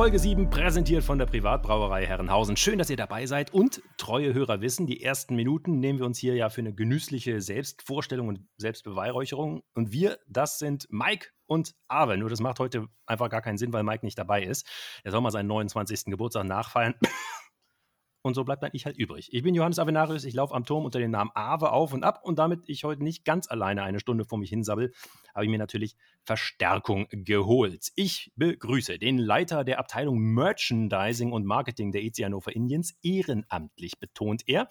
[0.00, 2.56] Folge 7, präsentiert von der Privatbrauerei Herrenhausen.
[2.56, 6.16] Schön, dass ihr dabei seid und treue Hörer wissen, die ersten Minuten nehmen wir uns
[6.16, 9.62] hier ja für eine genüssliche Selbstvorstellung und Selbstbeweihräucherung.
[9.74, 12.16] Und wir, das sind Mike und Ave.
[12.16, 14.66] Nur das macht heute einfach gar keinen Sinn, weil Mike nicht dabei ist.
[15.04, 16.06] Er soll mal seinen 29.
[16.06, 16.94] Geburtstag nachfeiern.
[18.22, 19.30] Und so bleibt dann ich halt übrig.
[19.32, 22.20] Ich bin Johannes Avenarius, ich laufe am Turm unter dem Namen Ave auf und ab
[22.22, 24.92] und damit ich heute nicht ganz alleine eine Stunde vor mich hinsabbel,
[25.34, 27.88] habe ich mir natürlich Verstärkung geholt.
[27.96, 34.42] Ich begrüße den Leiter der Abteilung Merchandising und Marketing der EC Hannover Indians, ehrenamtlich betont
[34.46, 34.68] er.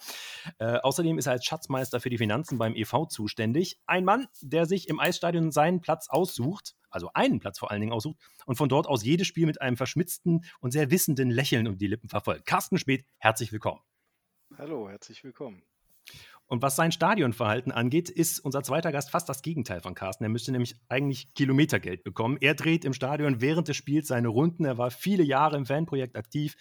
[0.58, 3.80] Äh, außerdem ist er als Schatzmeister für die Finanzen beim EV zuständig.
[3.86, 7.92] Ein Mann, der sich im Eisstadion seinen Platz aussucht, also einen Platz vor allen Dingen
[7.92, 11.78] aussucht und von dort aus jedes Spiel mit einem verschmitzten und sehr wissenden Lächeln um
[11.78, 12.46] die Lippen verfolgt.
[12.46, 13.80] Carsten Schmidt, herzlich willkommen.
[14.58, 15.62] Hallo, herzlich willkommen.
[16.50, 20.24] Und was sein Stadionverhalten angeht, ist unser zweiter Gast fast das Gegenteil von Carsten.
[20.24, 22.38] Er müsste nämlich eigentlich Kilometergeld bekommen.
[22.40, 24.64] Er dreht im Stadion während des Spiels seine Runden.
[24.64, 26.56] Er war viele Jahre im Fanprojekt aktiv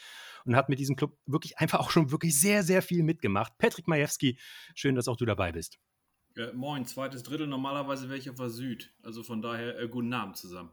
[0.46, 3.58] und hat mit diesem Club wirklich einfach auch schon wirklich sehr, sehr viel mitgemacht.
[3.58, 4.38] Patrick Majewski,
[4.76, 5.80] schön, dass auch du dabei bist.
[6.38, 7.48] Äh, moin, zweites Drittel.
[7.48, 8.94] Normalerweise wäre ich auf der Süd.
[9.02, 10.70] Also von daher äh, guten Abend zusammen.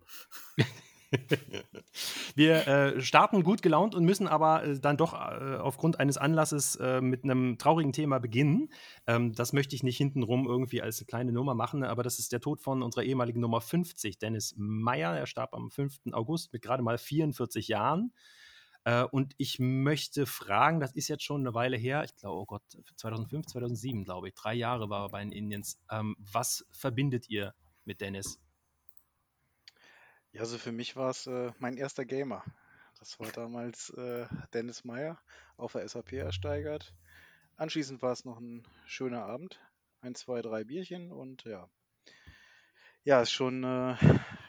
[2.35, 6.77] Wir äh, starten gut gelaunt und müssen aber äh, dann doch äh, aufgrund eines Anlasses
[6.77, 8.69] äh, mit einem traurigen Thema beginnen.
[9.07, 12.33] Ähm, das möchte ich nicht hintenrum irgendwie als eine kleine Nummer machen, aber das ist
[12.33, 15.17] der Tod von unserer ehemaligen Nummer 50, Dennis Meyer.
[15.17, 16.13] Er starb am 5.
[16.13, 18.13] August mit gerade mal 44 Jahren.
[18.87, 22.47] Äh, und ich möchte fragen, das ist jetzt schon eine Weile her, ich glaube, oh
[22.47, 22.63] Gott,
[22.97, 25.81] 2005, 2007, glaube ich, drei Jahre war er bei den Indians.
[25.91, 27.53] Ähm, was verbindet ihr
[27.85, 28.39] mit Dennis?
[30.37, 32.45] Ja, also für mich war es äh, mein erster Gamer.
[32.99, 35.19] Das war damals äh, Dennis Meyer
[35.57, 36.95] auf der SAP ersteigert.
[37.57, 39.59] Anschließend war es noch ein schöner Abend.
[40.03, 41.71] Ein, zwei, drei Bierchen und ja.
[43.03, 43.97] Ja, ist schon äh,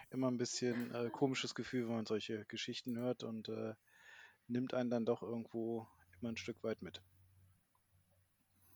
[0.09, 3.73] immer ein bisschen äh, komisches Gefühl, wenn man solche Geschichten hört und äh,
[4.47, 5.87] nimmt einen dann doch irgendwo
[6.19, 7.01] immer ein Stück weit mit.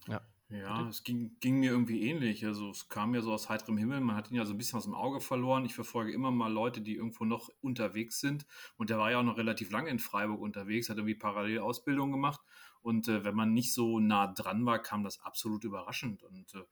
[0.08, 0.22] Ja.
[0.52, 2.46] Ja, es ging, ging mir irgendwie ähnlich.
[2.46, 4.02] Also es kam ja so aus heiterem Himmel.
[4.02, 5.66] Man hat ihn ja so ein bisschen aus dem Auge verloren.
[5.66, 8.46] Ich verfolge immer mal Leute, die irgendwo noch unterwegs sind.
[8.78, 12.12] Und der war ja auch noch relativ lange in Freiburg unterwegs, hat irgendwie parallel Ausbildung
[12.12, 12.42] gemacht.
[12.82, 16.24] Und äh, wenn man nicht so nah dran war, kam das absolut überraschend.
[16.24, 16.64] Und äh,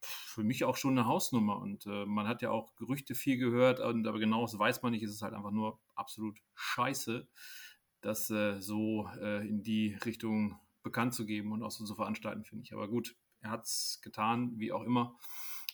[0.00, 1.58] für mich auch schon eine Hausnummer.
[1.58, 4.92] Und äh, man hat ja auch Gerüchte viel gehört, und, aber genau das weiß man
[4.92, 5.02] nicht.
[5.02, 7.28] Es ist halt einfach nur absolut scheiße
[8.00, 12.44] das äh, so äh, in die Richtung bekannt zu geben und auch so zu veranstalten,
[12.44, 12.72] finde ich.
[12.72, 15.16] Aber gut, er hat es getan, wie auch immer.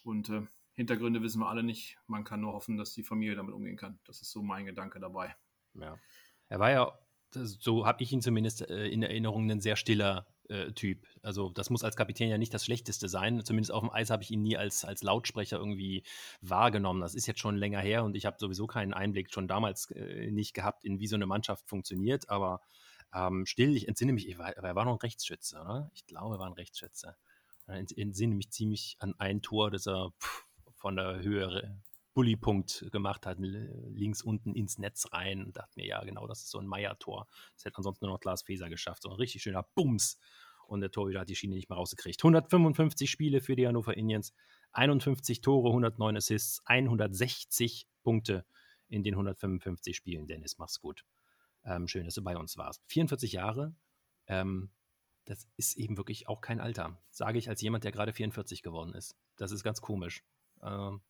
[0.04, 0.42] Und äh,
[0.74, 1.98] Hintergründe wissen wir alle nicht.
[2.06, 3.98] Man kann nur hoffen, dass die Familie damit umgehen kann.
[4.04, 5.34] Das ist so mein Gedanke dabei.
[5.74, 5.98] Ja.
[6.48, 6.98] Er war ja,
[7.30, 11.06] so habe ich ihn zumindest äh, in Erinnerung, ein sehr stiller äh, Typ.
[11.22, 13.44] Also das muss als Kapitän ja nicht das Schlechteste sein.
[13.44, 16.04] Zumindest auf dem Eis habe ich ihn nie als, als Lautsprecher irgendwie
[16.40, 17.00] wahrgenommen.
[17.00, 20.30] Das ist jetzt schon länger her und ich habe sowieso keinen Einblick schon damals äh,
[20.30, 22.28] nicht gehabt, in wie so eine Mannschaft funktioniert.
[22.28, 22.60] Aber
[23.14, 25.90] ähm, still, ich entsinne mich, war, er war noch ein Rechtsschütze, oder?
[25.94, 27.16] Ich glaube, er war ein Rechtsschütze.
[27.66, 30.12] Ich entsinne mich ziemlich an ein Tor, das er
[30.74, 31.80] von der Höhe
[32.14, 36.50] Bullypunkt gemacht hat, links unten ins Netz rein und dachte mir, ja, genau, das ist
[36.50, 37.26] so ein Meier-Tor.
[37.54, 39.02] Das hätte ansonsten nur noch Glas Faser geschafft.
[39.02, 40.18] So ein richtig schöner Bums.
[40.66, 42.20] Und der Torhüter hat die Schiene nicht mehr rausgekriegt.
[42.22, 44.32] 155 Spiele für die Hannover Indians,
[44.72, 48.46] 51 Tore, 109 Assists, 160 Punkte
[48.88, 50.26] in den 155 Spielen.
[50.26, 51.04] Dennis, mach's gut.
[51.64, 52.82] Ähm, schön, dass du bei uns warst.
[52.86, 53.74] 44 Jahre,
[54.26, 54.70] ähm,
[55.24, 56.98] das ist eben wirklich auch kein Alter.
[57.10, 59.16] Sage ich als jemand, der gerade 44 geworden ist.
[59.36, 60.24] Das ist ganz komisch.
[60.62, 61.00] Ähm,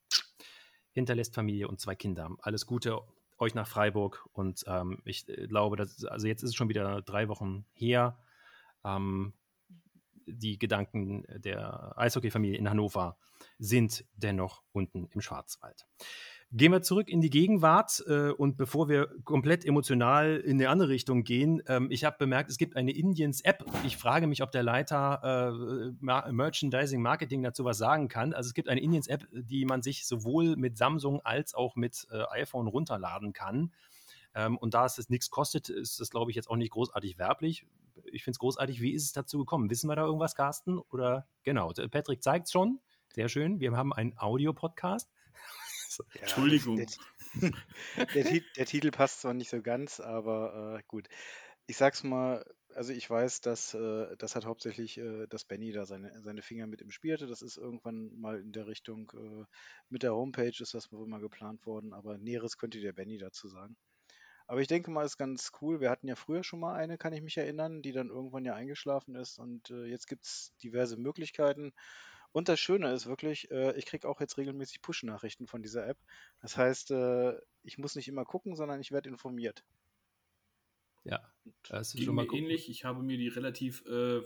[0.92, 2.30] hinterlässt Familie und zwei Kinder.
[2.40, 3.00] Alles Gute
[3.38, 7.02] euch nach Freiburg und ähm, ich äh, glaube, dass, also jetzt ist es schon wieder
[7.02, 8.18] drei Wochen her.
[8.84, 9.32] Ähm,
[10.26, 13.16] die Gedanken der Eishockey-Familie in Hannover
[13.58, 15.86] sind dennoch unten im Schwarzwald.
[16.54, 20.90] Gehen wir zurück in die Gegenwart äh, und bevor wir komplett emotional in eine andere
[20.90, 23.64] Richtung gehen, ähm, ich habe bemerkt, es gibt eine Indians-App.
[23.84, 28.34] Ich frage mich, ob der Leiter äh, Merchandising Marketing dazu was sagen kann.
[28.34, 32.22] Also es gibt eine Indians-App, die man sich sowohl mit Samsung als auch mit äh,
[32.32, 33.72] iPhone runterladen kann.
[34.34, 37.16] Ähm, und da es das nichts kostet, ist das, glaube ich, jetzt auch nicht großartig
[37.16, 37.64] werblich.
[38.12, 38.82] Ich finde es großartig.
[38.82, 39.70] Wie ist es dazu gekommen?
[39.70, 40.78] Wissen wir da irgendwas, Carsten?
[40.78, 42.78] Oder genau, Patrick zeigt es schon.
[43.14, 43.58] Sehr schön.
[43.58, 45.10] Wir haben einen Audio-Podcast.
[46.14, 46.76] Ja, Entschuldigung.
[46.76, 46.86] Der,
[48.14, 51.08] der, der, Titel passt zwar nicht so ganz, aber äh, gut.
[51.66, 52.44] Ich sag's mal,
[52.74, 56.66] also ich weiß, dass äh, das hat hauptsächlich, äh, dass Benny da seine, seine Finger
[56.66, 57.26] mit im Spiel hatte.
[57.26, 59.44] Das ist irgendwann mal in der Richtung äh,
[59.88, 63.48] mit der Homepage ist das wohl mal geplant worden, aber Näheres könnte der Benny dazu
[63.48, 63.76] sagen.
[64.46, 65.80] Aber ich denke mal, ist ganz cool.
[65.80, 68.54] Wir hatten ja früher schon mal eine, kann ich mich erinnern, die dann irgendwann ja
[68.54, 71.72] eingeschlafen ist und äh, jetzt gibt es diverse Möglichkeiten.
[72.32, 75.98] Und das Schöne ist wirklich, äh, ich kriege auch jetzt regelmäßig Push-Nachrichten von dieser App.
[76.40, 79.64] Das heißt, äh, ich muss nicht immer gucken, sondern ich werde informiert.
[81.04, 81.20] Ja,
[81.68, 82.70] das ist schon mal mir ähnlich.
[82.70, 84.22] Ich habe mir die relativ äh,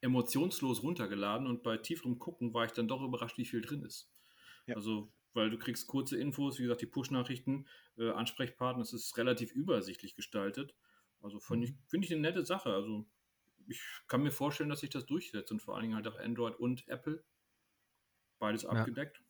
[0.00, 4.10] emotionslos runtergeladen und bei tieferem Gucken war ich dann doch überrascht, wie viel drin ist.
[4.66, 4.76] Ja.
[4.76, 7.66] Also, weil du kriegst kurze Infos, wie gesagt, die Push-Nachrichten,
[7.98, 10.74] äh, Ansprechpartner, es ist relativ übersichtlich gestaltet.
[11.20, 11.78] Also finde ich, mhm.
[11.86, 12.72] find ich eine nette Sache.
[12.72, 13.06] Also
[13.68, 16.58] ich kann mir vorstellen, dass sich das durchsetzt und vor allen Dingen halt auch Android
[16.58, 17.22] und Apple.
[18.38, 18.70] Beides ja.
[18.70, 19.22] abgedeckt.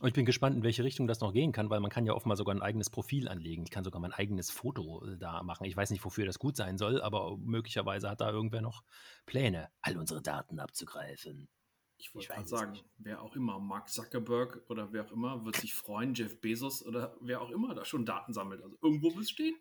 [0.00, 2.12] Und ich bin gespannt, in welche Richtung das noch gehen kann, weil man kann ja
[2.12, 3.64] offenbar sogar ein eigenes Profil anlegen.
[3.64, 5.64] Ich kann sogar mein eigenes Foto äh, da machen.
[5.64, 8.84] Ich weiß nicht, wofür das gut sein soll, aber möglicherweise hat da irgendwer noch
[9.26, 11.48] Pläne, all unsere Daten abzugreifen.
[11.96, 12.84] Ich wollte gerade sagen, nicht.
[12.98, 17.16] wer auch immer, Mark Zuckerberg oder wer auch immer, wird sich freuen, Jeff Bezos oder
[17.20, 18.62] wer auch immer da schon Daten sammelt.
[18.62, 19.56] Also irgendwo muss es stehen.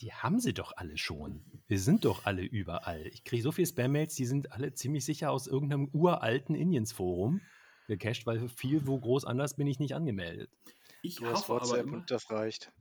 [0.00, 1.44] Die haben sie doch alle schon.
[1.66, 3.06] Wir sind doch alle überall.
[3.08, 7.42] Ich kriege so viele Spam-Mails, die sind alle ziemlich sicher aus irgendeinem uralten Indiens-Forum
[7.86, 10.50] gecached, weil viel wo groß anders bin ich nicht angemeldet.
[11.02, 12.72] Ich du hast WhatsApp immer, und das reicht.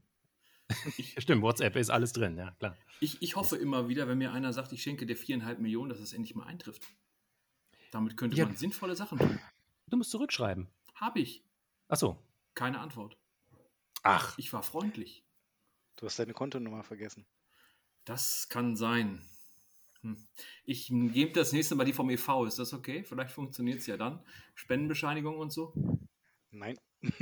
[0.98, 2.78] Ich, Stimmt, WhatsApp ist alles drin, ja klar.
[3.00, 6.00] Ich, ich hoffe immer wieder, wenn mir einer sagt, ich schenke dir viereinhalb Millionen, dass
[6.00, 6.88] das endlich mal eintrifft.
[7.92, 8.46] Damit könnte ja.
[8.46, 9.40] man sinnvolle Sachen tun.
[9.88, 10.68] Du musst zurückschreiben.
[10.96, 11.44] Habe ich.
[11.90, 12.18] Ach so.
[12.56, 13.18] Keine Antwort.
[14.04, 14.38] Ach.
[14.38, 15.24] Ich war freundlich.
[15.96, 17.26] Du hast deine Kontonummer vergessen.
[18.06, 19.22] Das kann sein.
[20.04, 20.18] Hm.
[20.66, 22.46] Ich gebe das nächste Mal die vom EV.
[22.46, 23.04] Ist das okay?
[23.04, 24.20] Vielleicht funktioniert es ja dann.
[24.54, 25.74] Spendenbescheinigung und so?
[26.52, 26.78] Nein.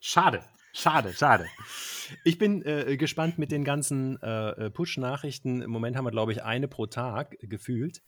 [0.00, 1.46] schade, schade, schade.
[2.24, 5.60] Ich bin äh, gespannt mit den ganzen äh, äh, Push-Nachrichten.
[5.60, 8.00] Im Moment haben wir, glaube ich, eine pro Tag gefühlt.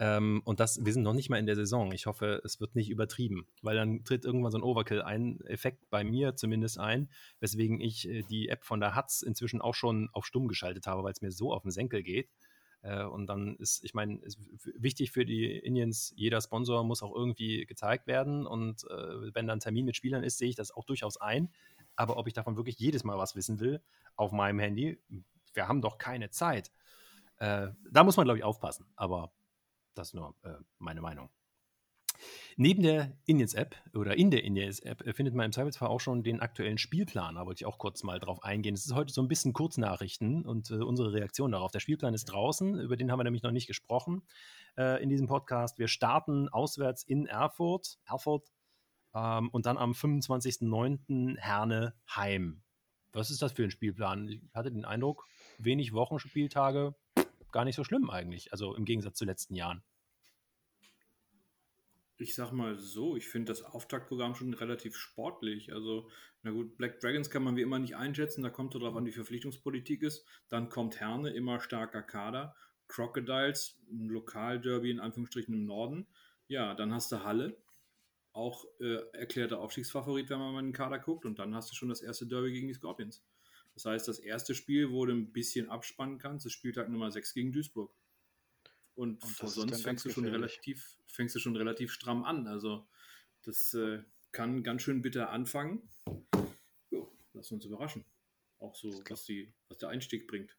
[0.00, 1.92] Ähm, und das, wir sind noch nicht mal in der Saison.
[1.92, 5.88] Ich hoffe, es wird nicht übertrieben, weil dann tritt irgendwann so ein Overkill ein, Effekt
[5.88, 7.08] bei mir zumindest ein,
[7.38, 11.04] weswegen ich äh, die App von der Hatz inzwischen auch schon auf stumm geschaltet habe,
[11.04, 12.28] weil es mir so auf den Senkel geht.
[12.84, 14.20] Äh, und dann ist, ich meine,
[14.76, 18.46] wichtig für die Indians, jeder Sponsor muss auch irgendwie gezeigt werden.
[18.46, 21.50] Und äh, wenn dann Termin mit Spielern ist, sehe ich das auch durchaus ein.
[21.96, 23.80] Aber ob ich davon wirklich jedes Mal was wissen will
[24.16, 25.00] auf meinem Handy,
[25.54, 26.72] wir haben doch keine Zeit.
[27.38, 28.86] Äh, da muss man, glaube ich, aufpassen.
[28.96, 29.32] Aber
[29.94, 31.30] das ist nur äh, meine Meinung.
[32.56, 36.40] Neben der Indians-App oder in der Indians-App äh, findet man im Zweifelsfall auch schon den
[36.40, 37.34] aktuellen Spielplan.
[37.34, 38.74] Da wollte ich auch kurz mal drauf eingehen.
[38.74, 41.72] Es ist heute so ein bisschen Kurznachrichten und äh, unsere Reaktion darauf.
[41.72, 44.22] Der Spielplan ist draußen, über den haben wir nämlich noch nicht gesprochen
[44.76, 45.78] äh, in diesem Podcast.
[45.78, 48.52] Wir starten auswärts in Erfurt, Erfurt
[49.14, 51.38] ähm, und dann am 25.09.
[51.38, 52.62] Herne Heim.
[53.12, 54.28] Was ist das für ein Spielplan?
[54.28, 55.26] Ich hatte den Eindruck,
[55.58, 56.94] wenig Wochenspieltage,
[57.52, 58.52] gar nicht so schlimm eigentlich.
[58.52, 59.82] Also im Gegensatz zu letzten Jahren.
[62.16, 65.72] Ich sag mal so, ich finde das Auftaktprogramm schon relativ sportlich.
[65.72, 66.08] Also,
[66.42, 69.12] na gut, Black Dragons kann man wie immer nicht einschätzen, da kommt darauf an, wie
[69.12, 70.24] Verpflichtungspolitik ist.
[70.48, 72.54] Dann kommt Herne, immer starker Kader.
[72.86, 76.06] Crocodiles, ein Lokalderby in Anführungsstrichen im Norden.
[76.46, 77.56] Ja, dann hast du Halle,
[78.32, 81.24] auch äh, erklärter Aufstiegsfavorit, wenn man mal in den Kader guckt.
[81.24, 83.24] Und dann hast du schon das erste Derby gegen die Scorpions.
[83.74, 87.34] Das heißt, das erste Spiel, wo du ein bisschen abspannen kannst, ist Spieltag Nummer 6
[87.34, 87.92] gegen Duisburg.
[88.94, 92.46] Und, Und sonst fängst du, schon relativ, fängst du schon relativ stramm an.
[92.46, 92.86] Also
[93.42, 94.02] das äh,
[94.32, 95.88] kann ganz schön bitter anfangen.
[96.90, 98.04] Jo, lass uns überraschen.
[98.58, 100.56] Auch so, was, die, was der Einstieg bringt.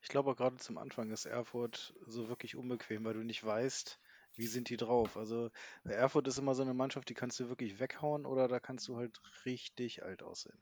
[0.00, 4.00] Ich glaube auch gerade zum Anfang ist Erfurt so wirklich unbequem, weil du nicht weißt,
[4.34, 5.16] wie sind die drauf.
[5.16, 5.50] Also
[5.84, 8.96] Erfurt ist immer so eine Mannschaft, die kannst du wirklich weghauen oder da kannst du
[8.96, 10.60] halt richtig alt aussehen.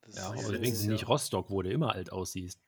[0.00, 2.60] Das ja, aber deswegen nicht Rostock, wo du immer alt aussiehst.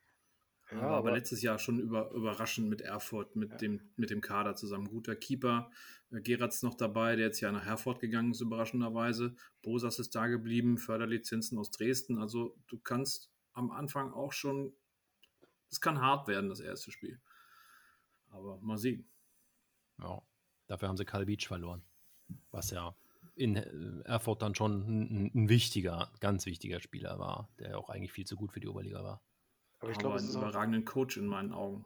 [0.70, 3.56] Ja, aber, aber, letztes Jahr schon über, überraschend mit Erfurt, mit, ja.
[3.58, 4.88] dem, mit dem Kader zusammen.
[4.88, 5.70] Guter Keeper,
[6.10, 9.34] äh, Geratz noch dabei, der jetzt ja nach Herford gegangen ist, überraschenderweise.
[9.62, 12.18] Bosas ist da geblieben, Förderlizenzen aus Dresden.
[12.18, 14.74] Also du kannst am Anfang auch schon,
[15.70, 17.20] es kann hart werden, das erste Spiel.
[18.30, 19.08] Aber mal sehen.
[19.98, 20.22] Ja,
[20.66, 21.82] dafür haben sie Karl Beach verloren.
[22.50, 22.96] Was ja
[23.36, 28.12] in äh, Erfurt dann schon ein, ein, wichtiger, ganz wichtiger Spieler war, der auch eigentlich
[28.12, 29.22] viel zu gut für die Oberliga war.
[29.84, 31.84] Aber ich glaube, einen überragenden Coach in meinen Augen.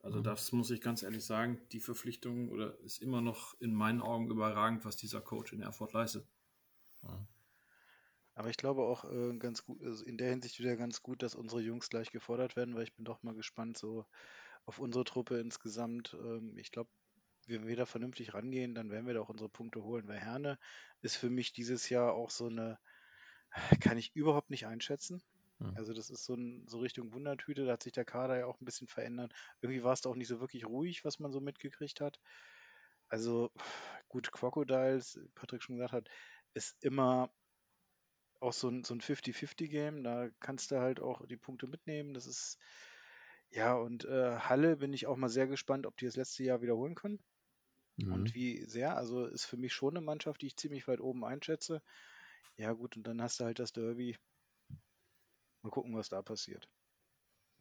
[0.00, 0.24] Also mhm.
[0.24, 4.30] das muss ich ganz ehrlich sagen, die Verpflichtung oder ist immer noch in meinen Augen
[4.30, 6.26] überragend, was dieser Coach in Erfurt leistet.
[7.02, 7.26] Mhm.
[8.34, 11.34] Aber ich glaube auch äh, ganz gut, also in der Hinsicht wieder ganz gut, dass
[11.34, 14.06] unsere Jungs gleich gefordert werden, weil ich bin doch mal gespannt so
[14.66, 16.16] auf unsere Truppe insgesamt.
[16.20, 16.90] Ähm, ich glaube,
[17.46, 20.08] wenn wir da vernünftig rangehen, dann werden wir da auch unsere Punkte holen.
[20.08, 20.58] Weil Herne
[21.00, 22.78] ist für mich dieses Jahr auch so eine,
[23.80, 25.22] kann ich überhaupt nicht einschätzen.
[25.60, 25.74] Hm.
[25.74, 28.60] Also das ist so, ein, so Richtung Wundertüte, da hat sich der Kader ja auch
[28.60, 29.34] ein bisschen verändert.
[29.60, 32.20] Irgendwie war es da auch nicht so wirklich ruhig, was man so mitgekriegt hat.
[33.08, 33.50] Also
[34.08, 36.08] gut, Crocodiles, Patrick schon gesagt hat,
[36.54, 37.32] ist immer
[38.40, 40.02] auch so ein, so ein 50-50-Game.
[40.04, 42.14] Da kannst du halt auch die Punkte mitnehmen.
[42.14, 42.58] Das ist,
[43.50, 46.62] ja, und äh, Halle bin ich auch mal sehr gespannt, ob die das letzte Jahr
[46.62, 47.20] wiederholen können.
[47.98, 48.12] Mhm.
[48.12, 51.24] Und wie sehr, also ist für mich schon eine Mannschaft, die ich ziemlich weit oben
[51.24, 51.82] einschätze.
[52.58, 54.16] Ja, gut, und dann hast du halt das Derby.
[55.64, 56.68] Mal gucken, was da passiert.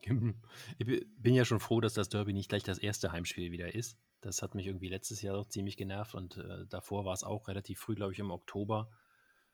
[0.01, 3.97] Ich bin ja schon froh, dass das Derby nicht gleich das erste Heimspiel wieder ist.
[4.19, 7.47] Das hat mich irgendwie letztes Jahr auch ziemlich genervt und äh, davor war es auch
[7.47, 8.89] relativ früh, glaube ich, im Oktober.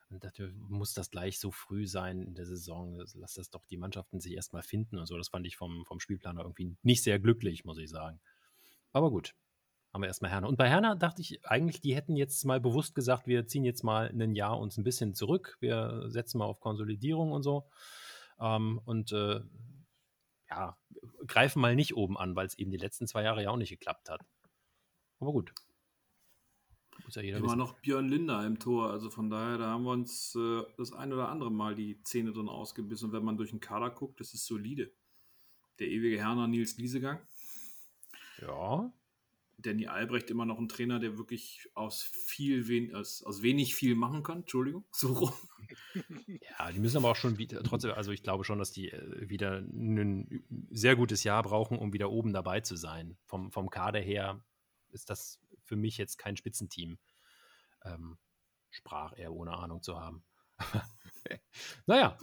[0.09, 2.99] Und dachte, muss das gleich so früh sein in der Saison?
[3.13, 5.15] Lass das doch die Mannschaften sich erstmal finden und so.
[5.15, 8.19] Das fand ich vom, vom Spielplaner irgendwie nicht sehr glücklich, muss ich sagen.
[8.91, 9.35] Aber gut,
[9.93, 10.47] haben wir erstmal Herner.
[10.47, 13.83] Und bei Herner dachte ich eigentlich, die hätten jetzt mal bewusst gesagt, wir ziehen jetzt
[13.83, 15.57] mal ein Jahr uns ein bisschen zurück.
[15.59, 17.69] Wir setzen mal auf Konsolidierung und so.
[18.39, 19.41] Ähm, und äh,
[20.49, 20.77] ja,
[21.27, 23.69] greifen mal nicht oben an, weil es eben die letzten zwei Jahre ja auch nicht
[23.69, 24.21] geklappt hat.
[25.19, 25.53] Aber gut.
[27.05, 27.57] Muss ja jeder Immer wissen.
[27.59, 28.91] noch Björn Linder im Tor.
[28.91, 32.31] Also von daher, da haben wir uns äh, das ein oder andere Mal die Zähne
[32.31, 33.07] drin ausgebissen.
[33.07, 34.91] Und wenn man durch den Kader guckt, das ist solide.
[35.79, 37.19] Der ewige Herner Nils Liesegang.
[38.41, 38.91] Ja.
[39.61, 43.95] Danny Albrecht immer noch ein Trainer, der wirklich aus viel wen aus, aus wenig viel
[43.95, 44.39] machen kann.
[44.39, 45.33] Entschuldigung, so rum.
[46.57, 49.29] Ja, die müssen aber auch schon wieder, trotzdem, also ich glaube schon, dass die äh,
[49.29, 53.17] wieder ein sehr gutes Jahr brauchen, um wieder oben dabei zu sein.
[53.25, 54.43] Vom, vom Kader her
[54.89, 56.97] ist das für mich jetzt kein Spitzenteam.
[57.83, 58.17] Ähm,
[58.71, 60.23] sprach er ohne Ahnung zu haben.
[61.85, 62.17] naja,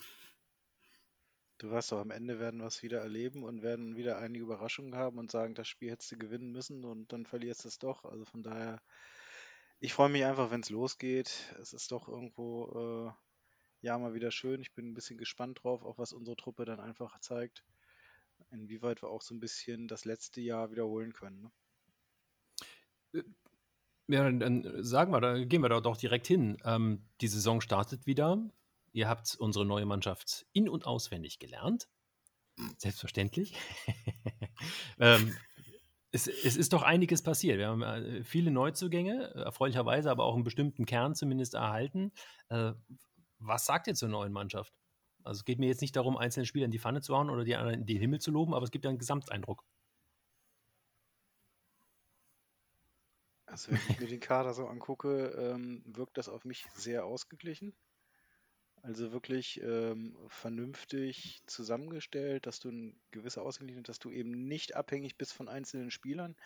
[1.59, 4.95] Du weißt doch, am Ende werden wir es wieder erleben und werden wieder einige Überraschungen
[4.95, 8.05] haben und sagen, das Spiel hättest du gewinnen müssen und dann verlierst du es doch.
[8.05, 8.83] Also von daher,
[9.81, 11.55] ich freue mich einfach, wenn es losgeht.
[11.61, 14.61] Es ist doch irgendwo, äh, ja, mal wieder schön.
[14.61, 17.65] Ich bin ein bisschen gespannt drauf, auch was unsere Truppe dann einfach zeigt.
[18.51, 21.51] Inwieweit wir auch so ein bisschen das letzte Jahr wiederholen können.
[23.13, 23.25] Ne?
[24.09, 26.59] Ja, dann, dann sagen wir, da gehen wir da doch direkt hin.
[26.65, 28.39] Ähm, die Saison startet wieder.
[28.97, 31.87] Ihr habt unsere neue Mannschaft in- und auswendig gelernt.
[32.79, 33.55] Selbstverständlich.
[34.99, 35.37] ähm,
[36.12, 37.59] es, es, ist doch einiges passiert.
[37.59, 42.11] Wir haben äh, viele Neuzugänge, erfreulicherweise aber auch einen bestimmten Kern zumindest erhalten.
[42.49, 42.73] Äh,
[43.38, 44.73] was sagt ihr zur neuen Mannschaft?
[45.25, 47.45] Also es geht mir jetzt nicht darum, einzelne Spieler in die Pfanne zu hauen oder
[47.45, 49.62] die anderen in den Himmel zu loben, aber es gibt ja einen Gesamteindruck.
[53.45, 57.75] Also wenn ich mir den Kader so angucke, ähm, wirkt das auf mich sehr ausgeglichen.
[58.87, 65.19] Also wirklich ähm, vernünftig zusammengestellt, dass du eine gewisse Ausgeglichen, dass du eben nicht abhängig
[65.19, 66.37] bist von einzelnen Spielern.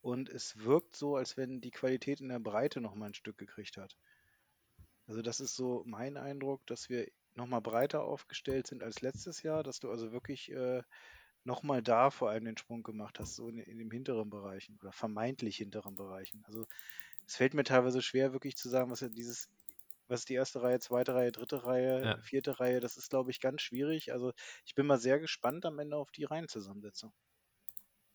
[0.00, 3.76] Und es wirkt so, als wenn die Qualität in der Breite nochmal ein Stück gekriegt
[3.76, 3.96] hat.
[5.08, 9.64] Also das ist so mein Eindruck, dass wir nochmal breiter aufgestellt sind als letztes Jahr,
[9.64, 10.82] dass du also wirklich äh,
[11.42, 14.92] nochmal da vor allem den Sprung gemacht hast, so in, in den hinteren Bereichen oder
[14.92, 16.44] vermeintlich hinteren Bereichen.
[16.46, 16.66] Also
[17.26, 19.48] es fällt mir teilweise schwer, wirklich zu sagen, was ja dieses
[20.10, 22.18] was ist die erste Reihe, zweite Reihe, dritte Reihe, ja.
[22.18, 24.12] vierte Reihe, das ist, glaube ich, ganz schwierig.
[24.12, 24.32] Also
[24.64, 27.12] ich bin mal sehr gespannt am Ende auf die Reihenzusammensetzung.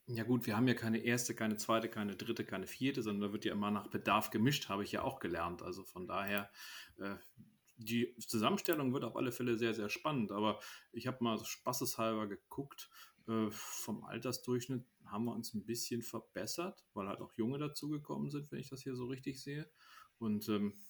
[0.08, 3.34] Ja gut, wir haben ja keine erste, keine zweite, keine dritte, keine vierte, sondern da
[3.34, 5.64] wird ja immer nach Bedarf gemischt, habe ich ja auch gelernt.
[5.64, 6.52] Also von daher,
[6.98, 7.16] äh,
[7.78, 10.32] die Zusammenstellung wird auf alle Fälle sehr, sehr spannend.
[10.32, 10.60] Aber
[10.92, 12.90] ich habe mal so spaßeshalber geguckt,
[13.28, 18.52] äh, vom Altersdurchschnitt haben wir uns ein bisschen verbessert, weil halt auch Junge dazugekommen sind,
[18.52, 19.68] wenn ich das hier so richtig sehe.
[20.20, 20.86] Und ähm,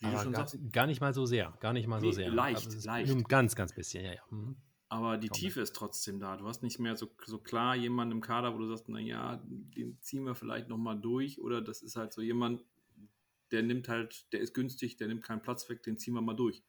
[0.00, 0.72] wie du schon gar, sagst.
[0.72, 1.56] Gar nicht mal so sehr.
[1.60, 2.30] Gar nicht mal nee, so sehr.
[2.30, 3.12] Leicht, leicht.
[3.12, 4.22] Nur ganz, ganz bisschen, ja, ja.
[4.30, 4.56] Mhm.
[4.90, 6.36] Aber die Komm Tiefe ist trotzdem da.
[6.36, 10.00] Du hast nicht mehr so, so klar jemanden im Kader, wo du sagst, naja, den
[10.00, 11.40] ziehen wir vielleicht nochmal durch.
[11.40, 12.62] Oder das ist halt so jemand,
[13.50, 16.34] der nimmt halt, der ist günstig, der nimmt keinen Platz weg, den ziehen wir mal
[16.34, 16.62] durch.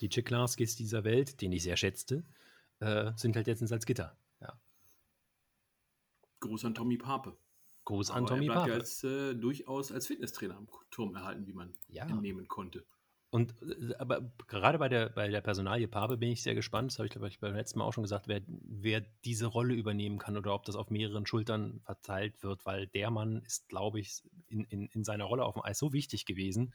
[0.00, 2.24] Die Czeklarskis dieser Welt, den ich sehr schätzte,
[2.80, 4.16] äh, sind halt jetzt in Salzgitter.
[4.40, 4.60] Ja.
[6.40, 7.34] Gruß an Tommy Pape.
[7.84, 11.72] Gruß an Tommy er ja als, äh, durchaus als Fitnesstrainer am Turm erhalten, wie man
[11.88, 12.04] ja.
[12.06, 12.84] entnehmen konnte.
[13.34, 16.98] Und äh, aber gerade bei der, bei der Personalie Pape bin ich sehr gespannt, das
[17.00, 20.18] habe ich, glaube ich, beim letzten Mal auch schon gesagt, wer, wer diese Rolle übernehmen
[20.18, 24.22] kann oder ob das auf mehreren Schultern verteilt wird, weil der Mann ist, glaube ich,
[24.48, 26.72] in, in, in seiner Rolle auf dem Eis so wichtig gewesen,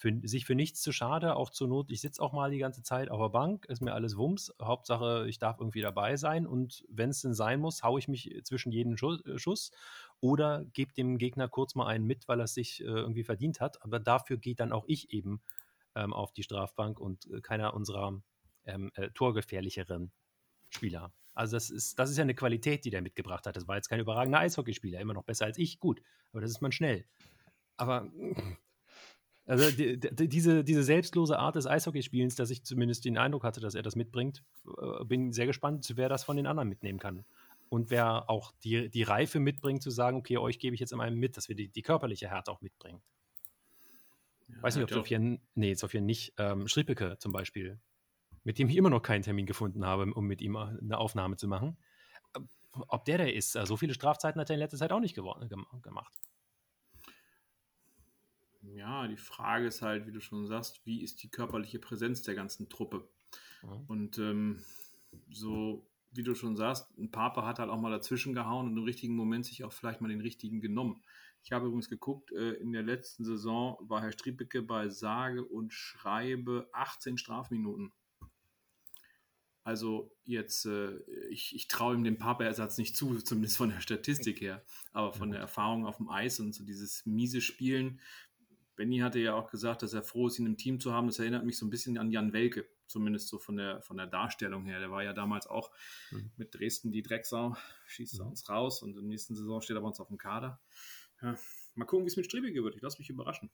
[0.00, 2.82] für, sich für nichts zu schade, auch zur Not, ich sitze auch mal die ganze
[2.82, 6.46] Zeit auf der Bank, ist mir alles Wumms, Hauptsache, ich darf irgendwie dabei sein.
[6.46, 9.72] Und wenn es denn sein muss, haue ich mich zwischen jeden äh, Schuss
[10.20, 13.60] oder gebe dem Gegner kurz mal einen mit, weil er es sich äh, irgendwie verdient
[13.60, 15.40] hat, aber dafür geht dann auch ich eben
[15.94, 18.20] ähm, auf die Strafbank und äh, keiner unserer
[18.66, 20.12] ähm, äh, torgefährlicheren
[20.68, 21.12] Spieler.
[21.34, 23.56] Also das ist, das ist ja eine Qualität, die der mitgebracht hat.
[23.56, 26.60] Das war jetzt kein überragender Eishockeyspieler, immer noch besser als ich, gut, aber das ist
[26.60, 27.06] man schnell.
[27.76, 28.10] Aber
[29.46, 33.60] also die, die, diese, diese selbstlose Art des Eishockeyspielens, dass ich zumindest den Eindruck hatte,
[33.60, 37.24] dass er das mitbringt, äh, bin sehr gespannt, wer das von den anderen mitnehmen kann.
[37.70, 41.00] Und wer auch die, die Reife mitbringt, zu sagen, okay, euch gebe ich jetzt in
[41.00, 43.00] einem mit, dass wir die, die körperliche Härte auch mitbringen.
[44.48, 47.80] Ja, Weiß nicht, ob Sofian, nee, Sofian nicht, ähm, Schrippeke zum Beispiel,
[48.42, 51.46] mit dem ich immer noch keinen Termin gefunden habe, um mit ihm eine Aufnahme zu
[51.46, 51.78] machen.
[52.72, 56.12] Ob der der ist, so viele Strafzeiten hat er in letzter Zeit auch nicht gemacht.
[58.62, 62.34] Ja, die Frage ist halt, wie du schon sagst, wie ist die körperliche Präsenz der
[62.34, 63.08] ganzen Truppe?
[63.62, 63.84] Mhm.
[63.86, 64.62] Und ähm,
[65.30, 68.84] so wie du schon sagst, ein Papa hat halt auch mal dazwischen gehauen und im
[68.84, 71.02] richtigen Moment sich auch vielleicht mal den richtigen genommen.
[71.42, 75.72] Ich habe übrigens geguckt, äh, in der letzten Saison war Herr Striebecke bei sage und
[75.72, 77.92] schreibe 18 Strafminuten.
[79.62, 80.98] Also jetzt, äh,
[81.30, 85.30] ich, ich traue ihm den Papa-Ersatz nicht zu, zumindest von der Statistik her, aber von
[85.30, 88.00] der Erfahrung auf dem Eis und so dieses miese Spielen.
[88.76, 91.06] Benny hatte ja auch gesagt, dass er froh ist, ihn im Team zu haben.
[91.06, 94.06] Das erinnert mich so ein bisschen an Jan Welke, zumindest so von der, von der
[94.06, 94.80] Darstellung her.
[94.80, 95.70] Der war ja damals auch
[96.10, 96.30] mhm.
[96.36, 97.56] mit Dresden die Drecksau,
[97.86, 98.30] schießt er mhm.
[98.30, 100.60] uns raus und in der nächsten Saison steht er bei uns auf dem Kader.
[101.22, 101.36] Ja,
[101.74, 102.76] mal gucken, wie es mit Strebige wird.
[102.76, 103.50] Ich lasse mich überraschen.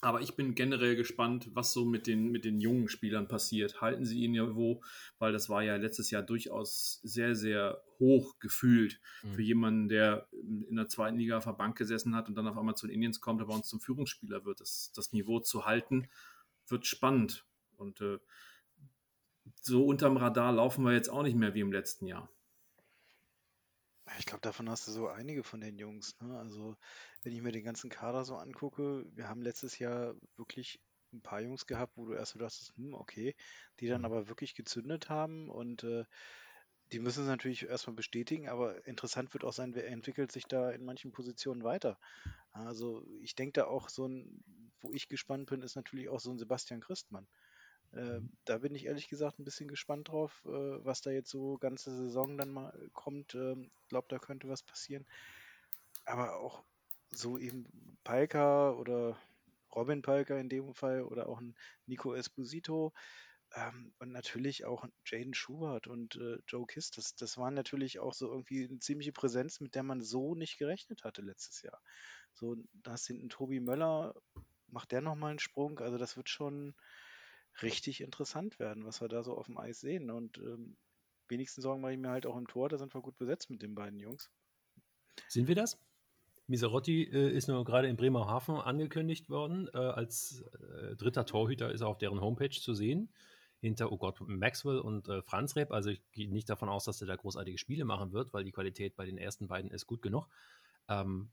[0.00, 3.80] Aber ich bin generell gespannt, was so mit den, mit den jungen Spielern passiert.
[3.80, 4.82] Halten sie ihn ja wo,
[5.18, 9.34] weil das war ja letztes Jahr durchaus sehr, sehr hoch gefühlt mhm.
[9.34, 12.58] für jemanden, der in der zweiten Liga auf der Bank gesessen hat und dann auf
[12.58, 14.60] einmal zu den Indians kommt, aber uns zum Führungsspieler wird.
[14.60, 16.08] Das, das Niveau zu halten,
[16.68, 17.46] wird spannend.
[17.76, 18.18] Und äh,
[19.60, 22.28] so unterm Radar laufen wir jetzt auch nicht mehr wie im letzten Jahr.
[24.18, 26.20] Ich glaube, davon hast du so einige von den Jungs.
[26.20, 26.38] Ne?
[26.38, 26.76] Also,
[27.22, 30.80] wenn ich mir den ganzen Kader so angucke, wir haben letztes Jahr wirklich
[31.12, 33.34] ein paar Jungs gehabt, wo du erst so dachtest, hm, okay,
[33.80, 34.06] die dann mhm.
[34.06, 36.04] aber wirklich gezündet haben und äh,
[36.92, 40.70] die müssen es natürlich erstmal bestätigen, aber interessant wird auch sein, wer entwickelt sich da
[40.70, 41.98] in manchen Positionen weiter.
[42.50, 44.44] Also ich denke da auch so ein,
[44.80, 47.26] wo ich gespannt bin, ist natürlich auch so ein Sebastian Christmann.
[47.94, 51.58] Äh, da bin ich ehrlich gesagt ein bisschen gespannt drauf, äh, was da jetzt so
[51.58, 53.34] ganze Saison dann mal kommt.
[53.34, 55.06] Ähm, glaube, da könnte was passieren.
[56.04, 56.64] Aber auch
[57.10, 57.66] so eben
[58.02, 59.16] Palka oder
[59.74, 61.54] Robin Palka in dem Fall oder auch ein
[61.86, 62.92] Nico Esposito
[63.54, 66.90] ähm, und natürlich auch Jaden Schubert und äh, Joe Kiss.
[66.90, 70.58] Das, das waren natürlich auch so irgendwie eine ziemliche Präsenz, mit der man so nicht
[70.58, 71.80] gerechnet hatte letztes Jahr.
[72.32, 74.14] So, da du hinten Tobi Möller,
[74.68, 75.78] macht der nochmal einen Sprung?
[75.78, 76.74] Also das wird schon
[77.62, 80.10] richtig interessant werden, was wir da so auf dem Eis sehen.
[80.10, 80.76] Und ähm,
[81.28, 83.62] wenigsten Sorgen mache ich mir halt auch im Tor, da sind wir gut besetzt mit
[83.62, 84.30] den beiden Jungs.
[85.28, 85.78] Sind wir das?
[86.46, 89.68] Miserotti äh, ist nur gerade in Bremerhaven angekündigt worden.
[89.72, 93.08] Äh, als äh, dritter Torhüter ist er auf deren Homepage zu sehen.
[93.60, 95.72] Hinter, oh Gott, Maxwell und äh, Franz Repp.
[95.72, 98.52] Also ich gehe nicht davon aus, dass er da großartige Spiele machen wird, weil die
[98.52, 100.28] Qualität bei den ersten beiden ist gut genug.
[100.88, 101.30] Ähm,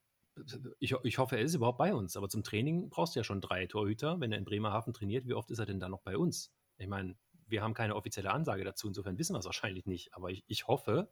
[0.80, 2.16] ich, ich, hoffe, er ist überhaupt bei uns.
[2.16, 4.20] Aber zum Training brauchst du ja schon drei Torhüter.
[4.20, 6.52] Wenn er in Bremerhaven trainiert, wie oft ist er denn da noch bei uns?
[6.78, 7.16] Ich meine,
[7.48, 8.88] wir haben keine offizielle Ansage dazu.
[8.88, 10.14] Insofern wissen wir es wahrscheinlich nicht.
[10.14, 11.12] Aber ich, ich hoffe,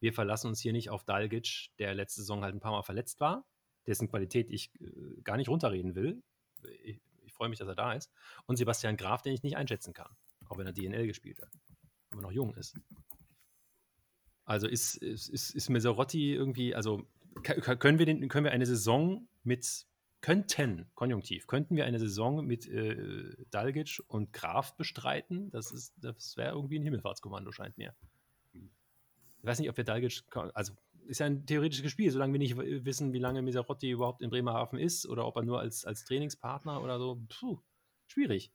[0.00, 3.20] wir verlassen uns hier nicht auf Dalgic, der letzte Saison halt ein paar Mal verletzt
[3.20, 3.46] war,
[3.86, 6.22] dessen Qualität ich äh, gar nicht runterreden will.
[6.82, 8.10] Ich, ich freue mich, dass er da ist.
[8.46, 10.14] Und Sebastian Graf, den ich nicht einschätzen kann,
[10.48, 11.50] auch wenn er DNL gespielt hat,
[12.10, 12.78] aber noch jung ist.
[14.44, 17.04] Also ist, ist, ist, ist Meserotti irgendwie, also
[17.42, 19.86] können wir, den, können wir eine Saison mit,
[20.20, 25.50] könnten, konjunktiv, könnten wir eine Saison mit äh, Dalgic und Graf bestreiten?
[25.50, 27.94] Das, das wäre irgendwie ein Himmelfahrtskommando, scheint mir.
[28.52, 30.22] Ich weiß nicht, ob wir Dalgic,
[30.54, 30.72] also
[31.06, 34.78] ist ja ein theoretisches Spiel, solange wir nicht wissen, wie lange Miserotti überhaupt in Bremerhaven
[34.78, 37.60] ist oder ob er nur als, als Trainingspartner oder so, puh,
[38.08, 38.50] schwierig.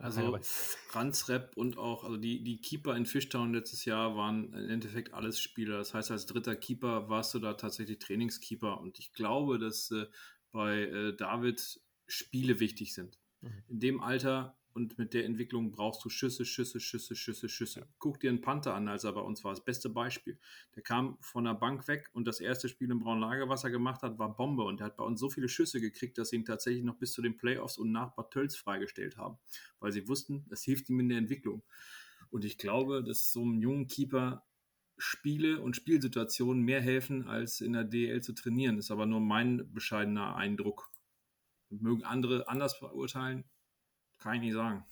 [0.00, 4.70] Also Franz Repp und auch, also die, die Keeper in Fishtown letztes Jahr waren im
[4.70, 5.78] Endeffekt alles Spieler.
[5.78, 8.80] Das heißt, als dritter Keeper warst du da tatsächlich Trainingskeeper.
[8.80, 10.06] Und ich glaube, dass äh,
[10.52, 13.18] bei äh, David Spiele wichtig sind.
[13.40, 13.62] Mhm.
[13.68, 17.88] In dem Alter und mit der Entwicklung brauchst du Schüsse, Schüsse, Schüsse, Schüsse, Schüsse.
[17.98, 19.50] Guck dir einen Panther an, als er bei uns war.
[19.50, 20.38] Das beste Beispiel.
[20.76, 23.70] Der kam von der Bank weg und das erste Spiel im braunen Lager, was er
[23.70, 24.62] gemacht hat, war Bombe.
[24.62, 27.12] Und er hat bei uns so viele Schüsse gekriegt, dass sie ihn tatsächlich noch bis
[27.12, 29.36] zu den Playoffs und nach Bad Tölz freigestellt haben.
[29.80, 31.64] Weil sie wussten, das hilft ihm in der Entwicklung.
[32.30, 34.46] Und ich glaube, dass so einem jungen Keeper
[34.96, 38.78] Spiele und Spielsituationen mehr helfen, als in der DL zu trainieren.
[38.78, 40.90] Ist aber nur mein bescheidener Eindruck.
[41.70, 43.44] Mögen andere anders beurteilen,
[44.18, 44.84] kann ich nicht sagen.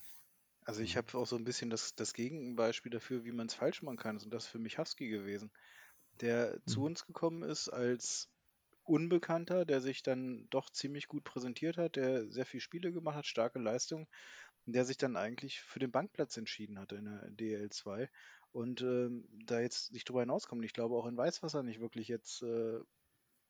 [0.65, 0.97] Also ich mhm.
[0.99, 4.17] habe auch so ein bisschen das, das Gegenbeispiel dafür, wie man es falsch machen kann.
[4.17, 5.51] Und das ist für mich Husky gewesen,
[6.21, 6.67] der mhm.
[6.67, 8.29] zu uns gekommen ist als
[8.83, 13.25] Unbekannter, der sich dann doch ziemlich gut präsentiert hat, der sehr viele Spiele gemacht hat,
[13.25, 14.07] starke Leistung,
[14.65, 18.09] der sich dann eigentlich für den Bankplatz entschieden hatte in der DL2
[18.51, 20.63] und ähm, da jetzt nicht drüber hinauskommt.
[20.65, 22.79] Ich glaube auch in Weißwasser nicht wirklich jetzt äh,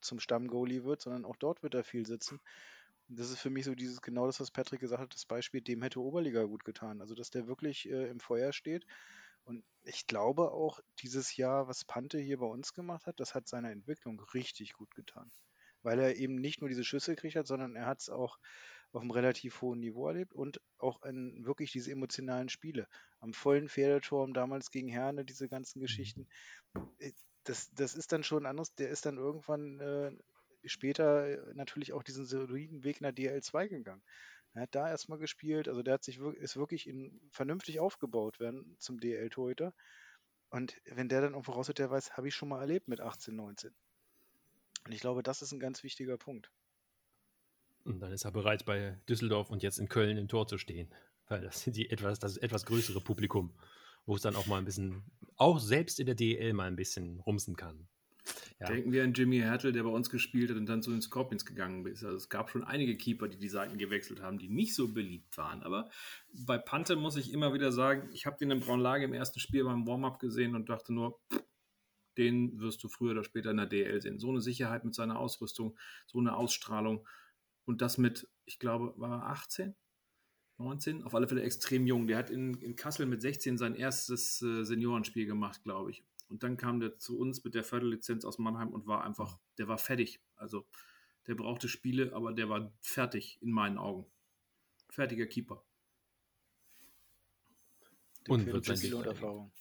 [0.02, 2.40] zum Stammgoalie wird, sondern auch dort wird er viel sitzen.
[3.10, 5.82] Das ist für mich so dieses, genau das, was Patrick gesagt hat, das Beispiel, dem
[5.82, 7.02] hätte Oberliga gut getan.
[7.02, 8.86] Also, dass der wirklich äh, im Feuer steht.
[9.46, 13.48] Und ich glaube auch, dieses Jahr, was Pante hier bei uns gemacht hat, das hat
[13.48, 15.32] seiner Entwicklung richtig gut getan.
[15.84, 18.39] Weil er eben nicht nur diese Schüsse gekriegt hat, sondern er hat es auch
[18.91, 22.88] auf einem relativ hohen Niveau erlebt und auch in wirklich diese emotionalen Spiele.
[23.20, 25.84] Am vollen Pferdeturm damals gegen Herne, diese ganzen mhm.
[25.84, 26.28] Geschichten.
[27.00, 27.12] Äh,
[27.46, 28.76] das, das ist dann schon anders.
[28.76, 30.12] Der ist dann irgendwann äh,
[30.65, 34.04] später äh, natürlich auch diesen soliden Weg nach DL2 gegangen.
[34.54, 38.76] Er hat da erstmal gespielt, also der hat sich ist wirklich in, vernünftig aufgebaut werden
[38.80, 39.74] zum DL-Torhüter.
[40.50, 43.36] Und wenn der dann auch voraus der weiß, habe ich schon mal erlebt mit 18,
[43.36, 43.76] 19.
[44.86, 46.50] Und ich glaube, das ist ein ganz wichtiger Punkt.
[47.84, 50.89] Und dann ist er bereit, bei Düsseldorf und jetzt in Köln im Tor zu stehen.
[51.28, 53.54] Weil das sind die etwas, das etwas größere Publikum,
[54.06, 55.04] wo es dann auch mal ein bisschen,
[55.36, 57.88] auch selbst in der DL mal ein bisschen rumsen kann.
[58.60, 58.68] Ja.
[58.68, 61.46] Denken wir an Jimmy Hertel, der bei uns gespielt hat und dann zu den Scorpions
[61.46, 62.04] gegangen ist.
[62.04, 65.38] Also es gab schon einige Keeper, die die Seiten gewechselt haben, die nicht so beliebt
[65.38, 65.62] waren.
[65.63, 65.90] Aber
[66.34, 69.63] bei Pante muss ich immer wieder sagen, ich habe den in Braunlage im ersten Spiel
[69.63, 71.20] beim Warm-up gesehen und dachte nur,
[72.18, 74.20] den wirst du früher oder später in der DL sehen.
[74.20, 77.08] So eine Sicherheit mit seiner Ausrüstung, so eine Ausstrahlung
[77.66, 79.76] und das mit, ich glaube, war er 18?
[80.58, 81.04] 19?
[81.04, 82.08] Auf alle Fälle extrem jung.
[82.08, 86.04] Der hat in, in Kassel mit 16 sein erstes äh, Seniorenspiel gemacht, glaube ich.
[86.30, 89.68] Und dann kam der zu uns mit der Förderlizenz aus Mannheim und war einfach, der
[89.68, 90.20] war fertig.
[90.36, 90.68] Also
[91.28, 94.06] der brauchte Spiele, aber der war fertig in meinen Augen.
[94.90, 95.63] Fertiger Keeper.
[98.28, 99.52] Und wird sein.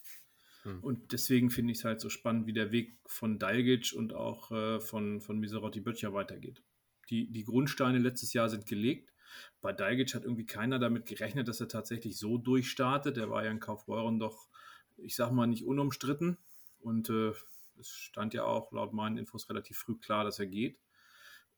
[0.63, 0.83] Hm.
[0.83, 4.51] Und deswegen finde ich es halt so spannend, wie der Weg von Dalgic und auch
[4.51, 6.63] äh, von, von Miserotti Böttcher weitergeht.
[7.11, 9.13] Die, die Grundsteine letztes Jahr sind gelegt.
[9.61, 13.17] Bei Dalgic hat irgendwie keiner damit gerechnet, dass er tatsächlich so durchstartet.
[13.17, 14.49] Der war ja in Kaufbeuren doch,
[14.97, 16.37] ich sag mal, nicht unumstritten.
[16.87, 17.33] Und äh,
[17.81, 20.79] es stand ja auch laut meinen Infos relativ früh klar, dass er geht.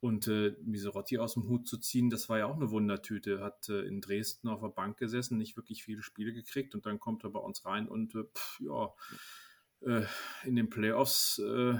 [0.00, 3.40] Und äh, Miserotti aus dem Hut zu ziehen, das war ja auch eine Wundertüte.
[3.42, 6.98] Hat äh, in Dresden auf der Bank gesessen, nicht wirklich viele Spiele gekriegt und dann
[6.98, 8.94] kommt er bei uns rein und äh, pff, ja,
[9.82, 10.06] äh,
[10.44, 11.76] in den Playoffs äh,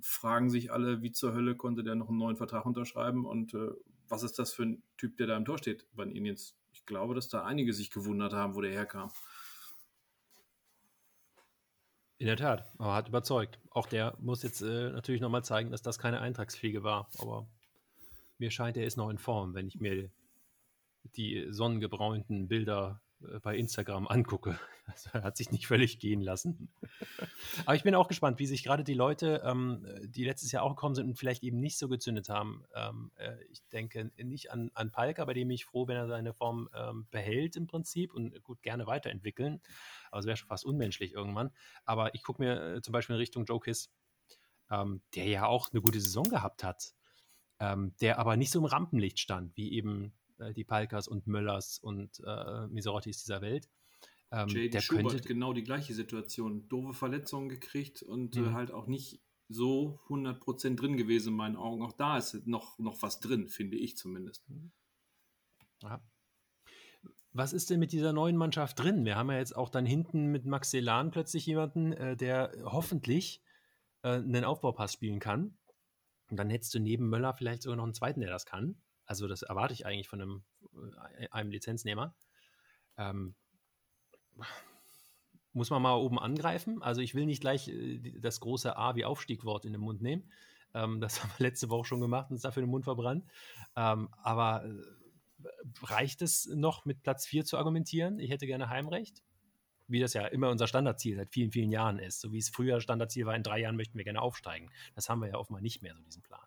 [0.00, 3.70] fragen sich alle, wie zur Hölle konnte der noch einen neuen Vertrag unterschreiben und äh,
[4.08, 6.56] was ist das für ein Typ, der da im Tor steht bei den Indians?
[6.72, 9.10] Ich glaube, dass da einige sich gewundert haben, wo der herkam.
[12.18, 13.58] In der Tat, aber hat überzeugt.
[13.70, 17.08] Auch der muss jetzt äh, natürlich nochmal zeigen, dass das keine Eintragsfliege war.
[17.18, 17.48] Aber
[18.38, 20.10] mir scheint, er ist noch in Form, wenn ich mir
[21.16, 23.02] die sonnengebräunten Bilder
[23.42, 24.58] bei Instagram angucke.
[24.86, 26.68] Also hat sich nicht völlig gehen lassen.
[27.64, 30.76] Aber ich bin auch gespannt, wie sich gerade die Leute, ähm, die letztes Jahr auch
[30.76, 32.64] gekommen sind und vielleicht eben nicht so gezündet haben.
[32.74, 36.34] Ähm, äh, ich denke nicht an, an Palka, bei dem ich froh, wenn er seine
[36.34, 39.62] Form ähm, behält im Prinzip und gut gerne weiterentwickeln.
[40.10, 41.50] Aber es wäre schon fast unmenschlich irgendwann.
[41.86, 43.90] Aber ich gucke mir äh, zum Beispiel in Richtung Joe Kiss,
[44.70, 46.92] ähm, der ja auch eine gute Saison gehabt hat,
[47.58, 51.78] ähm, der aber nicht so im Rampenlicht stand, wie eben äh, die Palkas und Möllers
[51.78, 53.68] und äh, Miserottis dieser Welt.
[54.30, 56.68] Ähm, JD der Schubert, könnte genau die gleiche Situation.
[56.68, 58.48] Doofe Verletzungen gekriegt und äh, mhm.
[58.48, 61.82] äh, halt auch nicht so 100% drin gewesen in meinen Augen.
[61.82, 64.48] Auch da ist noch, noch was drin, finde ich zumindest.
[64.48, 64.72] Mhm.
[65.82, 66.02] Ja.
[67.32, 69.04] Was ist denn mit dieser neuen Mannschaft drin?
[69.04, 73.42] Wir haben ja jetzt auch dann hinten mit Max Celan plötzlich jemanden, äh, der hoffentlich
[74.02, 75.58] äh, einen Aufbaupass spielen kann.
[76.30, 78.80] Und dann hättest du neben Möller vielleicht sogar noch einen zweiten, der das kann.
[79.06, 80.44] Also das erwarte ich eigentlich von einem,
[81.18, 82.14] äh, einem Lizenznehmer.
[82.96, 83.34] Ähm,
[85.52, 86.82] muss man mal oben angreifen.
[86.82, 90.30] Also ich will nicht gleich äh, das große A wie Aufstiegwort in den Mund nehmen.
[90.74, 93.24] Ähm, das haben wir letzte Woche schon gemacht und uns dafür den Mund verbrannt.
[93.76, 95.48] Ähm, aber äh,
[95.82, 98.18] reicht es noch mit Platz 4 zu argumentieren?
[98.18, 99.22] Ich hätte gerne Heimrecht.
[99.86, 102.20] Wie das ja immer unser Standardziel seit vielen, vielen Jahren ist.
[102.20, 104.70] So wie es früher Standardziel war, in drei Jahren möchten wir gerne aufsteigen.
[104.94, 106.40] Das haben wir ja offenbar nicht mehr, so diesen Plan.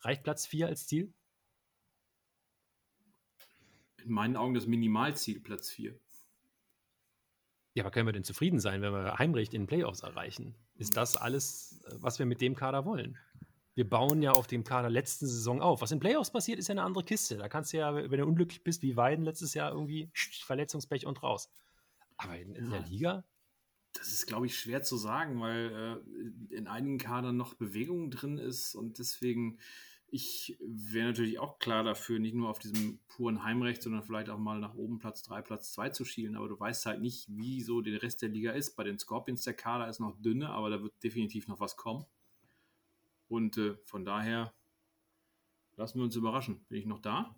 [0.00, 1.14] Reicht Platz 4 als Ziel?
[4.06, 5.98] In meinen Augen das Minimalziel, Platz 4.
[7.74, 10.54] Ja, aber können wir denn zufrieden sein, wenn wir Heimrecht in den Playoffs erreichen?
[10.76, 13.18] Ist das alles, was wir mit dem Kader wollen?
[13.74, 15.82] Wir bauen ja auf dem Kader letzten Saison auf.
[15.82, 17.36] Was in Playoffs passiert, ist ja eine andere Kiste.
[17.36, 21.22] Da kannst du ja, wenn du unglücklich bist, wie Weiden letztes Jahr irgendwie Verletzungspech und
[21.22, 21.50] raus.
[22.16, 23.24] Aber in, in der Liga?
[23.92, 26.02] Das ist, glaube ich, schwer zu sagen, weil
[26.50, 29.58] äh, in einigen Kadern noch Bewegung drin ist und deswegen
[30.08, 34.38] ich wäre natürlich auch klar dafür, nicht nur auf diesem puren Heimrecht, sondern vielleicht auch
[34.38, 36.36] mal nach oben Platz 3, Platz 2 zu schielen.
[36.36, 38.76] Aber du weißt halt nicht, wie so der Rest der Liga ist.
[38.76, 42.04] Bei den Scorpions der Kader ist noch dünne, aber da wird definitiv noch was kommen.
[43.28, 44.54] Und äh, von daher
[45.76, 46.64] lassen wir uns überraschen.
[46.68, 47.34] Bin ich noch da?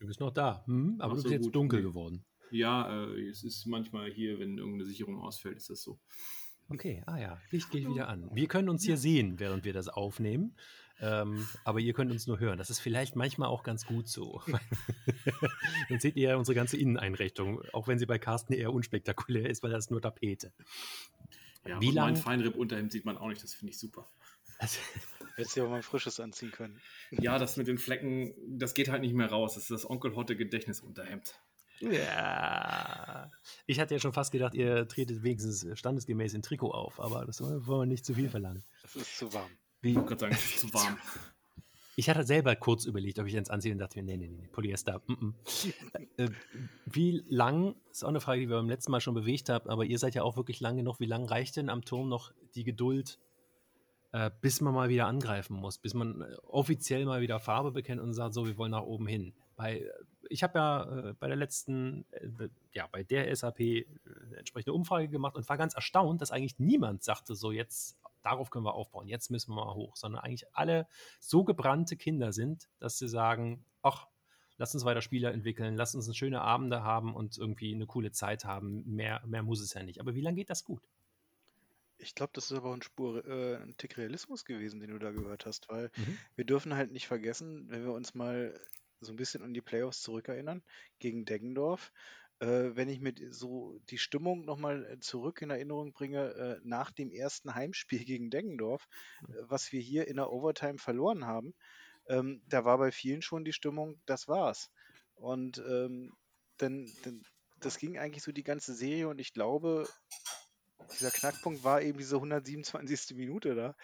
[0.00, 1.54] Du bist noch da, hm, aber es ist jetzt gut.
[1.54, 2.24] dunkel geworden.
[2.50, 6.00] Ja, äh, es ist manchmal hier, wenn irgendeine Sicherung ausfällt, ist das so.
[6.68, 8.30] Okay, ah ja, Licht geht wieder an.
[8.32, 10.54] Wir können uns hier sehen, während wir das aufnehmen.
[11.00, 12.58] Ähm, aber ihr könnt uns nur hören.
[12.58, 14.42] Das ist vielleicht manchmal auch ganz gut so.
[15.88, 19.62] Dann seht ihr ja unsere ganze Inneneinrichtung, auch wenn sie bei Carsten eher unspektakulär ist,
[19.62, 20.52] weil das ist nur Tapete.
[21.66, 22.12] Ja, Wie lange?
[22.12, 24.06] Mein Feinripp-Unterhemd sieht man auch nicht, das finde ich super.
[25.36, 26.80] Hättest du ja auch mal ein frisches anziehen können.
[27.10, 29.54] Ja, das mit den Flecken, das geht halt nicht mehr raus.
[29.54, 31.34] Das ist das Onkel Hotte Gedächtnisunterhemd.
[31.80, 33.30] Ja.
[33.66, 37.40] Ich hatte ja schon fast gedacht, ihr tretet wenigstens standesgemäß in Trikot auf, aber das
[37.40, 38.64] wollen wir nicht zu viel verlangen.
[38.82, 39.50] Das ist zu warm.
[39.82, 40.98] Ich wollte gerade sagen, es ist zu warm.
[41.96, 44.48] Ich hatte selber kurz überlegt, ob ich ins anziehe und dachte mir, nee, nee, nee,
[44.48, 45.02] Polyester.
[45.06, 45.34] Mm -mm.
[46.16, 46.30] äh,
[46.86, 49.84] wie lang, ist auch eine Frage, die wir beim letzten Mal schon bewegt haben, aber
[49.84, 51.00] ihr seid ja auch wirklich lang genug.
[51.00, 53.18] Wie lang reicht denn am Turm noch die Geduld,
[54.12, 58.00] äh, bis man mal wieder angreifen muss, bis man äh, offiziell mal wieder Farbe bekennt
[58.00, 59.34] und sagt, so, wir wollen nach oben hin?
[59.56, 59.84] Bei,
[60.30, 62.06] ich habe ja bei der letzten,
[62.72, 67.02] ja, bei der SAP eine entsprechende Umfrage gemacht und war ganz erstaunt, dass eigentlich niemand
[67.02, 70.86] sagte, so jetzt darauf können wir aufbauen, jetzt müssen wir mal hoch, sondern eigentlich alle
[71.18, 74.06] so gebrannte Kinder sind, dass sie sagen, ach,
[74.60, 78.12] lass uns weiter Spieler entwickeln, lass uns eine schöne Abende haben und irgendwie eine coole
[78.12, 78.84] Zeit haben.
[78.84, 80.00] Mehr, mehr muss es ja nicht.
[80.00, 80.86] Aber wie lange geht das gut?
[81.96, 85.10] Ich glaube, das ist aber ein Spur, äh, ein Tick Realismus gewesen, den du da
[85.10, 86.18] gehört hast, weil mhm.
[86.34, 88.58] wir dürfen halt nicht vergessen, wenn wir uns mal
[89.00, 90.62] so ein bisschen an die Playoffs zurückerinnern,
[90.98, 91.92] gegen Deggendorf,
[92.40, 96.90] äh, wenn ich mir so die Stimmung nochmal äh, zurück in Erinnerung bringe, äh, nach
[96.90, 98.88] dem ersten Heimspiel gegen Deggendorf,
[99.28, 101.54] äh, was wir hier in der Overtime verloren haben,
[102.08, 104.70] ähm, da war bei vielen schon die Stimmung, das war's.
[105.14, 106.12] Und ähm,
[106.56, 107.22] dann, dann,
[107.60, 109.86] das ging eigentlich so die ganze Serie und ich glaube,
[110.92, 113.16] dieser Knackpunkt war eben diese 127.
[113.16, 113.76] Minute da.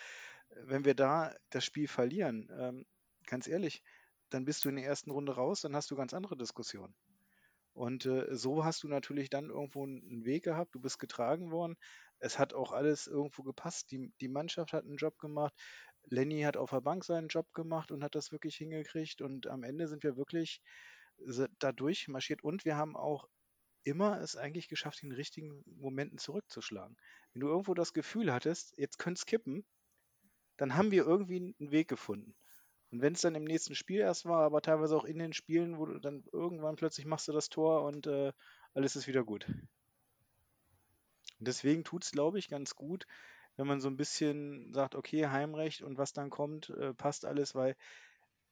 [0.65, 2.87] Wenn wir da das Spiel verlieren, ähm,
[3.27, 3.83] ganz ehrlich,
[4.31, 6.95] dann bist du in der ersten Runde raus, dann hast du ganz andere Diskussionen.
[7.77, 11.77] Und äh, so hast du natürlich dann irgendwo einen Weg gehabt, du bist getragen worden.
[12.19, 13.91] Es hat auch alles irgendwo gepasst.
[13.91, 15.53] Die, die Mannschaft hat einen Job gemacht.
[16.05, 19.21] Lenny hat auf der Bank seinen Job gemacht und hat das wirklich hingekriegt.
[19.21, 20.63] Und am Ende sind wir wirklich
[21.59, 22.43] da durchmarschiert.
[22.43, 23.29] Und wir haben auch
[23.85, 26.97] immer es eigentlich geschafft, in richtigen Momenten zurückzuschlagen.
[27.35, 29.67] Wenn du irgendwo das Gefühl hattest, jetzt könnte es kippen,
[30.57, 32.35] dann haben wir irgendwie einen Weg gefunden.
[32.91, 35.79] Und wenn es dann im nächsten Spiel erst war, aber teilweise auch in den Spielen,
[35.79, 38.33] wo du dann irgendwann plötzlich machst du das Tor und äh,
[38.75, 39.47] alles ist wieder gut.
[41.39, 43.07] Und deswegen tut es, glaube ich, ganz gut,
[43.57, 47.55] wenn man so ein bisschen sagt, okay, Heimrecht und was dann kommt, äh, passt alles,
[47.55, 47.77] weil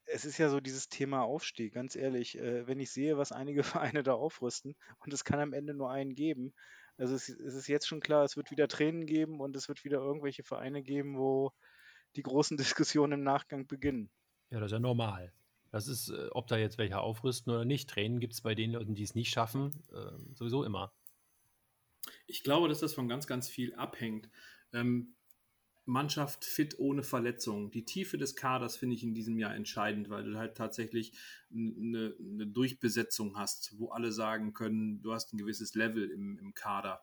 [0.06, 3.62] es ist ja so dieses Thema Aufstieg, ganz ehrlich, äh, wenn ich sehe, was einige
[3.96, 6.52] Vereine da aufrüsten und es kann am Ende nur einen geben,
[6.96, 9.84] also es, es, ist jetzt schon klar, es wird wieder Tränen geben und es wird
[9.84, 11.52] wieder irgendwelche Vereine geben, wo
[12.16, 12.56] die großen
[12.96, 14.10] Diskussionen im Nachgang beginnen.
[14.54, 15.32] Ja, das ist ja normal.
[15.72, 17.90] Das ist, äh, ob da jetzt welche aufrüsten oder nicht.
[17.90, 20.92] Tränen gibt es bei den Leuten, die es nicht schaffen, äh, sowieso immer.
[22.28, 24.30] Ich glaube, dass das von ganz, ganz viel abhängt.
[24.72, 25.16] Ähm,
[25.86, 27.72] Mannschaft fit ohne Verletzung.
[27.72, 31.18] Die Tiefe des Kaders finde ich in diesem Jahr entscheidend, weil du halt tatsächlich
[31.52, 36.54] eine, eine, Durchbesetzung hast, wo alle sagen können, du hast ein gewisses Level im, im
[36.54, 37.02] Kader.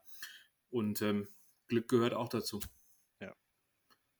[0.70, 1.28] Und ähm,
[1.68, 2.62] Glück gehört auch dazu.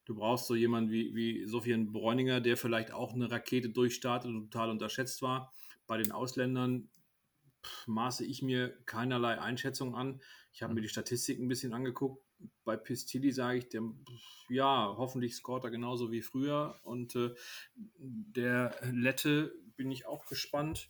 [0.06, 4.52] Du brauchst so jemanden wie, wie Sofian Bräuninger, der vielleicht auch eine Rakete durchstartet und
[4.52, 5.54] total unterschätzt war.
[5.88, 6.90] Bei den Ausländern
[7.64, 10.22] pff, maße ich mir keinerlei Einschätzung an.
[10.52, 12.24] Ich habe mir die Statistik ein bisschen angeguckt.
[12.64, 13.84] Bei Pistilli sage ich, der,
[14.50, 16.80] ja, hoffentlich scoret er genauso wie früher.
[16.84, 17.34] Und äh,
[17.98, 20.90] der Lette bin ich auch gespannt.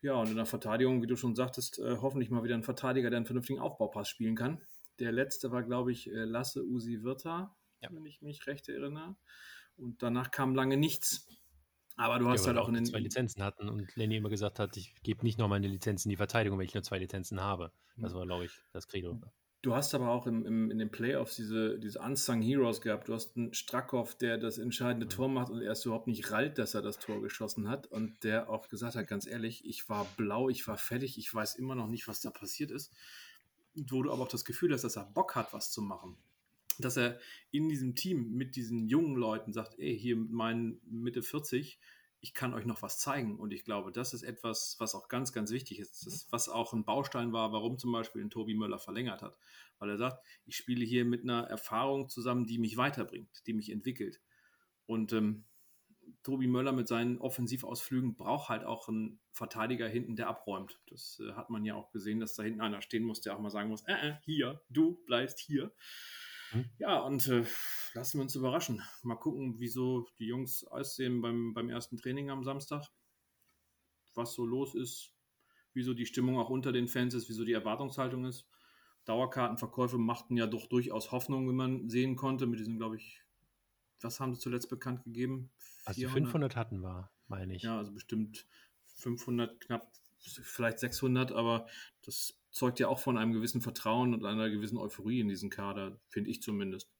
[0.00, 3.10] Ja, und in der Verteidigung, wie du schon sagtest, äh, hoffentlich mal wieder ein Verteidiger,
[3.10, 4.62] der einen vernünftigen Aufbaupass spielen kann.
[4.98, 7.88] Der letzte war, glaube ich, äh, Lasse Usi Wirta ja.
[7.92, 9.16] wenn ich mich recht erinnere.
[9.76, 11.26] Und danach kam lange nichts.
[11.96, 12.86] Aber du hast ja, halt auch in den.
[12.86, 16.10] zwei Lizenzen hatten und Lenny immer gesagt hat, ich gebe nicht noch meine Lizenzen in
[16.10, 17.72] die Verteidigung, wenn ich nur zwei Lizenzen habe.
[17.96, 19.20] Das war, glaube ich, das Credo.
[19.62, 23.08] Du hast aber auch im, im, in den Playoffs diese, diese Unsung Heroes gehabt.
[23.08, 25.10] Du hast einen Strackhoff, der das entscheidende mhm.
[25.10, 27.86] Tor macht und erst überhaupt nicht rallt, dass er das Tor geschossen hat.
[27.86, 31.56] Und der auch gesagt hat, ganz ehrlich, ich war blau, ich war fertig, ich weiß
[31.56, 32.90] immer noch nicht, was da passiert ist.
[33.74, 36.16] wo du aber auch das Gefühl hast, dass er Bock hat, was zu machen
[36.78, 37.18] dass er
[37.50, 41.78] in diesem Team mit diesen jungen Leuten sagt, ey, hier mit meinen Mitte 40,
[42.22, 43.38] ich kann euch noch was zeigen.
[43.38, 46.06] Und ich glaube, das ist etwas, was auch ganz, ganz wichtig ist.
[46.06, 49.38] Das, was auch ein Baustein war, warum zum Beispiel ein Tobi Möller verlängert hat.
[49.78, 53.70] Weil er sagt, ich spiele hier mit einer Erfahrung zusammen, die mich weiterbringt, die mich
[53.70, 54.20] entwickelt.
[54.86, 55.46] Und ähm,
[56.22, 60.78] Tobi Möller mit seinen Offensivausflügen braucht halt auch einen Verteidiger hinten, der abräumt.
[60.88, 63.40] Das äh, hat man ja auch gesehen, dass da hinten einer stehen muss, der auch
[63.40, 65.72] mal sagen muss, äh, äh, hier, du bleibst hier.
[66.50, 66.70] Hm?
[66.78, 67.44] Ja, und äh,
[67.94, 68.82] lassen wir uns überraschen.
[69.02, 72.86] Mal gucken, wieso die Jungs aussehen beim, beim ersten Training am Samstag.
[74.14, 75.12] Was so los ist,
[75.72, 78.48] wieso die Stimmung auch unter den Fans ist, wieso die Erwartungshaltung ist.
[79.04, 83.22] Dauerkartenverkäufe machten ja doch durchaus Hoffnung, wie man sehen konnte, mit diesen, glaube ich,
[84.00, 85.50] was haben sie zuletzt bekannt gegeben?
[85.86, 85.86] 400?
[85.86, 87.62] Also 500 hatten wir, meine ich.
[87.62, 88.46] Ja, also bestimmt
[88.96, 91.66] 500, knapp, vielleicht 600, aber
[92.02, 96.00] das zeugt ja auch von einem gewissen Vertrauen und einer gewissen Euphorie in diesen Kader,
[96.08, 96.90] finde ich zumindest.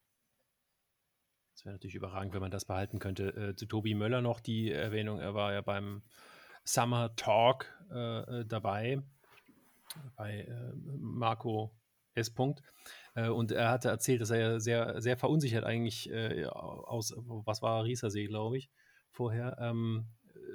[1.55, 3.51] Das wäre natürlich überragend, wenn man das behalten könnte.
[3.51, 6.03] Äh, zu Tobi Möller noch die Erwähnung, er war ja beim
[6.65, 9.03] Summer Talk äh, äh dabei,
[10.17, 11.75] bei äh, Marco
[12.15, 12.35] S.
[12.35, 12.63] -Punkt.
[13.15, 17.85] Äh, und er hatte erzählt, dass er sehr, sehr verunsichert eigentlich äh, aus, was war
[17.85, 18.71] Riesersee, glaube ich,
[19.11, 20.07] vorher, ähm,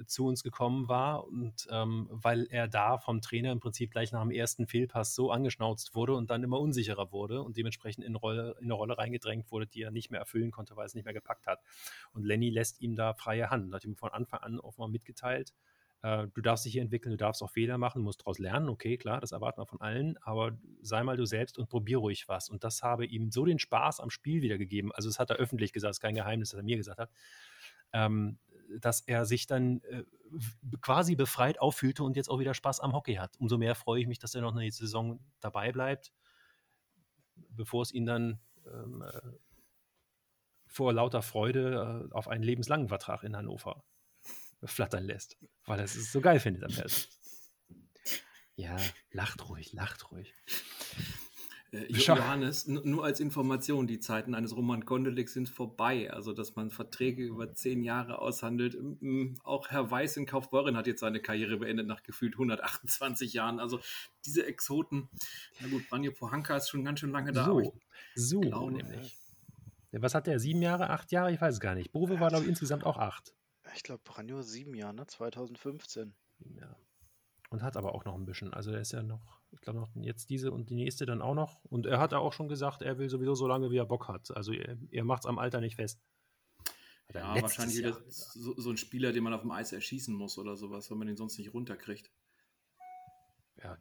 [0.06, 4.22] zu uns gekommen war und ähm, weil er da vom Trainer im Prinzip gleich nach
[4.22, 8.56] dem ersten Fehlpass so angeschnauzt wurde und dann immer unsicherer wurde und dementsprechend in, Rolle,
[8.60, 11.14] in eine Rolle reingedrängt wurde, die er nicht mehr erfüllen konnte, weil es nicht mehr
[11.14, 11.60] gepackt hat.
[12.14, 15.54] Und Lenny lässt ihm da freie Hand, hat ihm von Anfang an mal mitgeteilt,
[16.06, 18.96] äh, du darfst dich hier entwickeln, du darfst auch Fehler machen, musst daraus lernen, okay,
[18.96, 22.48] klar, das erwarten wir von allen, aber sei mal du selbst und probier ruhig was.
[22.48, 24.92] Und das habe ihm so den Spaß am Spiel wiedergegeben.
[24.92, 27.10] Also, das hat er öffentlich gesagt, ist kein Geheimnis, das er mir gesagt hat.
[27.92, 28.38] Ähm,
[28.80, 30.04] dass er sich dann äh,
[30.82, 33.38] quasi befreit auffühlte und jetzt auch wieder Spaß am Hockey hat.
[33.40, 36.14] Umso mehr freue ich mich, dass er noch eine Saison dabei bleibt,
[37.36, 39.22] bevor es ihn dann ähm, äh,
[40.66, 43.84] vor lauter Freude äh, auf einen lebenslangen Vertrag in Hannover
[44.64, 47.08] flattern lässt, weil er es so geil findet am Herzen.
[48.56, 48.78] Ja,
[49.12, 50.34] lacht ruhig, lacht ruhig.
[51.76, 56.12] Äh, Johannes, nur als Information, die Zeiten eines Roman Gondelik sind vorbei.
[56.12, 58.78] Also, dass man Verträge über zehn Jahre aushandelt.
[59.44, 63.60] Auch Herr Weiß in Kaufbeuren hat jetzt seine Karriere beendet nach gefühlt 128 Jahren.
[63.60, 63.80] Also,
[64.26, 65.10] diese Exoten.
[65.60, 67.46] Na gut, Branjo Pohanka ist schon ganz schön lange da.
[67.46, 67.74] So,
[68.16, 69.18] so glaube, nämlich.
[69.92, 70.40] Was hat der?
[70.40, 71.32] Sieben Jahre, acht Jahre?
[71.32, 71.92] Ich weiß es gar nicht.
[71.92, 73.34] Bove war, glaube ich, insgesamt auch acht.
[73.76, 75.08] Ich glaube, Branjo sieben Jahre, ne?
[75.08, 76.14] 2015.
[76.60, 76.76] Ja.
[77.50, 78.54] Und hat aber auch noch ein bisschen.
[78.54, 81.34] Also, der ist ja noch ich glaube noch jetzt diese und die nächste dann auch
[81.34, 81.64] noch.
[81.66, 84.36] Und er hat auch schon gesagt, er will sowieso so lange, wie er Bock hat.
[84.36, 86.00] Also er, er macht es am Alter nicht fest.
[87.14, 90.58] Ja, wahrscheinlich wieder so, so, ein Spieler, den man auf dem Eis erschießen muss oder
[90.58, 92.12] sowas, wenn man ihn sonst nicht runterkriegt.
[93.58, 93.78] Ja,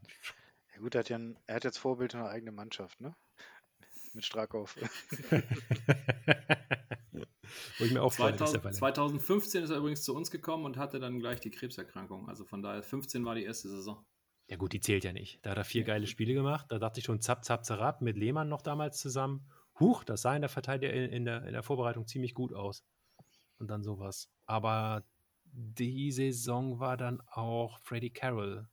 [0.72, 3.16] ja gut, er hat, ja ein, er hat jetzt Vorbild in einer eigenen Mannschaft, ne?
[4.12, 4.72] Mit Strakow.
[7.78, 11.18] Wo ich mir auch 2000, 2015 ist er übrigens zu uns gekommen und hatte dann
[11.18, 12.28] gleich die Krebserkrankung.
[12.28, 14.04] Also von daher, 15 war die erste Saison.
[14.48, 15.44] Ja gut, die zählt ja nicht.
[15.44, 15.86] Da hat er vier ja.
[15.86, 16.66] geile Spiele gemacht.
[16.68, 19.46] Da dachte ich schon, zapp, zapp, zerab, mit Lehmann noch damals zusammen.
[19.80, 22.84] Huch, das sah in der Verteidigung in der, in der Vorbereitung ziemlich gut aus.
[23.58, 24.28] Und dann sowas.
[24.46, 25.04] Aber
[25.44, 28.68] die Saison war dann auch Freddie Carroll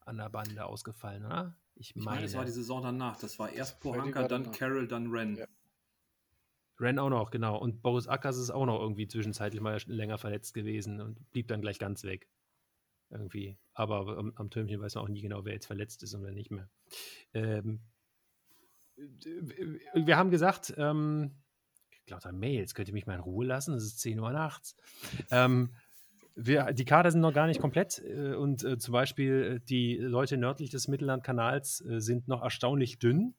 [0.00, 1.56] an der Bande ausgefallen, oder?
[1.74, 3.16] Ich meine, ich meine das war die Saison danach.
[3.18, 5.36] Das war erst Pohanka, dann Carroll, dann Ren.
[5.36, 5.46] Ja.
[6.82, 7.58] Ren auch noch, genau.
[7.58, 11.60] Und Boris Ackers ist auch noch irgendwie zwischenzeitlich mal länger verletzt gewesen und blieb dann
[11.60, 12.28] gleich ganz weg
[13.10, 13.58] irgendwie.
[13.74, 16.32] Aber am, am, Türmchen weiß man auch nie genau, wer jetzt verletzt ist und wer
[16.32, 16.68] nicht mehr.
[17.34, 17.80] Ähm,
[19.94, 21.32] wir haben gesagt, ähm,
[22.08, 23.74] lauter Mails, könnt ihr mich mal in Ruhe lassen?
[23.74, 24.76] Es ist 10 Uhr nachts.
[25.30, 25.74] Ähm,
[26.34, 29.96] wir, die Kader sind noch gar nicht komplett äh, und äh, zum Beispiel äh, die
[29.96, 33.34] Leute nördlich des Mittellandkanals äh, sind noch erstaunlich dünn.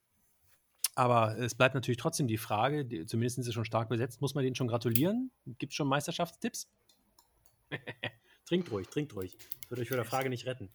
[0.95, 4.36] Aber es bleibt natürlich trotzdem die Frage, die, zumindest sind sie schon stark besetzt, muss
[4.36, 5.32] man denen schon gratulieren?
[5.58, 6.69] Gibt es schon Meisterschaftstipps?
[8.45, 9.38] Trinkt ruhig, trinkt ruhig.
[9.69, 10.69] Wird euch vor der Frage nicht retten.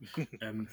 [0.40, 0.68] ähm,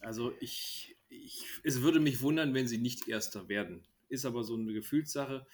[0.00, 3.86] also ich, ich, es würde mich wundern, wenn sie nicht Erster werden.
[4.08, 5.46] Ist aber so eine Gefühlssache.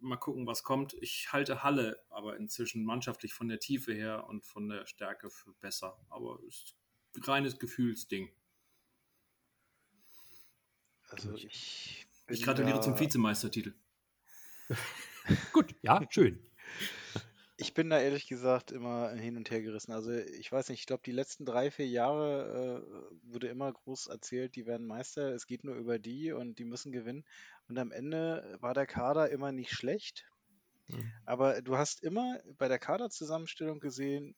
[0.00, 0.94] Mal gucken, was kommt.
[1.00, 5.52] Ich halte Halle aber inzwischen mannschaftlich von der Tiefe her und von der Stärke für
[5.54, 5.98] besser.
[6.08, 6.76] Aber es ist
[7.16, 8.30] ein reines Gefühlsding.
[11.10, 12.06] Also ich.
[12.28, 13.74] Ich gratuliere zum Vizemeistertitel.
[15.52, 16.38] Gut, ja, schön.
[17.62, 19.92] Ich bin da ehrlich gesagt immer hin und her gerissen.
[19.92, 24.06] Also ich weiß nicht, ich glaube, die letzten drei, vier Jahre äh, wurde immer groß
[24.06, 27.22] erzählt, die werden Meister, es geht nur über die und die müssen gewinnen.
[27.68, 30.24] Und am Ende war der Kader immer nicht schlecht.
[30.88, 31.12] Mhm.
[31.26, 34.34] Aber du hast immer bei der Kaderzusammenstellung gesehen,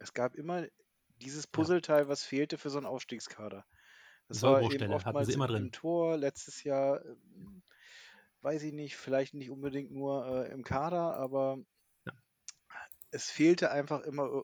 [0.00, 0.66] es gab immer
[1.22, 3.64] dieses Puzzleteil, was fehlte für so einen Aufstiegskader.
[4.28, 5.64] Das war eben oftmals immer drin.
[5.64, 7.16] im Tor, letztes Jahr, äh,
[8.42, 11.58] weiß ich nicht, vielleicht nicht unbedingt nur äh, im Kader, aber
[13.10, 14.42] es fehlte einfach immer,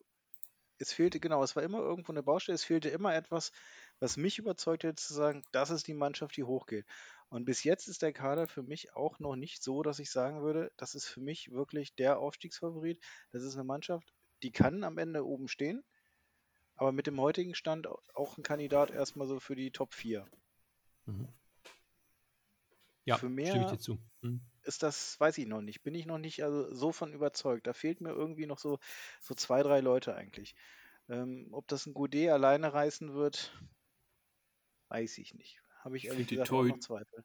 [0.79, 3.53] es fehlte, genau, es war immer irgendwo eine Baustelle, es fehlte immer etwas,
[4.01, 6.87] was mich überzeugt hätte zu sagen, das ist die Mannschaft, die hochgeht.
[7.29, 10.43] Und bis jetzt ist der Kader für mich auch noch nicht so, dass ich sagen
[10.43, 13.03] würde, das ist für mich wirklich der Aufstiegsfavorit.
[13.31, 14.13] Das ist eine Mannschaft,
[14.43, 15.83] die kann am Ende oben stehen,
[16.77, 20.27] aber mit dem heutigen Stand auch ein Kandidat erstmal so für die Top 4.
[21.07, 21.29] Mhm.
[23.05, 23.99] Ja, für mehr, stimme ich dir zu.
[24.21, 27.67] Mhm ist das, weiß ich noch nicht, bin ich noch nicht also so von überzeugt.
[27.67, 28.79] Da fehlt mir irgendwie noch so,
[29.21, 30.55] so zwei, drei Leute eigentlich.
[31.09, 33.53] Ähm, ob das ein Godet alleine reißen wird,
[34.89, 35.61] weiß ich nicht.
[35.81, 37.25] Habe ich ehrlich gesagt auch noch Zweifel.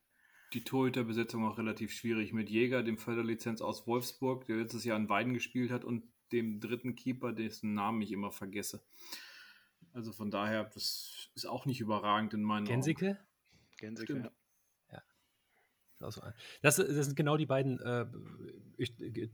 [0.53, 5.09] Die Torhüterbesetzung auch relativ schwierig mit Jäger, dem Förderlizenz aus Wolfsburg, der letztes Jahr in
[5.09, 8.83] Weiden gespielt hat, und dem dritten Keeper, dessen Namen ich immer vergesse.
[9.93, 13.11] Also von daher, das ist auch nicht überragend in meinen Gensicke?
[13.11, 13.17] Augen.
[13.77, 14.13] Gensicke?
[14.13, 14.31] Gensicke,
[16.61, 17.79] das, das, sind genau die beiden.
[17.79, 18.05] Äh,
[18.77, 19.31] ich, ich,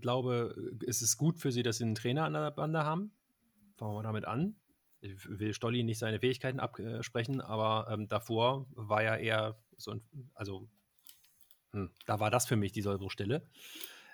[0.00, 3.12] glaube, es ist gut für sie, dass sie einen Trainer an der Bande haben.
[3.76, 4.56] Fangen wir damit an.
[5.00, 10.00] Ich will Stolli nicht seine Fähigkeiten absprechen, aber ähm, davor war ja eher so ein,
[10.34, 10.68] also
[11.72, 13.46] hm, da war das für mich die Sollbruchstelle.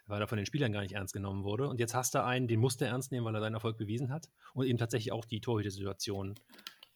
[0.07, 1.68] Weil er von den Spielern gar nicht ernst genommen wurde.
[1.68, 4.11] Und jetzt hast du einen, den musste er ernst nehmen, weil er seinen Erfolg bewiesen
[4.11, 4.30] hat.
[4.55, 6.34] Und eben tatsächlich auch die Torhüter-Situation.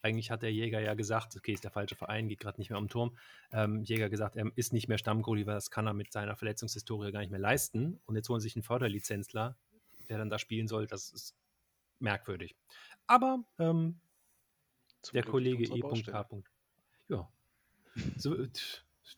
[0.02, 2.78] Eigentlich hat der Jäger ja gesagt, okay, ist der falsche Verein, geht gerade nicht mehr
[2.78, 3.16] um den Turm.
[3.52, 7.10] Ähm, Jäger gesagt, er ist nicht mehr Stammgoalie, weil das kann er mit seiner Verletzungshistorie
[7.12, 8.00] gar nicht mehr leisten.
[8.06, 9.56] Und jetzt holen sich einen Förderlizenzler,
[10.08, 10.86] der dann da spielen soll.
[10.86, 11.34] Das ist
[11.98, 12.54] merkwürdig.
[13.06, 14.00] Aber ähm,
[15.12, 16.24] der Glück Kollege E.K.
[17.08, 17.28] Ja.
[18.16, 18.36] So,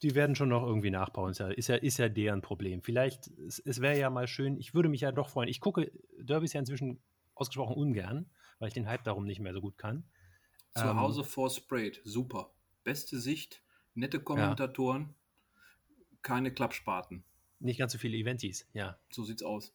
[0.02, 1.30] die werden schon noch irgendwie nachbauen.
[1.30, 2.82] Ist ja, ist ja, ist ja deren Problem.
[2.82, 5.48] Vielleicht, es, es wäre ja mal schön, ich würde mich ja doch freuen.
[5.48, 7.02] Ich gucke Derbys ja inzwischen
[7.34, 10.04] ausgesprochen ungern, weil ich den Hype darum nicht mehr so gut kann.
[10.74, 12.52] Zu ähm, Hause vor Sprayed, super.
[12.84, 13.62] Beste Sicht,
[13.94, 15.14] nette Kommentatoren,
[15.54, 16.18] ja.
[16.22, 17.24] keine Klappspaten.
[17.60, 18.98] Nicht ganz so viele Eventis, ja.
[19.10, 19.74] So sieht's aus.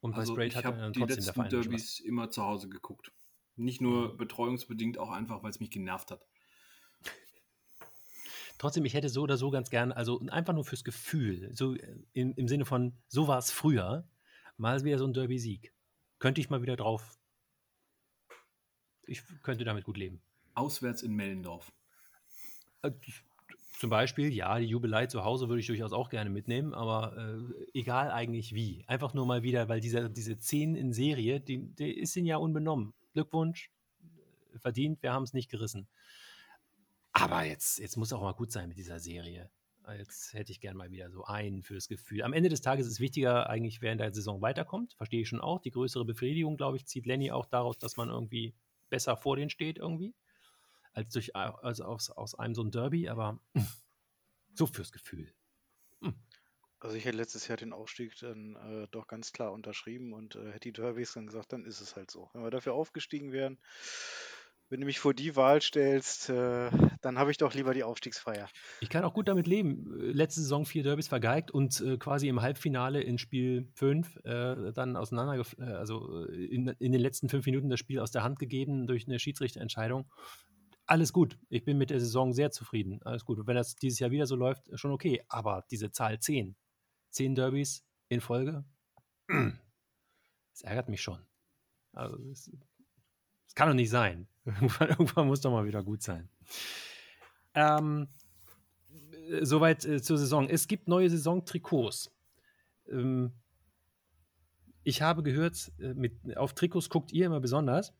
[0.00, 3.12] Und bei also Sprayed hat man die letzten Derbys immer zu Hause geguckt.
[3.56, 6.24] Nicht nur betreuungsbedingt, auch einfach, weil es mich genervt hat.
[8.58, 11.96] Trotzdem, ich hätte so oder so ganz gern, also einfach nur fürs Gefühl, so äh,
[12.12, 14.08] im, im Sinne von, so war es früher,
[14.56, 15.72] mal wieder so ein Derby-Sieg.
[16.18, 17.18] Könnte ich mal wieder drauf.
[19.06, 20.20] Ich könnte damit gut leben.
[20.54, 21.70] Auswärts in Mellendorf.
[22.82, 22.92] Äh,
[23.78, 27.78] zum Beispiel, ja, die Jubelei zu Hause würde ich durchaus auch gerne mitnehmen, aber äh,
[27.78, 28.84] egal eigentlich wie.
[28.86, 32.38] Einfach nur mal wieder, weil dieser, diese 10 in Serie, die, die ist ihnen ja
[32.38, 32.94] unbenommen.
[33.12, 33.70] Glückwunsch,
[34.56, 35.88] verdient, wir haben es nicht gerissen.
[37.18, 39.50] Aber jetzt, jetzt muss auch mal gut sein mit dieser Serie.
[39.96, 42.22] Jetzt hätte ich gern mal wieder so einen fürs Gefühl.
[42.22, 44.92] Am Ende des Tages ist es wichtiger, eigentlich, wer in der Saison weiterkommt.
[44.98, 45.62] Verstehe ich schon auch.
[45.62, 48.54] Die größere Befriedigung, glaube ich, zieht Lenny auch daraus, dass man irgendwie
[48.90, 50.14] besser vor denen steht, irgendwie.
[50.92, 53.40] Als durch also aus, aus einem so ein Derby, aber
[54.54, 55.32] so fürs Gefühl.
[56.02, 56.14] Hm.
[56.80, 60.48] Also ich hätte letztes Jahr den Aufstieg dann äh, doch ganz klar unterschrieben und äh,
[60.48, 62.28] hätte die Derbys dann gesagt, dann ist es halt so.
[62.34, 63.58] Wenn wir dafür aufgestiegen wären,
[64.68, 68.48] wenn du mich vor die Wahl stellst, äh, dann habe ich doch lieber die Aufstiegsfeier.
[68.80, 69.92] Ich kann auch gut damit leben.
[69.96, 74.96] Letzte Saison vier Derbys vergeigt und äh, quasi im Halbfinale in Spiel 5 äh, dann
[74.96, 78.38] auseinander, äh, also äh, in, in, den letzten fünf Minuten das Spiel aus der Hand
[78.38, 80.10] gegeben durch eine Schiedsrichterentscheidung.
[80.86, 81.38] Alles gut.
[81.48, 83.00] Ich bin mit der Saison sehr zufrieden.
[83.04, 83.38] Alles gut.
[83.38, 85.22] Und wenn das dieses Jahr wieder so läuft, schon okay.
[85.28, 86.56] Aber diese Zahl 10,
[87.10, 88.64] 10 Derbys in Folge,
[89.28, 91.26] das ärgert mich schon.
[91.92, 92.50] Also, das
[93.56, 94.28] kann doch nicht sein.
[94.44, 96.28] Irgendwann, irgendwann muss doch mal wieder gut sein.
[97.54, 98.06] Ähm,
[99.40, 100.48] soweit äh, zur Saison.
[100.48, 102.12] Es gibt neue Saisontrikots.
[102.88, 103.32] Ähm,
[104.84, 107.92] ich habe gehört, äh, mit, auf Trikots guckt ihr immer besonders.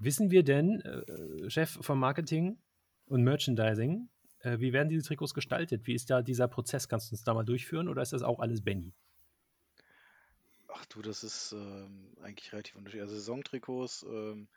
[0.00, 2.58] Wissen wir denn, äh, Chef vom Marketing
[3.06, 4.08] und Merchandising,
[4.40, 5.86] äh, wie werden diese Trikots gestaltet?
[5.86, 6.88] Wie ist da dieser Prozess?
[6.88, 8.92] Kannst du uns da mal durchführen oder ist das auch alles Benny?
[10.82, 13.02] Ach du, das ist ähm, eigentlich relativ unterschiedlich.
[13.02, 14.48] Also Saisontrikots, ähm,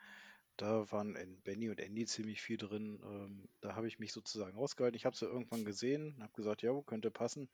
[0.57, 2.99] da waren Benny und Andy ziemlich viel drin.
[3.03, 4.95] Ähm, da habe ich mich sozusagen ausgehalten.
[4.95, 7.47] Ich habe es ja irgendwann gesehen, habe gesagt, ja, könnte passen.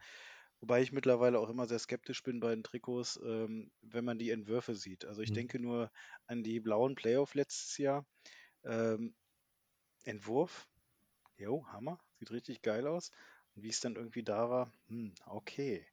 [0.61, 4.29] Wobei ich mittlerweile auch immer sehr skeptisch bin bei den Trikots, ähm, wenn man die
[4.29, 5.03] Entwürfe sieht.
[5.03, 5.35] Also ich mhm.
[5.35, 5.91] denke nur
[6.27, 8.05] an die blauen Playoff letztes Jahr.
[8.63, 9.13] Ähm,
[10.05, 10.69] Entwurf,
[11.35, 13.11] jo, Hammer, sieht richtig geil aus.
[13.53, 15.85] Und wie es dann irgendwie da war, hm, okay,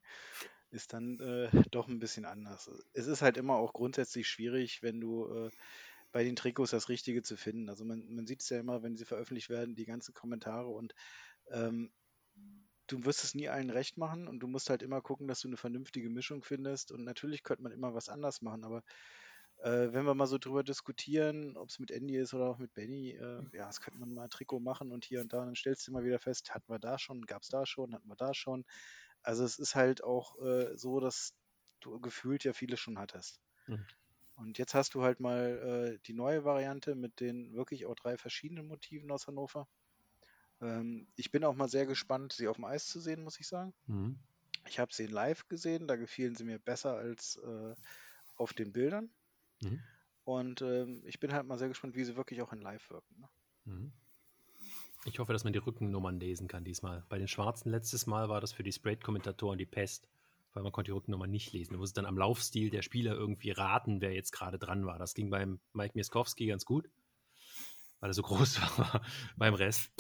[0.71, 2.71] ist dann äh, doch ein bisschen anders.
[2.93, 5.51] Es ist halt immer auch grundsätzlich schwierig, wenn du äh,
[6.13, 7.69] bei den Trikots das Richtige zu finden.
[7.69, 10.95] Also man, man sieht es ja immer, wenn sie veröffentlicht werden, die ganzen Kommentare und
[11.51, 11.93] ähm,
[12.87, 15.49] du wirst es nie allen recht machen und du musst halt immer gucken, dass du
[15.49, 16.91] eine vernünftige Mischung findest.
[16.91, 18.83] Und natürlich könnte man immer was anders machen, aber
[19.59, 22.73] äh, wenn wir mal so drüber diskutieren, ob es mit Andy ist oder auch mit
[22.75, 25.57] Benny, äh, ja, das könnte man mal ein Trikot machen und hier und da, dann
[25.57, 28.17] stellst du immer wieder fest, hatten wir da schon, gab es da schon, hatten wir
[28.17, 28.65] da schon.
[29.29, 31.35] Also es ist halt auch äh, so, dass
[31.81, 33.43] du gefühlt ja viele schon hattest.
[33.67, 33.85] Mhm.
[34.37, 38.17] Und jetzt hast du halt mal äh, die neue Variante mit den wirklich auch drei
[38.17, 39.69] verschiedenen Motiven aus Hannover.
[40.63, 43.47] Ähm, ich bin auch mal sehr gespannt, sie auf dem Eis zu sehen, muss ich
[43.47, 43.75] sagen.
[43.87, 44.19] Mhm.
[44.67, 47.75] Ich habe sie in live gesehen, da gefielen sie mir besser als äh,
[48.37, 49.11] auf den Bildern.
[49.61, 49.83] Mhm.
[50.25, 53.21] Und ähm, ich bin halt mal sehr gespannt, wie sie wirklich auch in live wirken.
[53.21, 53.29] Ne?
[55.11, 57.05] Ich hoffe, dass man die Rückennummern lesen kann diesmal.
[57.09, 60.09] Bei den Schwarzen letztes Mal war das für die Sprayed-Kommentatoren die Pest
[60.59, 61.75] weil man konnte die Rückennummer nicht lesen.
[61.75, 64.99] Du musst dann am Laufstil der Spieler irgendwie raten, wer jetzt gerade dran war.
[64.99, 66.89] Das ging beim Mike Mieskowski ganz gut,
[68.01, 69.03] weil er so groß war.
[69.37, 69.93] beim Rest.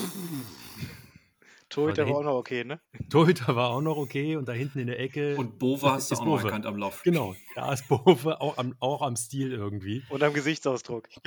[1.68, 2.80] Torhüter war auch noch okay, ne?
[3.10, 5.36] Torhüter war auch noch okay und da hinten in der Ecke.
[5.36, 7.02] Und Bova hast du auch noch erkannt am Lauf.
[7.04, 10.02] Genau, da ist Bova auch am, auch am Stil irgendwie.
[10.08, 11.08] Und am Gesichtsausdruck.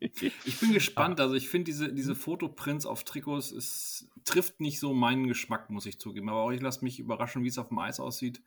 [0.00, 1.20] Ich bin gespannt.
[1.20, 5.86] Also ich finde diese, diese Fotoprints auf Trikots es trifft nicht so meinen Geschmack, muss
[5.86, 6.28] ich zugeben.
[6.28, 8.42] Aber auch ich lasse mich überraschen, wie es auf dem Eis aussieht.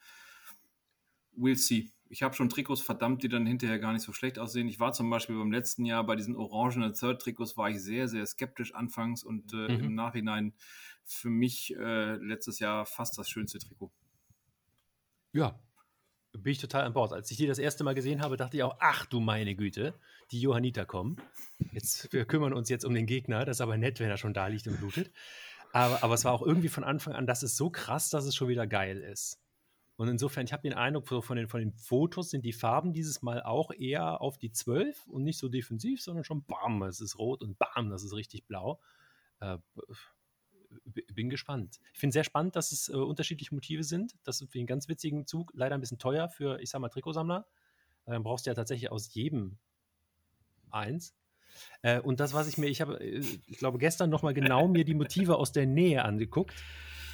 [1.37, 1.91] We'll see.
[2.09, 4.67] ich habe schon Trikots verdammt, die dann hinterher gar nicht so schlecht aussehen.
[4.67, 8.25] Ich war zum Beispiel beim letzten Jahr bei diesen orangenen Third-Trikots war ich sehr, sehr
[8.25, 9.83] skeptisch anfangs und äh, mhm.
[9.85, 10.53] im Nachhinein
[11.05, 13.91] für mich äh, letztes Jahr fast das schönste Trikot.
[15.31, 15.57] Ja,
[16.33, 17.13] bin ich total an Bord.
[17.13, 19.93] Als ich die das erste Mal gesehen habe, dachte ich auch, ach du meine Güte,
[20.31, 21.17] die Johanniter kommen.
[21.71, 23.45] Jetzt, wir kümmern uns jetzt um den Gegner.
[23.45, 25.11] Das ist aber nett, wenn er schon da liegt und blutet.
[25.73, 28.35] Aber, aber es war auch irgendwie von Anfang an, das ist so krass, dass es
[28.35, 29.39] schon wieder geil ist.
[29.95, 33.21] Und insofern, ich habe den Eindruck, von den, von den Fotos sind die Farben dieses
[33.21, 37.19] Mal auch eher auf die 12 und nicht so defensiv, sondern schon bam, es ist
[37.19, 38.81] rot und bam, das ist richtig blau.
[39.41, 39.59] Äh,
[40.85, 41.79] bin gespannt.
[41.93, 44.15] Ich finde sehr spannend, dass es äh, unterschiedliche Motive sind.
[44.23, 46.89] Das ist für einen ganz witzigen Zug leider ein bisschen teuer für, ich sag mal,
[46.89, 47.45] Trikotsammler.
[48.05, 49.57] Dann brauchst du ja tatsächlich aus jedem
[50.69, 51.13] eins.
[51.81, 54.85] Äh, und das, was ich mir, ich habe, äh, ich glaube, gestern nochmal genau mir
[54.85, 56.55] die Motive aus der Nähe angeguckt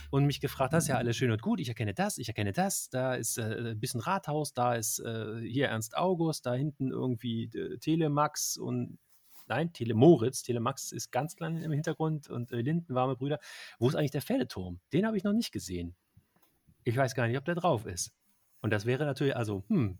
[0.09, 2.53] und mich gefragt, das ist ja alles schön und gut, ich erkenne das, ich erkenne
[2.53, 6.91] das, da ist äh, ein bisschen Rathaus, da ist äh, hier Ernst August, da hinten
[6.91, 8.99] irgendwie äh, Telemax und
[9.47, 13.39] nein, Telemoritz, Telemax ist ganz klein im Hintergrund und äh, Linden, warme Brüder.
[13.79, 14.79] Wo ist eigentlich der Pferdeturm?
[14.93, 15.95] Den habe ich noch nicht gesehen.
[16.83, 18.13] Ich weiß gar nicht, ob der drauf ist.
[18.61, 19.97] Und das wäre natürlich, also, hm,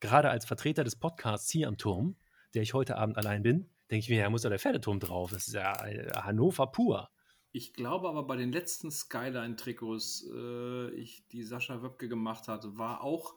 [0.00, 2.16] gerade als Vertreter des Podcasts hier am Turm,
[2.54, 5.30] der ich heute Abend allein bin, denke ich mir, da muss doch der Pferdeturm drauf.
[5.32, 7.10] Das ist ja äh, Hannover pur.
[7.52, 13.34] Ich glaube aber bei den letzten Skyline-Trikots, äh, die Sascha Wöpke gemacht hat, war auch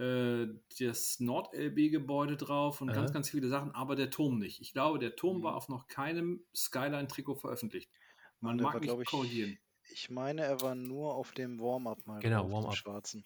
[0.00, 0.48] äh,
[0.78, 2.92] das Nord-LB-Gebäude drauf und äh.
[2.92, 4.60] ganz, ganz viele Sachen, aber der Turm nicht.
[4.60, 5.42] Ich glaube, der Turm mhm.
[5.42, 7.90] war auf noch keinem Skyline-Trikot veröffentlicht.
[8.40, 9.58] Man mag war, mich korrigieren.
[9.84, 12.74] Ich, ich meine, er war nur auf dem Warm-Up mal genau, Warm-Up.
[12.74, 13.24] schwarzen.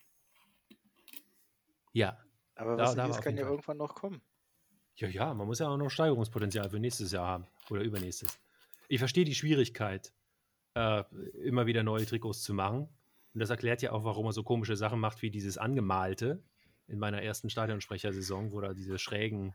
[1.92, 2.18] Ja.
[2.56, 3.52] Aber was da, ist, kann ja Fall.
[3.52, 4.20] irgendwann noch kommen.
[4.96, 8.40] Ja, ja, man muss ja auch noch Steigerungspotenzial für nächstes Jahr haben oder übernächstes.
[8.88, 10.12] Ich verstehe die Schwierigkeit,
[10.74, 11.04] äh,
[11.42, 12.88] immer wieder neue Trikots zu machen.
[13.32, 16.42] Und das erklärt ja auch, warum er so komische Sachen macht, wie dieses Angemahlte
[16.86, 19.54] in meiner ersten Stadionsprechersaison, wo da diese schrägen.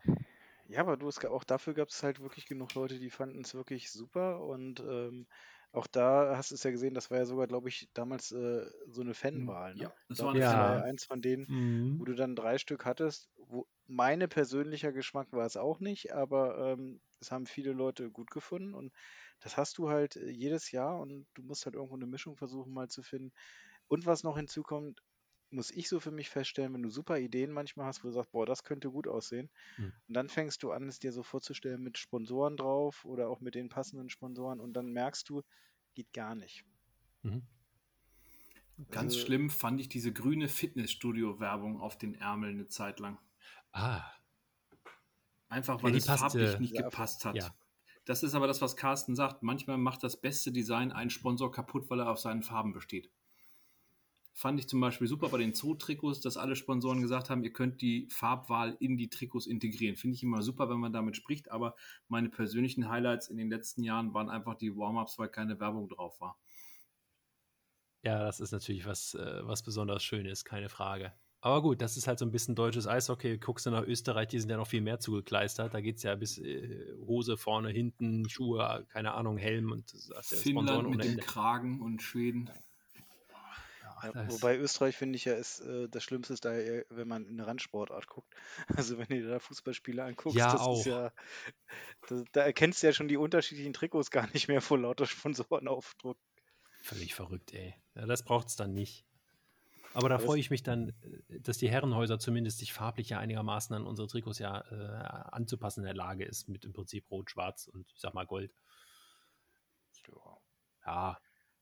[0.68, 3.54] Ja, aber du, es, auch dafür gab es halt wirklich genug Leute, die fanden es
[3.54, 4.40] wirklich super.
[4.40, 5.26] Und ähm,
[5.72, 8.66] auch da hast du es ja gesehen, das war ja sogar, glaube ich, damals äh,
[8.88, 9.74] so eine Fanwahl.
[9.74, 9.82] Ne?
[9.82, 12.00] Ja, das war, das war ja eins von denen, mhm.
[12.00, 13.30] wo du dann drei Stück hattest.
[13.36, 18.30] Wo meine persönlicher Geschmack war es auch nicht, aber ähm, es haben viele Leute gut
[18.30, 18.74] gefunden.
[18.74, 18.92] Und
[19.40, 22.72] das hast du halt äh, jedes Jahr und du musst halt irgendwo eine Mischung versuchen
[22.72, 23.32] mal zu finden.
[23.88, 25.00] Und was noch hinzukommt,
[25.50, 28.32] muss ich so für mich feststellen, wenn du super Ideen manchmal hast, wo du sagst,
[28.32, 29.50] boah, das könnte gut aussehen.
[29.78, 29.92] Mhm.
[30.08, 33.54] Und dann fängst du an, es dir so vorzustellen mit Sponsoren drauf oder auch mit
[33.54, 35.42] den passenden Sponsoren und dann merkst du,
[35.94, 36.64] geht gar nicht.
[37.22, 37.42] Mhm.
[38.90, 43.18] Ganz also, schlimm fand ich diese grüne Fitnessstudio-Werbung auf den Ärmeln eine Zeit lang.
[43.72, 44.02] Ah.
[45.48, 47.36] Einfach weil ja, es farblich nicht ja, gepasst hat.
[47.36, 47.54] Ja.
[48.06, 49.42] Das ist aber das, was Carsten sagt.
[49.42, 53.10] Manchmal macht das beste Design einen Sponsor kaputt, weil er auf seinen Farben besteht.
[54.32, 57.82] Fand ich zum Beispiel super bei den Zoo-Trikots, dass alle Sponsoren gesagt haben, ihr könnt
[57.82, 59.96] die Farbwahl in die Trikots integrieren.
[59.96, 61.74] Finde ich immer super, wenn man damit spricht, aber
[62.08, 66.20] meine persönlichen Highlights in den letzten Jahren waren einfach die Warm-Ups, weil keine Werbung drauf
[66.20, 66.38] war.
[68.02, 71.12] Ja, das ist natürlich was, äh, was besonders Schönes, keine Frage.
[71.42, 73.38] Aber gut, das ist halt so ein bisschen deutsches Eishockey.
[73.38, 75.72] Guckst du nach Österreich, die sind ja noch viel mehr zugekleistert.
[75.72, 80.30] Da geht es ja bis äh, Hose vorne, hinten, Schuhe, keine Ahnung, Helm und das
[80.30, 82.50] ja Finnland mit dem Kragen und Schweden.
[84.02, 87.38] Ja, wobei Österreich finde ich ja ist äh, das Schlimmste ist da, wenn man in
[87.38, 88.34] eine Randsportart guckt.
[88.76, 90.78] Also wenn du da Fußballspiele anguckst, ja, das auch.
[90.78, 91.12] ist ja,
[92.08, 95.68] das, da erkennst du ja schon die unterschiedlichen Trikots gar nicht mehr vor lauter Sponsoren
[95.68, 96.18] aufdruck.
[96.80, 97.74] Völlig verrückt, ey.
[97.94, 99.04] Ja, das braucht es dann nicht.
[99.92, 100.90] Aber da freue ich mich dann,
[101.28, 105.80] äh, dass die Herrenhäuser zumindest sich farblich ja einigermaßen an unsere Trikots ja äh, anzupassen
[105.80, 108.54] in der Lage ist, mit im Prinzip Rot, Schwarz und ich sag mal Gold.
[110.06, 110.38] Ja.
[110.86, 111.18] ja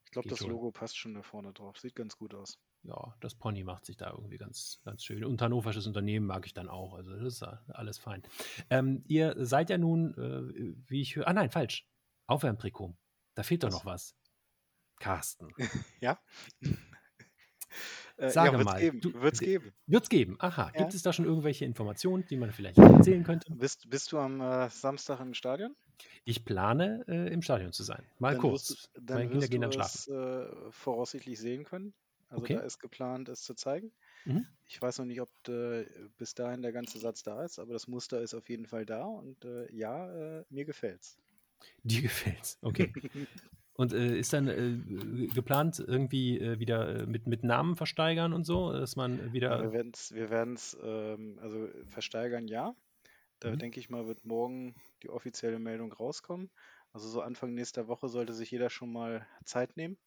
[0.09, 0.49] ich glaube, das schon.
[0.49, 1.77] Logo passt schon da vorne drauf.
[1.77, 2.57] Sieht ganz gut aus.
[2.81, 5.23] Ja, das Pony macht sich da irgendwie ganz, ganz schön.
[5.23, 6.95] Und hannoversches Unternehmen mag ich dann auch.
[6.95, 8.23] Also das ist alles fein.
[8.71, 11.87] Ähm, ihr seid ja nun, äh, wie ich höre, ah nein, falsch.
[12.25, 12.95] Aufwärmtrikot.
[13.35, 13.71] Da fehlt was?
[13.71, 14.15] doch noch was.
[14.99, 15.49] Carsten.
[16.01, 16.19] ja.
[18.17, 18.79] Äh, Sage ja, mal.
[18.81, 18.99] Geben.
[18.99, 19.71] Du, wird's geben.
[19.85, 20.35] Wird's geben.
[20.39, 20.71] Aha.
[20.73, 20.81] Ja.
[20.81, 23.49] Gibt es da schon irgendwelche Informationen, die man vielleicht erzählen könnte?
[23.53, 25.73] Bist, bist du am äh, Samstag im Stadion?
[26.25, 28.03] Ich plane, äh, im Stadion zu sein.
[28.19, 28.71] Mal dann kurz.
[28.71, 29.97] Wirst, dann Meine Kinder gehen dann schlafen.
[29.97, 31.93] Es, äh, voraussichtlich sehen können.
[32.29, 32.55] Also okay.
[32.55, 33.91] da ist geplant, es zu zeigen.
[34.25, 34.45] Mhm.
[34.67, 35.85] Ich weiß noch nicht, ob äh,
[36.17, 39.03] bis dahin der ganze Satz da ist, aber das Muster ist auf jeden Fall da
[39.05, 41.17] und äh, ja, mir gefällt's.
[41.83, 42.93] Dir gefällt's, okay.
[43.79, 48.43] Und äh, ist dann äh, geplant, irgendwie äh, wieder äh, mit, mit Namen versteigern und
[48.43, 49.51] so, dass man wieder.
[49.51, 52.75] Ja, wir werden es wir werden's, ähm, also versteigern, ja.
[53.39, 53.59] Da mhm.
[53.59, 56.49] denke ich mal, wird morgen die offizielle Meldung rauskommen.
[56.91, 59.97] Also so Anfang nächster Woche sollte sich jeder schon mal Zeit nehmen,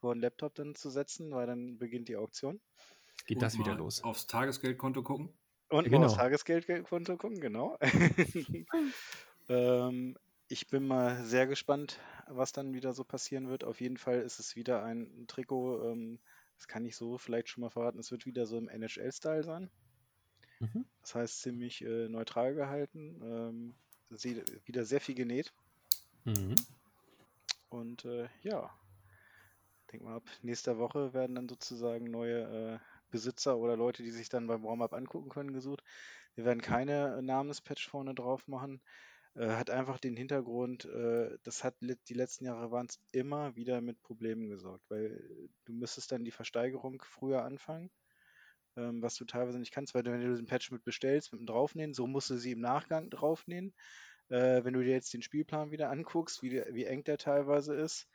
[0.00, 2.60] vor einen Laptop dann zu setzen, weil dann beginnt die Auktion.
[3.26, 4.02] geht das wieder los.
[4.04, 5.32] Aufs Tagesgeldkonto gucken.
[5.70, 6.06] Und ja, genau.
[6.06, 7.78] aufs Tagesgeldkonto gucken, genau.
[9.48, 10.16] ähm,
[10.48, 13.64] ich bin mal sehr gespannt, was dann wieder so passieren wird.
[13.64, 16.20] Auf jeden Fall ist es wieder ein Trikot, ähm,
[16.56, 19.70] das kann ich so vielleicht schon mal verraten, es wird wieder so im NHL-Style sein.
[20.60, 20.84] Mhm.
[21.02, 23.74] Das heißt ziemlich äh, neutral gehalten, ähm,
[24.64, 25.52] wieder sehr viel genäht.
[26.24, 26.54] Mhm.
[27.68, 28.70] Und äh, ja,
[29.92, 32.78] denk mal ab nächster Woche werden dann sozusagen neue äh,
[33.10, 35.82] Besitzer oder Leute, die sich dann beim Warm-up angucken können, gesucht.
[36.34, 38.80] Wir werden keine Namenspatch vorne drauf machen.
[39.34, 43.80] Äh, hat einfach den Hintergrund, äh, das hat die letzten Jahre waren es immer wieder
[43.80, 45.22] mit Problemen gesorgt, weil
[45.64, 47.90] du müsstest dann die Versteigerung früher anfangen,
[48.78, 51.46] ähm, was du teilweise nicht kannst, weil wenn du den Patch mit bestellst, mit dem
[51.46, 53.74] Draufnähen, so musst du sie im Nachgang draufnähen.
[54.28, 58.08] Äh, wenn du dir jetzt den Spielplan wieder anguckst, wie, wie eng der teilweise ist,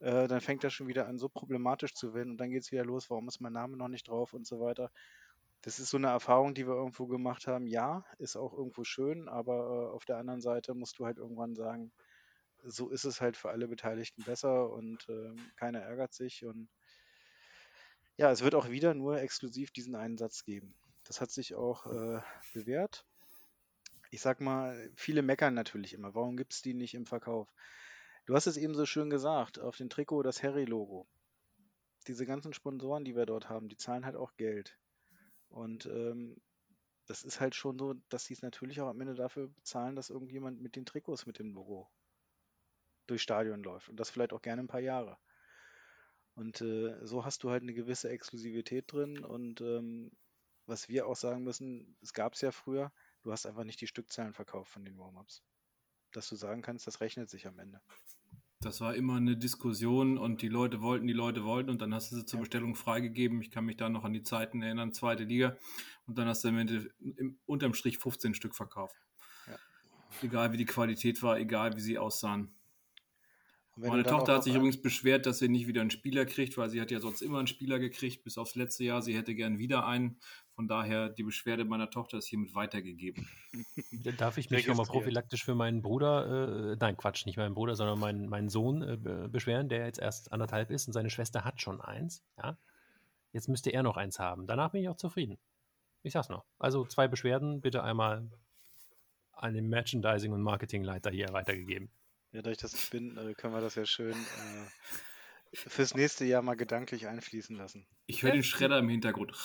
[0.00, 2.72] äh, dann fängt das schon wieder an, so problematisch zu werden und dann geht es
[2.72, 4.90] wieder los, warum ist mein Name noch nicht drauf und so weiter.
[5.62, 7.66] Das ist so eine Erfahrung, die wir irgendwo gemacht haben.
[7.66, 11.54] Ja, ist auch irgendwo schön, aber äh, auf der anderen Seite musst du halt irgendwann
[11.56, 11.92] sagen,
[12.62, 16.68] so ist es halt für alle Beteiligten besser und äh, keiner ärgert sich und
[18.16, 20.74] ja, es wird auch wieder nur exklusiv diesen einen Satz geben.
[21.04, 22.20] Das hat sich auch äh,
[22.54, 23.04] bewährt.
[24.10, 26.14] Ich sag mal, viele meckern natürlich immer.
[26.14, 27.52] Warum gibt es die nicht im Verkauf?
[28.24, 31.06] Du hast es eben so schön gesagt, auf dem Trikot das Harry-Logo.
[32.08, 34.78] Diese ganzen Sponsoren, die wir dort haben, die zahlen halt auch Geld.
[35.48, 36.40] Und ähm,
[37.06, 40.10] das ist halt schon so, dass sie es natürlich auch am Ende dafür bezahlen, dass
[40.10, 41.88] irgendjemand mit den Trikots mit dem Logo
[43.06, 43.88] durchs Stadion läuft.
[43.88, 45.18] Und das vielleicht auch gerne ein paar Jahre.
[46.36, 49.24] Und äh, so hast du halt eine gewisse Exklusivität drin.
[49.24, 50.12] Und ähm,
[50.66, 53.86] was wir auch sagen müssen, es gab es ja früher, du hast einfach nicht die
[53.86, 55.42] Stückzahlen verkauft von den Warm-Ups.
[56.12, 57.80] Dass du sagen kannst, das rechnet sich am Ende.
[58.60, 62.10] Das war immer eine Diskussion und die Leute wollten, die Leute wollten und dann hast
[62.10, 63.40] du sie zur Bestellung freigegeben.
[63.40, 65.56] Ich kann mich da noch an die Zeiten erinnern, zweite Liga.
[66.06, 68.96] Und dann hast du im, Ende, im unterm Strich 15 Stück verkauft.
[69.46, 69.56] Ja.
[70.22, 72.55] Egal wie die Qualität war, egal wie sie aussahen.
[73.78, 76.80] Meine Tochter hat sich übrigens beschwert, dass sie nicht wieder einen Spieler kriegt, weil sie
[76.80, 79.02] hat ja sonst immer einen Spieler gekriegt, bis aufs letzte Jahr.
[79.02, 80.18] Sie hätte gern wieder einen.
[80.54, 83.28] Von daher, die Beschwerde meiner Tochter ist hiermit weitergegeben.
[84.16, 87.76] Darf ich mich schon mal prophylaktisch für meinen Bruder, äh, nein, Quatsch, nicht meinen Bruder,
[87.76, 91.60] sondern meinen, meinen Sohn äh, beschweren, der jetzt erst anderthalb ist und seine Schwester hat
[91.60, 92.22] schon eins.
[92.38, 92.56] Ja?
[93.32, 94.46] Jetzt müsste er noch eins haben.
[94.46, 95.36] Danach bin ich auch zufrieden.
[96.02, 96.46] Ich sag's noch.
[96.58, 98.30] Also zwei Beschwerden, bitte einmal
[99.32, 101.90] an den Merchandising- und Marketingleiter hier weitergegeben.
[102.36, 104.66] Ja, dadurch, dass ich bin, äh, können wir das ja schön äh,
[105.54, 107.86] fürs nächste Jahr mal gedanklich einfließen lassen.
[108.04, 109.32] Ich höre den Schredder im Hintergrund.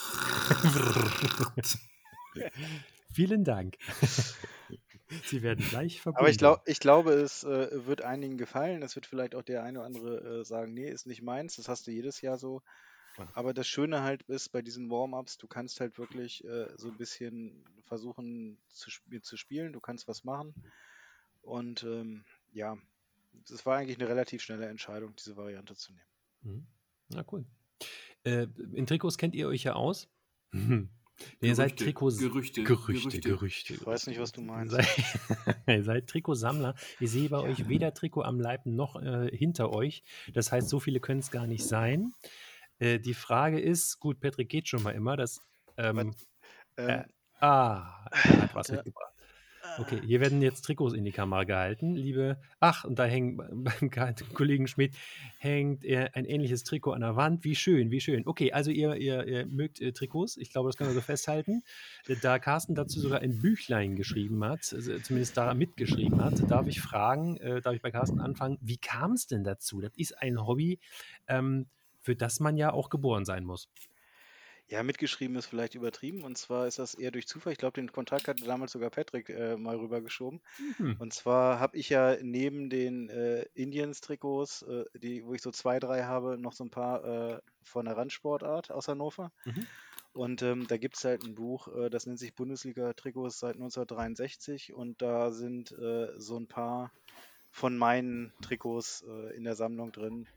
[3.14, 3.78] Vielen Dank.
[5.24, 6.20] Sie werden gleich verbunden.
[6.20, 8.84] Aber ich, glaub, ich glaube, es äh, wird einigen gefallen.
[8.84, 11.56] Es wird vielleicht auch der eine oder andere äh, sagen, nee, ist nicht meins.
[11.56, 12.62] Das hast du jedes Jahr so.
[13.32, 16.98] Aber das Schöne halt ist bei diesen Warm-ups, du kannst halt wirklich äh, so ein
[16.98, 19.72] bisschen versuchen zu, sp zu spielen.
[19.72, 20.54] Du kannst was machen.
[21.42, 22.78] Und ähm, ja,
[23.50, 26.08] es war eigentlich eine relativ schnelle Entscheidung, diese Variante zu nehmen.
[26.42, 26.68] Mhm.
[27.10, 27.46] Na cool.
[28.24, 30.10] Äh, in Trikots kennt ihr euch ja aus.
[30.54, 30.90] Mhm.
[31.40, 32.18] Ihr seid Trikots.
[32.18, 33.74] Gerüchte, Gerüchte, Gerüchte, Gerüchte.
[33.76, 34.76] Ich weiß nicht, was du meinst.
[35.68, 36.76] ihr seid Trikotsammler.
[37.00, 37.44] Ich sehe bei ja.
[37.44, 40.04] euch weder Trikot am Leib noch äh, hinter euch.
[40.34, 42.14] Das heißt, so viele können es gar nicht sein.
[42.80, 45.42] Äh, die Frage ist, gut, Patrick geht schon mal immer, das.
[45.78, 46.16] Ähm, ähm,
[46.76, 47.04] äh,
[47.40, 49.11] ah, er hat was mitgebracht.
[49.78, 52.38] Okay, hier werden jetzt Trikots in die Kamera gehalten, liebe.
[52.60, 53.92] Ach, und da hängt beim
[54.34, 54.96] Kollegen Schmidt
[55.40, 57.44] hängt ein ähnliches Trikot an der Wand.
[57.44, 58.24] Wie schön, wie schön.
[58.26, 60.38] Okay, also ihr, ihr, ihr mögt äh, Trikots.
[60.38, 61.64] Ich glaube, das können wir so festhalten.
[62.22, 67.38] Da Carsten dazu sogar ein Büchlein geschrieben hat, zumindest da mitgeschrieben hat, darf ich fragen,
[67.38, 69.82] äh, darf ich bei Carsten anfangen, wie kam es denn dazu?
[69.82, 70.80] Das ist ein Hobby,
[71.28, 71.68] ähm,
[72.02, 73.70] für das man ja auch geboren sein muss.
[74.72, 76.24] Ja, mitgeschrieben ist vielleicht übertrieben.
[76.24, 77.52] Und zwar ist das eher durch Zufall.
[77.52, 80.40] Ich glaube, den Kontakt hatte damals sogar Patrick äh, mal rübergeschoben.
[80.80, 80.96] Mhm.
[80.98, 85.82] Und zwar habe ich ja neben den äh, Indians-Trikots, äh, die, wo ich so zwei,
[85.82, 89.34] drei habe, noch so ein paar äh, von der Randsportart aus Hannover.
[89.44, 89.68] Mhm.
[90.14, 94.74] Und ähm, da gibt es halt ein Buch, äh, das nennt sich Bundesliga-Trikots seit 1963.
[94.74, 96.94] Und da sind äh, so ein paar
[97.50, 99.04] von meinen Trikots
[99.36, 100.30] in der Sammlung drin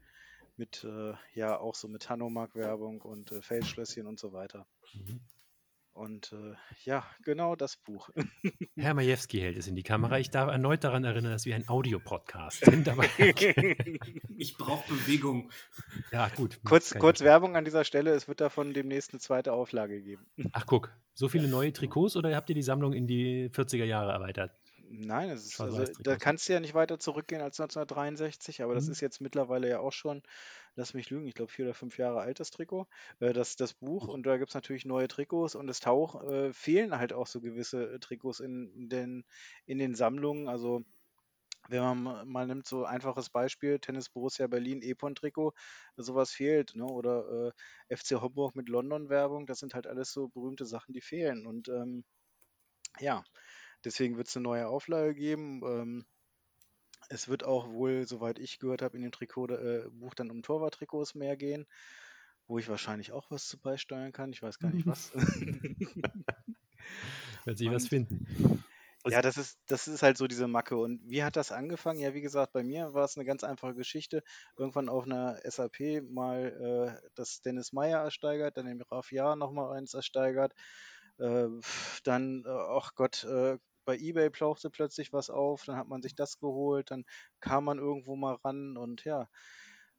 [0.56, 4.66] mit, äh, ja, auch so mit Hanomag-Werbung und äh, Feldschlösschen und so weiter.
[4.92, 5.20] Mhm.
[5.94, 8.10] Und äh, ja, genau das Buch.
[8.76, 10.18] Herr Majewski hält es in die Kamera.
[10.18, 12.88] Ich darf erneut daran erinnern, dass wir ein Audiopodcast sind.
[12.88, 13.04] Aber
[14.36, 15.52] ich brauche Bewegung.
[16.10, 16.58] Ja, gut.
[16.64, 18.10] Kurz, kurz Werbung an dieser Stelle.
[18.10, 20.26] Es wird davon demnächst eine zweite Auflage geben.
[20.52, 20.92] Ach, guck.
[21.14, 24.50] So viele neue Trikots oder habt ihr die Sammlung in die 40er Jahre erweitert?
[24.98, 28.86] Nein, es ist, also, da kannst du ja nicht weiter zurückgehen als 1963, aber das
[28.86, 28.92] mhm.
[28.92, 30.22] ist jetzt mittlerweile ja auch schon,
[30.76, 32.86] lass mich lügen, ich glaube vier oder fünf Jahre alt, das Trikot,
[33.20, 34.08] äh, das, das Buch.
[34.08, 37.40] Und da gibt es natürlich neue Trikots und es tauch, äh, fehlen halt auch so
[37.40, 39.24] gewisse äh, Trikots in den,
[39.66, 40.48] in den Sammlungen.
[40.48, 40.84] Also
[41.68, 45.54] wenn man mal nimmt, so einfaches Beispiel, Tennis Borussia Berlin, Epon-Trikot,
[45.96, 46.84] sowas fehlt, ne?
[46.84, 47.52] Oder
[47.88, 51.46] äh, FC Homburg mit London-Werbung, das sind halt alles so berühmte Sachen, die fehlen.
[51.46, 52.04] Und ähm,
[53.00, 53.24] ja,
[53.84, 55.62] deswegen wird es eine neue Auflage geben.
[55.64, 56.04] Ähm,
[57.08, 60.42] es wird auch wohl, soweit ich gehört habe, in dem Trikot, äh, Buch dann um
[60.42, 61.66] Torwarttrikots mehr gehen,
[62.46, 64.32] wo ich wahrscheinlich auch was zu beisteuern kann.
[64.32, 65.12] Ich weiß gar nicht was.
[67.44, 68.26] Wird sich was finden.
[69.06, 70.78] Ja, das ist, das ist halt so diese Macke.
[70.78, 72.00] Und wie hat das angefangen?
[72.00, 74.22] Ja, wie gesagt, bei mir war es eine ganz einfache Geschichte.
[74.56, 79.92] Irgendwann auf einer SAP mal äh, das Dennis Meyer ersteigert, dann im Rafia nochmal eins
[79.92, 80.54] ersteigert.
[81.18, 81.48] Äh,
[82.02, 86.14] dann, äh, ach Gott, äh, bei eBay plauchte plötzlich was auf, dann hat man sich
[86.14, 87.04] das geholt, dann
[87.40, 89.28] kam man irgendwo mal ran und ja,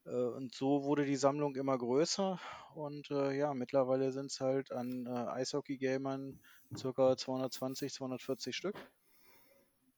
[0.05, 2.39] äh, und so wurde die Sammlung immer größer
[2.75, 6.39] und äh, ja, mittlerweile sind es halt an äh, Eishockey-Gamern
[6.75, 8.75] circa 220, 240 Stück,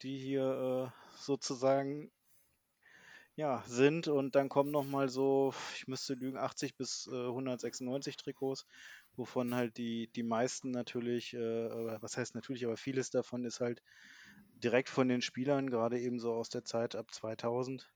[0.02, 2.12] die hier äh, sozusagen
[3.38, 8.66] ja, sind und dann kommen nochmal so, ich müsste lügen, 80 bis äh, 196 Trikots,
[9.18, 13.82] wovon halt die, die meisten natürlich, äh, was heißt natürlich, aber vieles davon ist halt
[14.64, 17.92] direkt von den Spielern, gerade eben so aus der Zeit ab 2000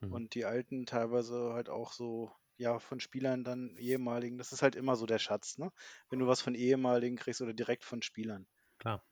[0.00, 0.12] mhm.
[0.12, 4.76] und die alten teilweise halt auch so, ja, von Spielern dann ehemaligen, das ist halt
[4.76, 5.72] immer so der Schatz, ne?
[6.10, 8.46] Wenn du was von ehemaligen kriegst oder direkt von Spielern.
[8.78, 9.02] Klar.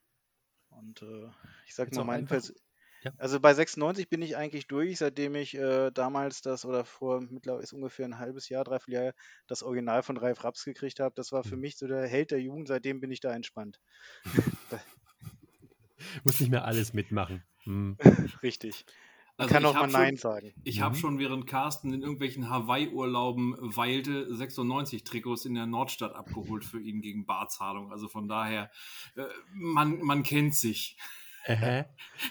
[0.68, 1.30] Und äh,
[1.66, 2.54] ich sag Jetzt mal, mein Pers
[3.04, 3.12] ja.
[3.16, 7.62] Also bei 96 bin ich eigentlich durch, seitdem ich äh, damals das oder vor mittlerweile
[7.62, 9.12] ist ungefähr ein halbes Jahr, dreiviertel Jahr
[9.46, 11.14] das Original von Ralf Raps gekriegt habe.
[11.14, 11.62] Das war für mhm.
[11.62, 13.80] mich so der Held der Jugend, seitdem bin ich da entspannt.
[16.24, 17.42] Muss nicht mehr alles mitmachen.
[17.64, 17.96] Hm.
[18.42, 18.84] Richtig.
[19.36, 20.52] Also kann auch mal Nein schon, sagen.
[20.64, 20.82] Ich mhm.
[20.82, 26.80] habe schon während Carsten in irgendwelchen Hawaii-Urlauben weilte 96 Trikots in der Nordstadt abgeholt für
[26.80, 27.92] ihn gegen Barzahlung.
[27.92, 28.70] Also von daher,
[29.14, 29.22] äh,
[29.52, 30.96] man, man kennt sich.
[31.48, 31.84] Äh,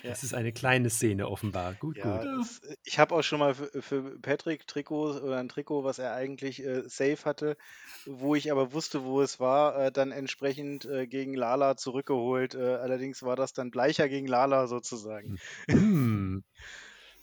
[0.03, 1.74] das ist eine kleine Szene offenbar.
[1.74, 2.26] Gut, ja, gut.
[2.26, 6.13] Das, ich habe auch schon mal für, für, Patrick Trikot oder ein Trikot, was er
[6.13, 7.57] eigentlich äh, safe hatte,
[8.05, 12.53] wo ich aber wusste, wo es war, äh, dann entsprechend äh, gegen Lala zurückgeholt.
[12.53, 15.39] Äh, allerdings war das dann Bleicher gegen Lala sozusagen.
[15.70, 16.43] Hm.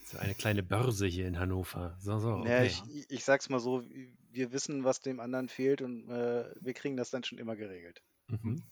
[0.07, 1.97] So eine kleine Börse hier in Hannover.
[1.99, 2.49] So, so, okay.
[2.49, 3.83] ja, ich, ich sag's mal so,
[4.31, 8.03] wir wissen, was dem anderen fehlt und äh, wir kriegen das dann schon immer geregelt.
[8.29, 8.63] Mhm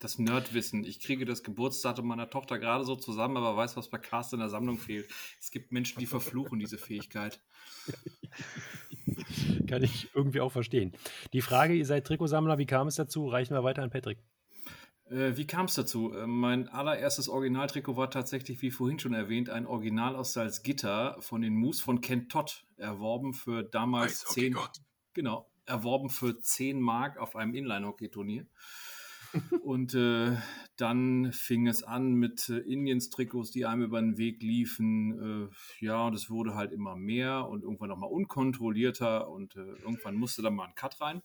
[0.00, 0.84] das Nerdwissen.
[0.84, 4.40] Ich kriege das Geburtsdatum meiner Tochter gerade so zusammen, aber weiß, was bei Cast in
[4.40, 5.08] der Sammlung fehlt.
[5.38, 7.40] Es gibt Menschen, die verfluchen diese Fähigkeit.
[9.68, 10.92] Kann ich irgendwie auch verstehen.
[11.32, 13.28] Die Frage, ihr seid Trikotsammler, wie kam es dazu?
[13.28, 14.18] Reichen wir weiter an Patrick.
[15.10, 16.14] Äh, wie kam es dazu?
[16.14, 21.42] Äh, mein allererstes Originaltrikot war tatsächlich, wie vorhin schon erwähnt, ein Original aus Salzgitter von
[21.42, 24.56] den Moose von Ken Todd, erworben für damals 10,
[25.12, 28.46] genau, erworben für 10 Mark auf einem Inline-Hockey-Turnier.
[29.62, 30.36] Und äh,
[30.76, 35.48] dann fing es an mit äh, Indiens-Trikots, die einem über den Weg liefen.
[35.50, 40.14] Äh, ja, und es wurde halt immer mehr und irgendwann nochmal unkontrollierter und äh, irgendwann
[40.14, 41.22] musste dann mal ein Cut rein.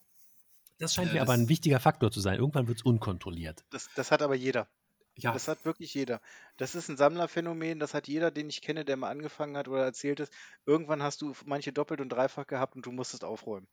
[0.78, 2.38] Das scheint mir aber ein wichtiger Faktor zu sein.
[2.38, 3.64] Irgendwann wird es unkontrolliert.
[3.70, 4.68] Das, das hat aber jeder.
[5.18, 5.32] Ja.
[5.32, 6.20] Das hat wirklich jeder.
[6.58, 9.84] Das ist ein Sammlerphänomen, das hat jeder, den ich kenne, der mal angefangen hat oder
[9.86, 10.34] erzählt ist.
[10.66, 13.68] Irgendwann hast du manche doppelt und dreifach gehabt und du musstest aufräumen.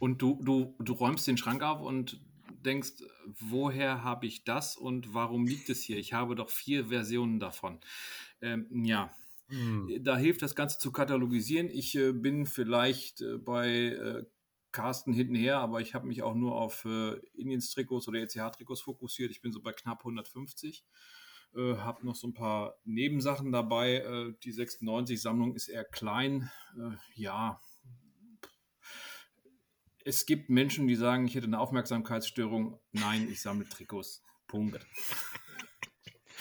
[0.00, 2.20] Und du, du, du räumst den Schrank auf und
[2.62, 5.98] denkst, woher habe ich das und warum liegt es hier?
[5.98, 7.80] Ich habe doch vier Versionen davon.
[8.40, 9.10] Ähm, ja,
[9.48, 9.98] hm.
[10.02, 11.68] da hilft das Ganze zu katalogisieren.
[11.70, 14.24] Ich äh, bin vielleicht äh, bei äh,
[14.72, 19.30] Carsten hintenher, aber ich habe mich auch nur auf äh, Indiens-Trikots oder ECH-Trikots fokussiert.
[19.30, 20.84] Ich bin so bei knapp 150.
[21.54, 23.96] Äh, habe noch so ein paar Nebensachen dabei.
[23.96, 26.50] Äh, die 96-Sammlung ist eher klein.
[26.76, 27.60] Äh, ja,
[30.04, 32.78] es gibt Menschen, die sagen, ich hätte eine Aufmerksamkeitsstörung.
[32.92, 34.22] Nein, ich sammle Trikots.
[34.46, 34.78] Punkt.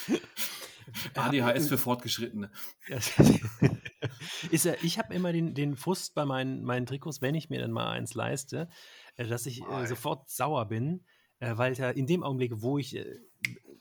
[1.16, 2.52] ADHS für Fortgeschrittene.
[4.52, 7.62] ist ja, ich habe immer den, den Frust bei meinen, meinen Trikots, wenn ich mir
[7.62, 8.68] dann mal eins leiste,
[9.16, 11.06] äh, dass ich äh, sofort sauer bin,
[11.40, 13.06] äh, weil ja in dem Augenblick, wo ich äh,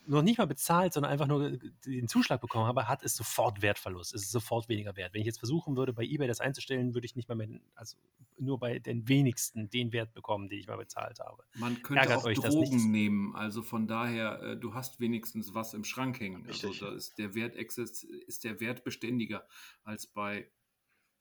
[0.07, 4.14] noch nicht mal bezahlt, sondern einfach nur den Zuschlag bekommen habe, hat es sofort Wertverlust.
[4.14, 5.14] Es ist sofort weniger wert.
[5.14, 7.96] Wenn ich jetzt versuchen würde, bei eBay das einzustellen, würde ich nicht mal mehr, also
[8.38, 11.44] nur bei den wenigsten den Wert bekommen, den ich mal bezahlt habe.
[11.55, 13.34] Man könnte Ärgert auch Drogen nehmen.
[13.34, 16.46] Also von daher, äh, du hast wenigstens was im Schrank hängen.
[16.46, 19.46] Also da ist der Wert ist der Wert beständiger
[19.84, 20.51] als bei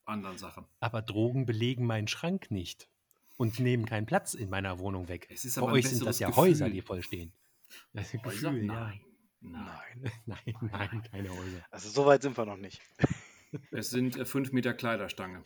[0.06, 0.66] anderen Sachen.
[0.80, 2.90] Aber Drogen belegen meinen Schrank nicht
[3.38, 5.28] und nehmen keinen Platz in meiner Wohnung weg.
[5.30, 6.44] Es ist Bei euch sind das ja Gefühl.
[6.44, 7.32] Häuser, die voll stehen.
[7.94, 9.02] Das Gefühl, Nein.
[9.42, 10.12] Nein.
[10.26, 11.66] nein, nein, keine Häuser.
[11.72, 12.82] Also so weit sind wir noch nicht.
[13.72, 15.44] Es sind äh, fünf Meter Kleiderstange.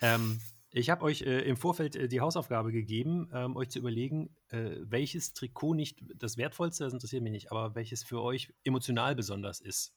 [0.00, 0.40] ähm,
[0.70, 4.76] ich habe euch äh, im Vorfeld äh, die Hausaufgabe gegeben, ähm, euch zu überlegen, äh,
[4.80, 9.60] welches Trikot nicht das wertvollste, das interessiert mich nicht, aber welches für euch emotional besonders
[9.60, 9.94] ist.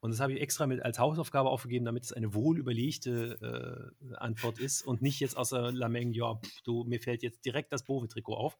[0.00, 4.14] Und das habe ich extra mit als Hausaufgabe aufgegeben, damit es eine wohl überlegte äh,
[4.14, 7.84] Antwort ist und nicht jetzt außer Lameng, ja, pff, du, mir fällt jetzt direkt das
[7.84, 8.58] Bove-Trikot auf.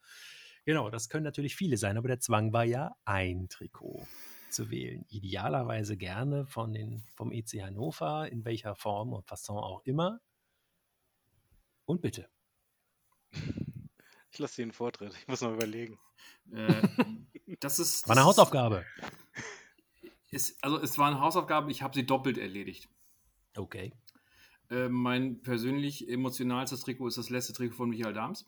[0.65, 4.07] Genau, das können natürlich viele sein, aber der Zwang war ja ein Trikot
[4.51, 5.05] zu wählen.
[5.09, 10.21] Idealerweise gerne von den, vom EC Hannover, in welcher Form und Fasson auch immer.
[11.85, 12.29] Und bitte.
[14.31, 15.15] Ich lasse dir einen Vortritt.
[15.21, 15.99] Ich muss noch überlegen.
[16.53, 16.83] Äh,
[17.61, 18.07] das ist.
[18.09, 18.85] War eine Hausaufgabe.
[20.31, 22.89] Ist, also, es war eine Hausaufgabe, ich habe sie doppelt erledigt.
[23.57, 23.93] Okay.
[24.71, 28.47] Äh, mein persönlich emotionalstes Trikot ist das letzte Trikot von Michael Dahms.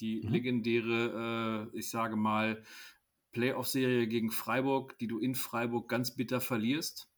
[0.00, 0.32] Die mhm.
[0.32, 2.62] legendäre, äh, ich sage mal,
[3.32, 7.08] Playoff-Serie gegen Freiburg, die du in Freiburg ganz bitter verlierst.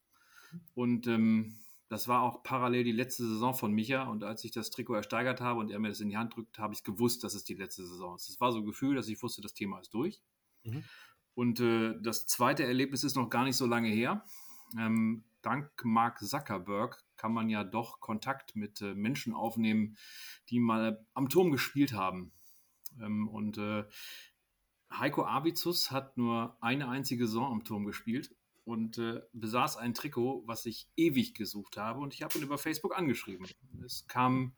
[0.74, 1.59] Und ähm,
[1.89, 4.05] das war auch parallel die letzte Saison von Micha.
[4.05, 6.59] Und als ich das Trikot ersteigert habe und er mir das in die Hand drückt,
[6.59, 8.28] habe ich gewusst, dass es die letzte Saison ist.
[8.28, 10.20] Das war so ein Gefühl, dass ich wusste, das Thema ist durch.
[10.64, 10.84] Mhm.
[11.39, 14.24] Und äh, das zweite Erlebnis ist noch gar nicht so lange her.
[14.76, 19.97] Ähm, dank Mark Zuckerberg kann man ja doch Kontakt mit äh, Menschen aufnehmen,
[20.49, 22.32] die mal am Turm gespielt haben.
[23.01, 23.84] Ähm, und äh,
[24.93, 28.34] Heiko Avizus hat nur eine einzige Saison am Turm gespielt
[28.64, 32.01] und äh, besaß ein Trikot, was ich ewig gesucht habe.
[32.01, 33.47] Und ich habe ihn über Facebook angeschrieben.
[33.84, 34.57] Es kam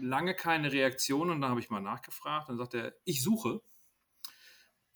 [0.00, 2.50] lange keine Reaktion und da habe ich mal nachgefragt.
[2.50, 3.62] Dann sagte er, ich suche.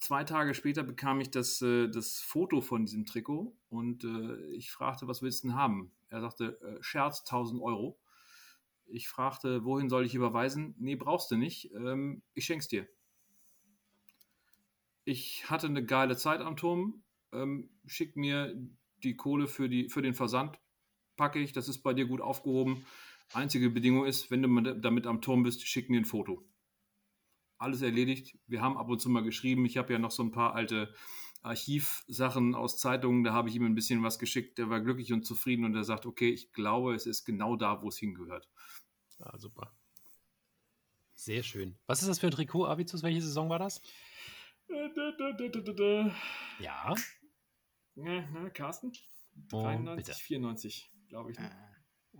[0.00, 4.72] Zwei Tage später bekam ich das, äh, das Foto von diesem Trikot und äh, ich
[4.72, 5.92] fragte, was willst du denn haben?
[6.08, 7.98] Er sagte, äh, Scherz, 1000 Euro.
[8.86, 10.74] Ich fragte, wohin soll ich überweisen?
[10.78, 11.72] Nee, brauchst du nicht.
[11.74, 12.88] Ähm, ich schenk's dir.
[15.04, 18.54] Ich hatte eine geile Zeit am Turm ähm, schick mir
[19.02, 20.58] die Kohle für, die, für den Versand,
[21.16, 22.84] packe ich, das ist bei dir gut aufgehoben.
[23.32, 26.44] Einzige Bedingung ist, wenn du damit am Turm bist, schick mir ein Foto.
[27.60, 28.38] Alles erledigt.
[28.46, 29.66] Wir haben ab und zu mal geschrieben.
[29.66, 30.94] Ich habe ja noch so ein paar alte
[31.42, 33.22] Archivsachen aus Zeitungen.
[33.22, 34.56] Da habe ich ihm ein bisschen was geschickt.
[34.56, 37.82] Der war glücklich und zufrieden und er sagt, okay, ich glaube, es ist genau da,
[37.82, 38.48] wo es hingehört.
[39.18, 39.76] Ah, super.
[41.14, 41.78] Sehr schön.
[41.86, 43.02] Was ist das für ein Trikot, Avizus?
[43.02, 43.82] Welche Saison war das?
[46.60, 46.94] Ja.
[47.94, 48.92] Ja, na, Carsten?
[49.50, 51.38] 93, oh, 94, glaube ich.
[51.38, 51.50] Ne?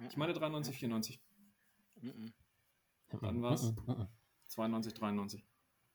[0.07, 1.23] Ich meine 93, 94.
[3.13, 3.73] Wann war es?
[4.51, 5.45] 92, 93.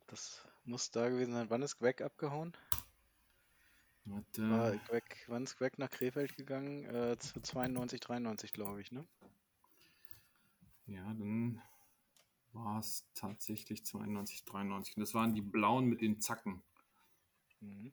[0.07, 1.49] Das muss da gewesen sein.
[1.49, 2.53] Wann ist Quack abgehauen?
[4.05, 4.49] Warte.
[4.49, 6.85] War Quack, wann ist Quack nach Krefeld gegangen?
[6.85, 9.05] Äh, 92, 93, glaube ich, ne?
[10.87, 11.61] Ja, dann
[12.53, 14.95] war es tatsächlich 92, 93.
[14.95, 16.63] Und das waren die blauen mit den Zacken.
[17.59, 17.91] Mhm.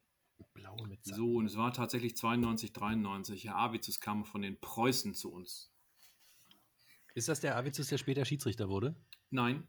[0.54, 1.16] Blaue mit Zacken.
[1.16, 3.44] So, und es war tatsächlich 92, 93.
[3.44, 5.72] Herr Avizus kam von den Preußen zu uns.
[7.14, 8.94] Ist das der Avizus, der später Schiedsrichter wurde?
[9.30, 9.66] Nein,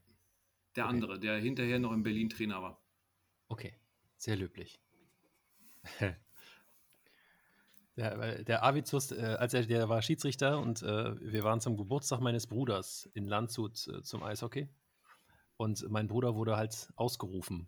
[0.75, 0.93] der okay.
[0.93, 2.81] andere, der hinterher noch in Berlin Trainer war.
[3.47, 3.73] Okay,
[4.17, 4.79] sehr löblich.
[7.95, 12.21] Der, der Avizus, äh, als er der war Schiedsrichter und äh, wir waren zum Geburtstag
[12.21, 14.67] meines Bruders in Landshut äh, zum Eishockey.
[15.57, 17.67] Und mein Bruder wurde halt ausgerufen.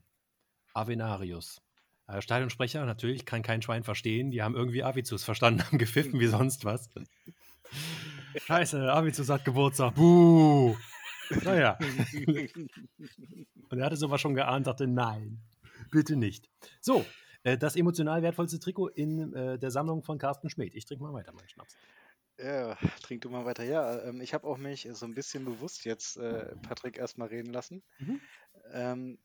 [0.73, 1.61] Avenarius.
[2.07, 4.31] Äh, Stadionsprecher, natürlich, kann kein Schwein verstehen.
[4.31, 6.89] Die haben irgendwie Avizus verstanden, haben gepfiffen wie sonst was.
[8.35, 9.93] Scheiße, Avizus hat Geburtstag.
[9.93, 10.75] Buh!
[11.43, 11.77] Naja.
[13.69, 15.41] Und er hatte sowas schon geahnt, dachte, nein,
[15.91, 16.49] bitte nicht.
[16.81, 17.05] So,
[17.43, 20.75] äh, das emotional wertvollste Trikot in äh, der Sammlung von Carsten Schmidt.
[20.75, 21.75] Ich trinke mal weiter meinen Schnaps.
[22.37, 23.63] Ja, trink du mal weiter.
[23.63, 27.53] Ja, ähm, ich habe auch mich so ein bisschen bewusst jetzt äh, Patrick erstmal reden
[27.53, 27.81] lassen.
[27.99, 28.21] Mhm.
[28.73, 29.19] Ähm,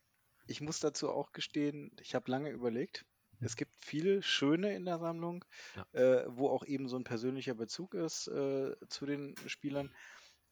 [0.47, 3.05] ich muss dazu auch gestehen, ich habe lange überlegt.
[3.41, 5.45] Es gibt viele schöne in der Sammlung,
[5.75, 6.01] ja.
[6.01, 9.91] äh, wo auch eben so ein persönlicher Bezug ist äh, zu den Spielern.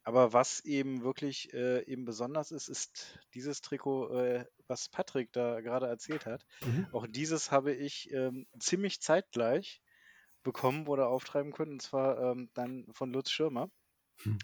[0.04, 5.60] Aber was eben wirklich äh, eben besonders ist, ist dieses Trikot, äh, was Patrick da
[5.60, 6.46] gerade erzählt hat.
[6.64, 6.86] Mhm.
[6.92, 9.82] Auch dieses habe ich ähm, ziemlich zeitgleich
[10.42, 13.70] bekommen oder auftreiben können, und zwar ähm, dann von Lutz Schirmer.
[14.22, 14.38] Hm.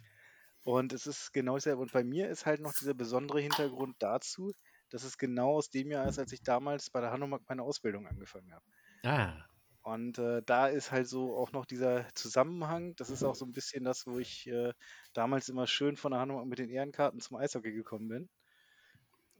[0.63, 1.83] Und es ist genau dasselbe.
[1.83, 4.53] Und bei mir ist halt noch dieser besondere Hintergrund dazu,
[4.91, 8.07] dass es genau aus dem Jahr ist, als ich damals bei der Hanomag meine Ausbildung
[8.07, 8.65] angefangen habe.
[9.03, 9.45] Ah.
[9.85, 12.97] Und äh, da ist halt so auch noch dieser Zusammenhang.
[12.97, 14.73] Das ist auch so ein bisschen das, wo ich äh,
[15.13, 18.29] damals immer schön von der Hanomag mit den Ehrenkarten zum Eishockey gekommen bin.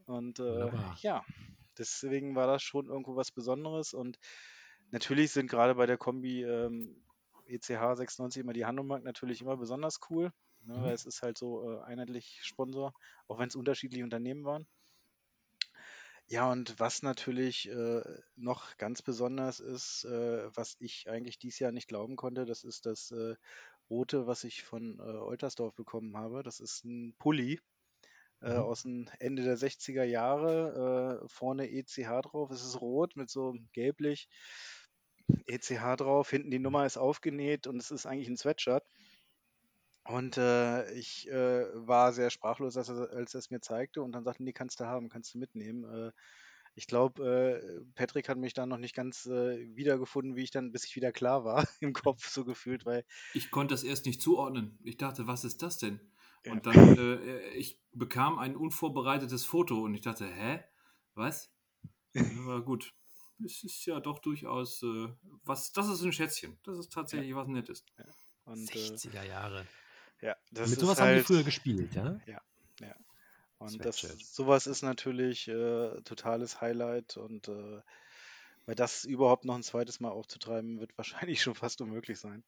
[0.05, 0.71] Und äh,
[1.01, 1.25] ja,
[1.77, 3.93] deswegen war das schon irgendwo was Besonderes.
[3.93, 4.19] Und
[4.91, 6.95] Natürlich sind gerade bei der Kombi ähm,
[7.47, 10.31] ECH 96 immer die Handelmark natürlich immer besonders cool,
[10.63, 10.83] ne, mhm.
[10.83, 12.93] weil es ist halt so äh, einheitlich Sponsor,
[13.27, 14.67] auch wenn es unterschiedliche Unternehmen waren.
[16.27, 18.01] Ja, und was natürlich äh,
[18.35, 22.87] noch ganz besonders ist, äh, was ich eigentlich dieses Jahr nicht glauben konnte, das ist
[22.87, 23.35] das äh,
[23.89, 26.41] Rote, was ich von äh, Oltersdorf bekommen habe.
[26.41, 27.59] Das ist ein Pulli
[28.41, 28.59] äh, mhm.
[28.59, 31.21] aus dem Ende der 60er Jahre.
[31.23, 32.49] Äh, vorne ECH drauf.
[32.49, 34.27] Es ist rot mit so gelblich
[35.45, 36.31] ECH drauf.
[36.31, 38.83] Hinten die Nummer ist aufgenäht und es ist eigentlich ein Sweatshirt.
[40.07, 44.11] Und äh, ich äh, war sehr sprachlos, als er, als er es mir zeigte und
[44.11, 45.83] dann sagte, nee, kannst du haben, kannst du mitnehmen.
[45.83, 46.11] Äh,
[46.75, 50.71] ich glaube, äh, Patrick hat mich da noch nicht ganz äh, wiedergefunden, wie ich dann,
[50.71, 53.03] bis ich wieder klar war im Kopf so gefühlt, weil
[53.33, 54.77] Ich konnte das erst nicht zuordnen.
[54.83, 55.99] Ich dachte, was ist das denn?
[56.43, 56.51] Ja.
[56.51, 60.63] Und dann, äh, ich bekam ein unvorbereitetes Foto und ich dachte, hä?
[61.15, 61.51] Was?
[62.45, 62.93] Aber gut,
[63.43, 64.85] es ist ja doch durchaus
[65.43, 66.59] was, das ist ein Schätzchen.
[66.63, 67.35] Das ist tatsächlich ja.
[67.37, 67.85] was Nettes.
[67.97, 68.05] Ja.
[68.45, 69.65] Und, 60er Jahre.
[70.21, 72.19] Ja, das Mit sowas halt, haben die früher gespielt, ja?
[72.25, 72.41] Ja,
[72.81, 72.95] ja.
[73.57, 77.81] Und das, sowas ist natürlich äh, totales Highlight und äh,
[78.65, 82.43] weil das überhaupt noch ein zweites Mal aufzutreiben, wird wahrscheinlich schon fast unmöglich sein.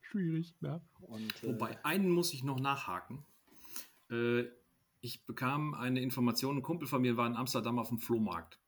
[0.00, 0.80] Schwierig, ja.
[1.00, 3.24] Und, äh, Wobei, einen muss ich noch nachhaken.
[4.10, 4.44] Äh,
[5.00, 8.58] ich bekam eine Information, ein Kumpel von mir war in Amsterdam auf dem Flohmarkt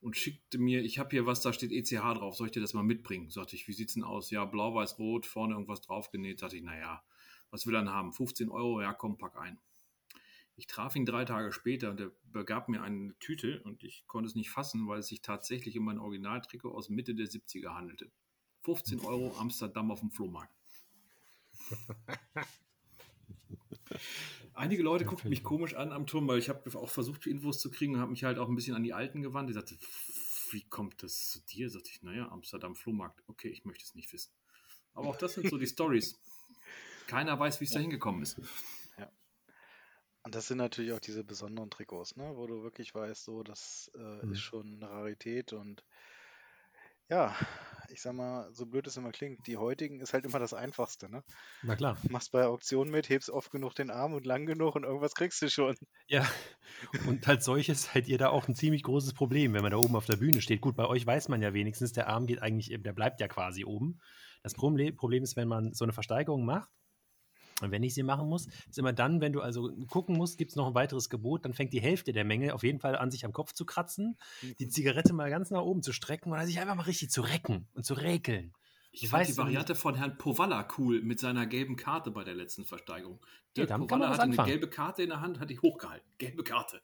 [0.00, 2.74] und schickte mir, ich habe hier was, da steht ECH drauf, soll ich dir das
[2.74, 3.30] mal mitbringen?
[3.30, 4.30] Sagte ich, wie sieht's denn aus?
[4.30, 6.40] Ja, blau, weiß, rot, vorne irgendwas draufgenäht.
[6.40, 7.02] Sagte ich, naja,
[7.52, 8.12] was will er denn haben?
[8.12, 9.60] 15 Euro, ja komm, pack ein.
[10.56, 14.28] Ich traf ihn drei Tage später und er begab mir eine Tüte und ich konnte
[14.28, 18.10] es nicht fassen, weil es sich tatsächlich um ein Originaltrikot aus Mitte der 70er handelte.
[18.62, 20.54] 15 Euro Amsterdam auf dem Flohmarkt.
[24.54, 27.70] Einige Leute guckten mich komisch an am Turm, weil ich habe auch versucht, Infos zu
[27.70, 29.48] kriegen und habe mich halt auch ein bisschen an die Alten gewandt.
[29.48, 29.76] Die sagte,
[30.50, 31.70] wie kommt das zu dir?
[31.70, 33.22] Sagte ich, naja, Amsterdam Flohmarkt.
[33.26, 34.32] Okay, ich möchte es nicht wissen.
[34.94, 36.20] Aber auch das sind so die Stories.
[37.12, 37.78] Keiner weiß, wie es ja.
[37.78, 38.38] da hingekommen ist.
[38.98, 39.10] Ja.
[40.22, 42.32] Und das sind natürlich auch diese besonderen Trikots, ne?
[42.36, 44.32] wo du wirklich weißt, so, das äh, mhm.
[44.32, 45.84] ist schon eine Rarität und
[47.08, 47.36] ja,
[47.90, 51.10] ich sag mal, so blöd es immer klingt, die heutigen ist halt immer das Einfachste,
[51.10, 51.22] ne?
[51.62, 51.98] Na klar.
[52.08, 55.42] Machst bei Auktionen mit, hebst oft genug den Arm und lang genug und irgendwas kriegst
[55.42, 55.76] du schon.
[56.08, 56.26] Ja,
[57.06, 59.96] und als solches seid ihr da auch ein ziemlich großes Problem, wenn man da oben
[59.96, 60.62] auf der Bühne steht.
[60.62, 63.64] Gut, bei euch weiß man ja wenigstens, der Arm geht eigentlich, der bleibt ja quasi
[63.64, 64.00] oben.
[64.42, 66.70] Das Problem ist, wenn man so eine Versteigerung macht,
[67.70, 70.56] wenn ich sie machen muss, ist immer dann, wenn du also gucken musst, gibt es
[70.56, 73.24] noch ein weiteres Gebot, dann fängt die Hälfte der Menge auf jeden Fall an, sich
[73.24, 74.16] am Kopf zu kratzen,
[74.58, 74.70] die mhm.
[74.70, 77.84] Zigarette mal ganz nach oben zu strecken oder sich einfach mal richtig zu recken und
[77.84, 78.52] zu räkeln.
[78.90, 82.34] Ich, ich fand die Variante von Herrn Powalla cool mit seiner gelben Karte bei der
[82.34, 83.20] letzten Versteigerung.
[83.56, 86.06] Der ja, Powalla hatte eine gelbe Karte in der Hand, hat die hochgehalten.
[86.18, 86.82] Gelbe Karte.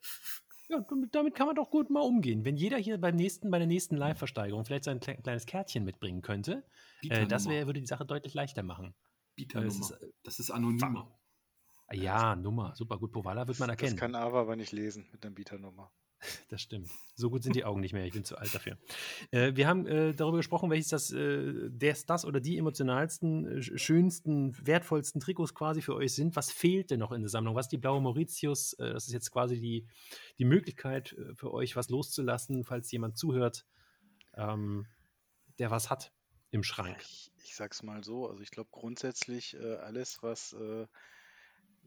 [0.70, 2.44] Ja, damit kann man doch gut mal umgehen.
[2.44, 6.62] Wenn jeder hier beim nächsten, bei der nächsten Live-Versteigerung vielleicht sein kleines Kärtchen mitbringen könnte,
[7.08, 8.94] äh, das wär, würde die Sache deutlich leichter machen.
[9.38, 9.78] Bieternummer.
[9.78, 11.18] Das ist, das ist anonymer.
[11.92, 12.74] Ja, Nummer.
[12.74, 13.12] Super gut.
[13.12, 13.92] Povala wird man erkennen.
[13.92, 15.92] Das kann Ava aber nicht lesen mit einer Bieternummer.
[16.48, 16.90] Das stimmt.
[17.14, 18.04] So gut sind die Augen nicht mehr.
[18.04, 18.76] Ich bin zu alt dafür.
[19.30, 23.62] Äh, wir haben äh, darüber gesprochen, welches das, äh, das, das oder die emotionalsten, äh,
[23.62, 26.34] schönsten, wertvollsten Trikots quasi für euch sind.
[26.34, 27.54] Was fehlt denn noch in der Sammlung?
[27.54, 28.72] Was ist die blaue Mauritius?
[28.74, 29.86] Äh, das ist jetzt quasi die,
[30.38, 33.64] die Möglichkeit äh, für euch, was loszulassen, falls jemand zuhört,
[34.34, 34.86] ähm,
[35.60, 36.12] der was hat
[36.50, 36.96] im Schrank.
[37.00, 40.86] Ich, ich sag's mal so, also ich glaube grundsätzlich äh, alles, was äh,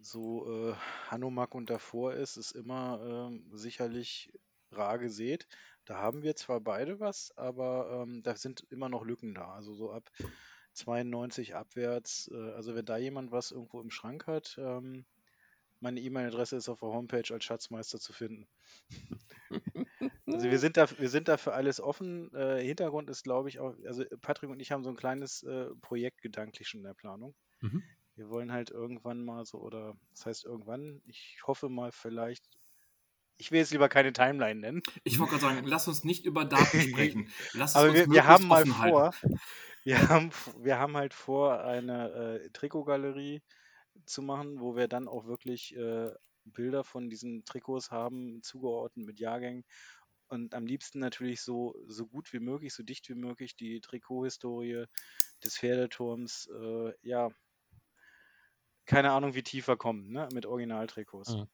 [0.02, 0.76] so äh,
[1.10, 4.32] Hanomag und davor ist, ist immer ähm, sicherlich
[4.72, 5.48] rar gesät.
[5.86, 9.54] Da haben wir zwar beide was, aber ähm, da sind immer noch Lücken da.
[9.54, 10.10] Also so ab
[10.74, 12.30] 92 abwärts.
[12.34, 15.06] Äh, also wenn da jemand was irgendwo im Schrank hat, ähm,
[15.82, 18.48] meine E-Mail-Adresse ist auf der Homepage als Schatzmeister zu finden.
[20.28, 22.34] also wir sind da, wir sind da für alles offen.
[22.34, 25.68] Äh, Hintergrund ist, glaube ich, auch, also Patrick und ich haben so ein kleines äh,
[25.82, 27.36] Projekt gedanklich schon in der Planung.
[27.62, 27.84] Mhm.
[28.16, 32.46] Wir wollen halt irgendwann mal so, oder das heißt irgendwann, ich hoffe mal vielleicht,
[33.38, 34.84] ich will jetzt lieber keine Timeline nennen.
[35.04, 37.30] Ich wollte gerade sagen, lass uns nicht über Daten sprechen.
[37.54, 39.12] Lass Aber wir, wir haben mal vor,
[39.84, 40.30] wir haben,
[40.60, 43.42] wir haben halt vor, eine äh, Trikotgalerie
[44.06, 46.12] zu machen, wo wir dann auch wirklich äh,
[46.46, 49.64] Bilder von diesen Trikots haben, zugeordnet mit Jahrgängen.
[50.28, 54.86] Und am liebsten natürlich so, so gut wie möglich, so dicht wie möglich die Trikothistorie
[55.44, 57.30] des Pferdeturms, äh, ja,
[58.86, 61.36] keine Ahnung, wie tiefer kommen, ne, mit Originaltrikots.
[61.36, 61.48] Mhm.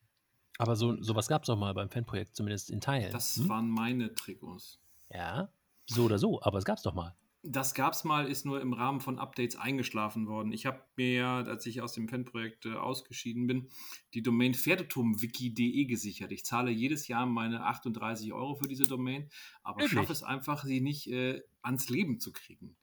[0.60, 3.12] Aber so, sowas gab es auch mal beim Fanprojekt, zumindest in Teilen.
[3.12, 3.50] Das hm?
[3.50, 4.80] waren meine Trikots.
[5.12, 5.50] Ja,
[5.86, 7.16] so oder so, aber es gab es doch mal.
[7.44, 10.52] Das gab es mal, ist nur im Rahmen von Updates eingeschlafen worden.
[10.52, 13.70] Ich habe mir ja, als ich aus dem Fanprojekt äh, ausgeschieden bin,
[14.14, 16.32] die Domain pferdeturmwiki.de gesichert.
[16.32, 19.30] Ich zahle jedes Jahr meine 38 Euro für diese Domain,
[19.64, 22.76] aber schaffe es einfach, sie nicht äh, ans Leben zu kriegen.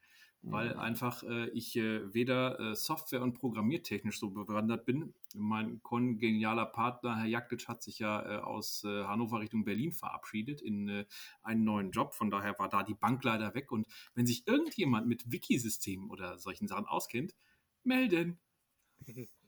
[0.47, 5.15] Weil einfach äh, ich äh, weder äh, Software- und programmiertechnisch so bewandert bin.
[5.35, 10.61] Mein kongenialer Partner, Herr Jaktic, hat sich ja äh, aus äh, Hannover Richtung Berlin verabschiedet
[10.61, 11.07] in äh,
[11.43, 12.15] einen neuen Job.
[12.15, 13.73] Von daher war da die Bank leider weg.
[13.73, 17.35] Und wenn sich irgendjemand mit Wiki-Systemen oder solchen Sachen auskennt,
[17.83, 18.39] melden.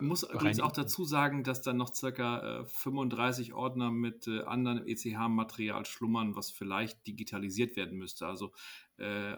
[0.00, 4.86] muss übrigens auch dazu sagen, dass dann noch circa äh, 35 Ordner mit äh, anderem
[4.86, 8.26] ECH-Material schlummern, was vielleicht digitalisiert werden müsste.
[8.26, 8.52] Also
[8.96, 9.36] äh,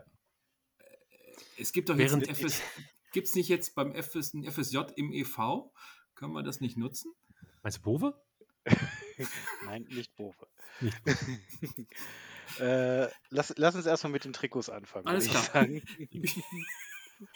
[1.57, 2.63] es gibt doch jetzt ein FS,
[3.13, 5.71] gibt es nicht jetzt beim FS, ein FSJ im EV?
[6.15, 7.13] Können wir das nicht nutzen?
[7.63, 8.15] Meinst du Bove?
[9.65, 10.49] Nein, nicht Bove.
[12.59, 15.07] äh, lass, lass, uns erstmal mit den Trikots anfangen.
[15.07, 15.67] Alles klar.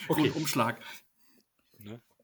[0.08, 0.80] okay, Umschlag.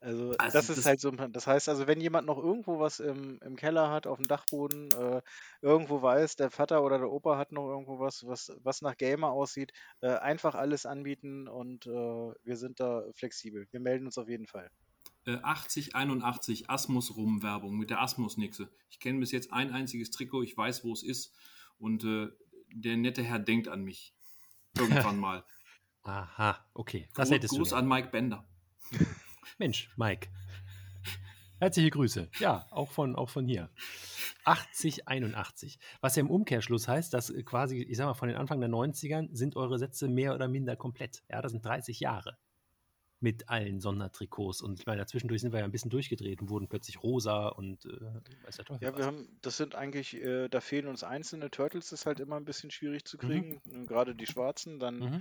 [0.02, 3.00] Also, also das, das ist halt so, das heißt also, wenn jemand noch irgendwo was
[3.00, 5.20] im, im Keller hat, auf dem Dachboden, äh,
[5.60, 9.30] irgendwo weiß, der Vater oder der Opa hat noch irgendwo was, was, was nach Gamer
[9.30, 13.68] aussieht, äh, einfach alles anbieten und äh, wir sind da flexibel.
[13.72, 14.70] Wir melden uns auf jeden Fall.
[15.26, 18.70] 8081 äh, Asmus Rum Werbung mit der Asmus Nixe.
[18.88, 21.36] Ich kenne bis jetzt ein einziges Trikot, ich weiß, wo es ist
[21.78, 22.28] und äh,
[22.72, 24.14] der nette Herr denkt an mich.
[24.78, 25.44] Irgendwann mal.
[26.04, 27.06] Aha, okay.
[27.14, 28.48] Das Gruß, hättest Gruß du an Mike Bender.
[29.58, 30.28] Mensch, Mike.
[31.60, 32.28] Herzliche Grüße.
[32.38, 33.68] Ja, auch von, auch von hier.
[34.44, 35.78] 8081.
[36.00, 39.28] Was ja im Umkehrschluss heißt, dass quasi, ich sag mal, von den Anfang der 90ern
[39.32, 41.22] sind eure Sätze mehr oder minder komplett.
[41.28, 42.38] Ja, das sind 30 Jahre
[43.20, 44.62] mit allen Sondertrikots.
[44.62, 47.84] Und ich meine, dazwischendurch sind wir ja ein bisschen durchgedreht und wurden plötzlich rosa und
[47.84, 48.82] äh, weiß der Teufel.
[48.82, 49.06] Ja, wir was.
[49.06, 52.70] haben, das sind eigentlich, äh, da fehlen uns einzelne Turtles, ist halt immer ein bisschen
[52.70, 53.60] schwierig zu kriegen.
[53.66, 53.86] Mhm.
[53.86, 54.98] Gerade die schwarzen, dann.
[54.98, 55.20] Mhm äh,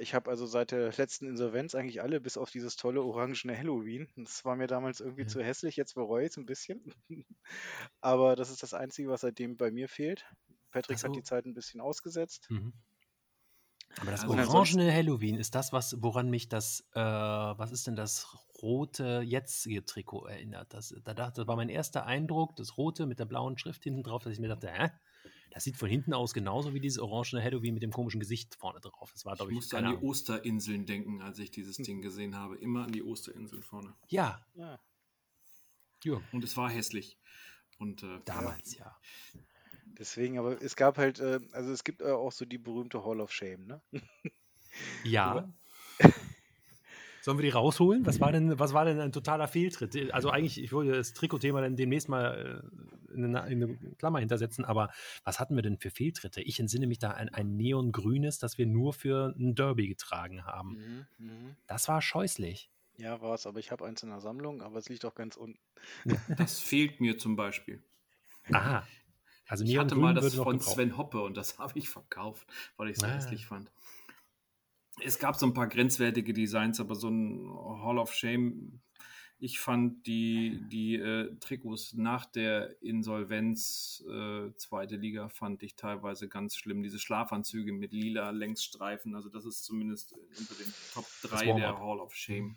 [0.00, 4.08] ich habe also seit der letzten Insolvenz eigentlich alle, bis auf dieses tolle orangene Halloween.
[4.16, 5.28] Das war mir damals irgendwie ja.
[5.28, 6.82] zu hässlich, jetzt bereue ich es ein bisschen.
[8.00, 10.26] Aber das ist das Einzige, was seitdem bei mir fehlt.
[10.70, 11.08] Patrick so.
[11.08, 12.48] hat die Zeit ein bisschen ausgesetzt.
[12.50, 12.72] Mhm.
[14.00, 17.96] Aber das also orangene Halloween ist das, was, woran mich das, äh, was ist denn
[17.96, 18.26] das
[18.62, 20.72] rote jetzige Trikot erinnert?
[20.72, 24.02] Das, da dachte, das war mein erster Eindruck, das rote mit der blauen Schrift hinten
[24.02, 24.90] drauf, dass ich mir dachte, hä?
[25.52, 28.80] Das sieht von hinten aus genauso wie dieses orangene Halloween mit dem komischen Gesicht vorne
[28.80, 29.10] drauf.
[29.12, 31.84] Das war, ich, ich musste an die Osterinseln denken, als ich dieses hm.
[31.84, 32.56] Ding gesehen habe.
[32.56, 33.94] Immer an die Osterinseln vorne.
[34.08, 34.44] Ja.
[34.54, 34.80] ja.
[36.04, 36.20] ja.
[36.32, 37.18] Und es war hässlich.
[37.78, 38.84] Und, äh, Damals, ja.
[39.34, 39.40] ja.
[39.98, 43.20] Deswegen, aber es gab halt, äh, also es gibt äh, auch so die berühmte Hall
[43.20, 43.82] of Shame, ne?
[45.04, 45.52] Ja.
[47.20, 48.04] Sollen wir die rausholen?
[48.06, 50.12] Was war denn, was war denn ein totaler Fehltritt?
[50.12, 54.64] Also eigentlich, ich wollte das Trikotthema dann demnächst mal äh, eine, in eine, Klammer hintersetzen,
[54.64, 54.90] aber
[55.24, 56.40] was hatten wir denn für Fehltritte?
[56.42, 61.06] Ich entsinne mich da an ein neongrünes, das wir nur für ein Derby getragen haben.
[61.18, 61.56] Mhm, mh.
[61.66, 62.70] Das war scheußlich.
[62.96, 65.36] Ja, war es, aber ich habe eins in der Sammlung, aber es liegt auch ganz
[65.36, 65.58] unten.
[66.36, 67.82] Das fehlt mir zum Beispiel.
[68.52, 68.86] Aha.
[69.48, 72.46] Also ich hatte mal das von Sven Hoppe und das habe ich verkauft,
[72.76, 73.10] weil ich es so ah.
[73.10, 73.70] hässlich fand
[75.00, 77.50] es gab so ein paar grenzwertige Designs, aber so ein
[77.82, 78.80] Hall of Shame.
[79.44, 86.28] Ich fand die, die äh, Trikots nach der Insolvenz, äh, zweite Liga, fand ich teilweise
[86.28, 86.84] ganz schlimm.
[86.84, 91.98] Diese Schlafanzüge mit lila Längsstreifen, also das ist zumindest unter den Top 3 der Hall
[91.98, 92.50] of Shame.
[92.50, 92.56] Mhm.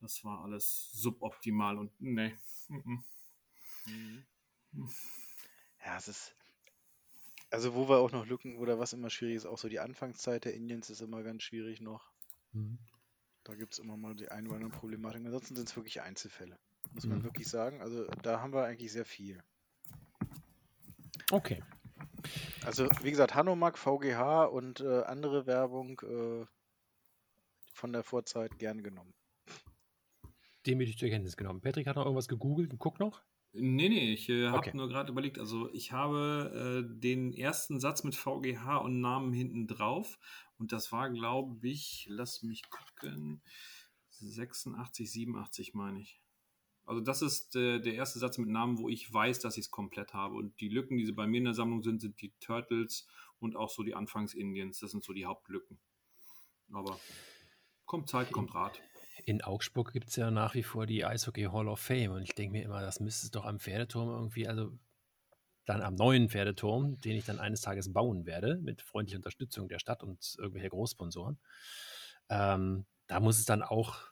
[0.00, 2.38] Das war alles suboptimal und ne.
[2.68, 3.02] Mhm.
[5.84, 6.36] Ja, es ist,
[7.50, 10.44] also wo wir auch noch Lücken oder was immer schwierig ist, auch so die Anfangszeit
[10.44, 12.12] der Indians ist immer ganz schwierig noch.
[12.52, 12.78] Mhm.
[13.44, 15.24] Da gibt es immer mal die ein oder andere Problematik.
[15.24, 16.58] Ansonsten sind es wirklich Einzelfälle,
[16.92, 17.24] muss man mhm.
[17.24, 17.80] wirklich sagen.
[17.82, 19.42] Also da haben wir eigentlich sehr viel.
[21.30, 21.62] Okay.
[22.64, 26.46] Also wie gesagt, Hanomag, VGH und äh, andere Werbung äh,
[27.72, 29.12] von der Vorzeit gern genommen.
[30.66, 31.60] Demütig zur Kenntnis genommen.
[31.60, 33.22] Patrick hat noch irgendwas gegoogelt und guckt noch.
[33.56, 34.76] Nee, nee, ich äh, habe okay.
[34.76, 39.68] nur gerade überlegt, also ich habe äh, den ersten Satz mit VGH und Namen hinten
[39.68, 40.18] drauf
[40.58, 43.42] und das war, glaube ich, lass mich gucken,
[44.10, 46.20] 86, 87 meine ich.
[46.84, 49.70] Also das ist äh, der erste Satz mit Namen, wo ich weiß, dass ich es
[49.70, 50.34] komplett habe.
[50.34, 53.06] Und die Lücken, die sie bei mir in der Sammlung sind, sind die Turtles
[53.38, 54.80] und auch so die Anfangs-Indians.
[54.80, 55.78] Das sind so die Hauptlücken.
[56.72, 56.98] Aber
[57.86, 58.82] kommt Zeit, kommt Rat
[59.26, 62.34] in Augsburg gibt es ja nach wie vor die Eishockey Hall of Fame und ich
[62.34, 64.72] denke mir immer, das müsste es doch am Pferdeturm irgendwie, also
[65.64, 69.78] dann am neuen Pferdeturm, den ich dann eines Tages bauen werde, mit freundlicher Unterstützung der
[69.78, 71.38] Stadt und irgendwelcher Großsponsoren.
[72.28, 74.02] Ähm, da muss es dann auch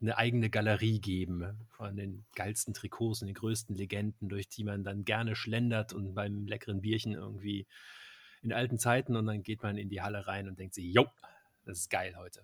[0.00, 4.82] eine eigene Galerie geben von den geilsten Trikots und den größten Legenden, durch die man
[4.82, 7.66] dann gerne schlendert und beim leckeren Bierchen irgendwie
[8.42, 11.06] in alten Zeiten und dann geht man in die Halle rein und denkt sich, jo,
[11.64, 12.42] das ist geil heute.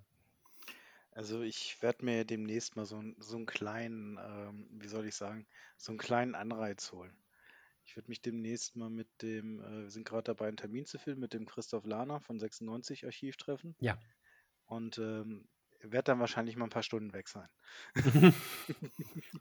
[1.16, 5.46] Also ich werde mir demnächst mal so, so einen kleinen, ähm, wie soll ich sagen,
[5.78, 7.16] so einen kleinen Anreiz holen.
[7.86, 10.98] Ich würde mich demnächst mal mit dem, äh, wir sind gerade dabei, einen Termin zu
[10.98, 13.74] finden, mit dem Christoph Lahner von 96 Archiv treffen.
[13.80, 13.98] Ja.
[14.66, 15.48] Und ähm,
[15.80, 17.48] werde dann wahrscheinlich mal ein paar Stunden weg sein.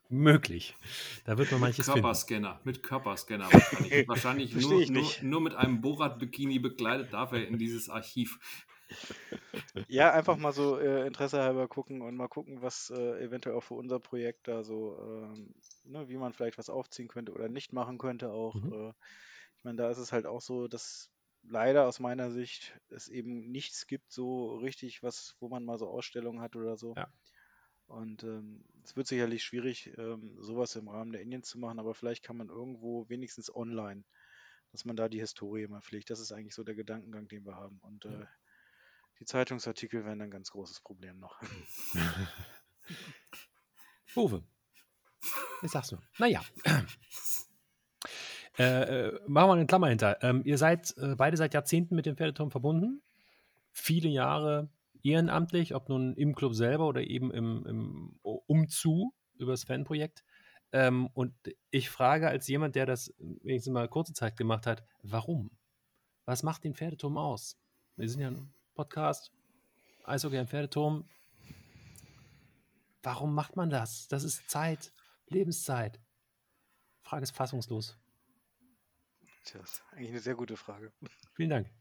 [0.07, 0.77] Möglich.
[1.25, 2.69] Da wird man manches Körperscanner, finden.
[2.69, 4.07] Mit Körperscanner wahrscheinlich.
[4.07, 8.39] wahrscheinlich nur, nur, nur, mit einem Borat-Bikini bekleidet darf er in dieses Archiv.
[9.87, 13.63] Ja, einfach mal so äh, Interesse halber gucken und mal gucken, was äh, eventuell auch
[13.63, 15.53] für unser Projekt da so, ähm,
[15.83, 18.55] ne, wie man vielleicht was aufziehen könnte oder nicht machen könnte auch.
[18.55, 18.73] Mhm.
[18.73, 18.93] Äh,
[19.57, 21.11] ich meine, da ist es halt auch so, dass
[21.43, 25.87] leider aus meiner Sicht es eben nichts gibt, so richtig, was, wo man mal so
[25.87, 26.95] Ausstellungen hat oder so.
[26.95, 27.07] Ja.
[27.87, 31.93] Und ähm, es wird sicherlich schwierig, ähm, sowas im Rahmen der Indiens zu machen, aber
[31.93, 34.03] vielleicht kann man irgendwo wenigstens online,
[34.71, 36.09] dass man da die Historie mal pflegt.
[36.09, 37.79] Das ist eigentlich so der Gedankengang, den wir haben.
[37.83, 38.25] Und äh,
[39.19, 41.39] die Zeitungsartikel wären ein ganz großes Problem noch.
[44.15, 44.43] Uwe,
[45.61, 46.01] ich sag's nur.
[46.17, 46.41] Naja.
[48.57, 50.23] Äh, äh, machen wir eine Klammer hinter.
[50.23, 53.01] Ähm, ihr seid äh, beide seit Jahrzehnten mit dem Pferdeturm verbunden.
[53.73, 54.69] Viele Jahre
[55.03, 60.23] ehrenamtlich, ob nun im Club selber oder eben im, im Umzu über das Fanprojekt.
[60.71, 61.33] Ähm, und
[61.69, 65.51] ich frage als jemand, der das wenigstens mal kurze Zeit gemacht hat, warum?
[66.25, 67.57] Was macht den Pferdeturm aus?
[67.97, 68.31] Wir sind ja
[68.75, 69.31] Podcast,
[70.03, 71.05] Eishockey am Pferdeturm.
[73.01, 74.09] Warum macht man das?
[74.09, 74.91] Das ist Zeit,
[75.27, 76.01] Lebenszeit.
[77.01, 77.97] Frage ist fassungslos.
[79.45, 80.91] Tja, das ist eigentlich eine sehr gute Frage.
[81.35, 81.71] Vielen Dank.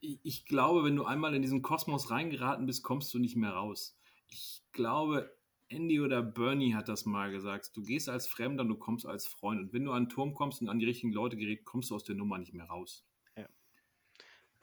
[0.00, 3.98] Ich glaube, wenn du einmal in diesen Kosmos reingeraten bist, kommst du nicht mehr raus.
[4.28, 5.36] Ich glaube,
[5.68, 7.76] Andy oder Bernie hat das mal gesagt.
[7.76, 9.60] Du gehst als Fremder und du kommst als Freund.
[9.60, 11.96] Und wenn du an den Turm kommst und an die richtigen Leute gerätst, kommst du
[11.96, 13.04] aus der Nummer nicht mehr raus.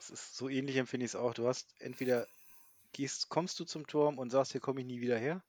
[0.00, 1.34] Das ist so ähnlich empfinde ich es auch.
[1.34, 2.26] Du hast entweder
[2.92, 5.44] gehst, kommst du zum Turm und sagst, hier komme ich nie wieder her.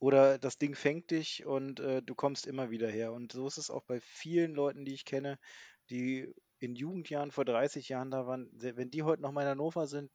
[0.00, 3.12] Oder das Ding fängt dich und äh, du kommst immer wieder her.
[3.12, 5.38] Und so ist es auch bei vielen Leuten, die ich kenne,
[5.90, 8.48] die in Jugendjahren vor 30 Jahren da waren.
[8.52, 10.10] Wenn die heute noch mal in Hannover sind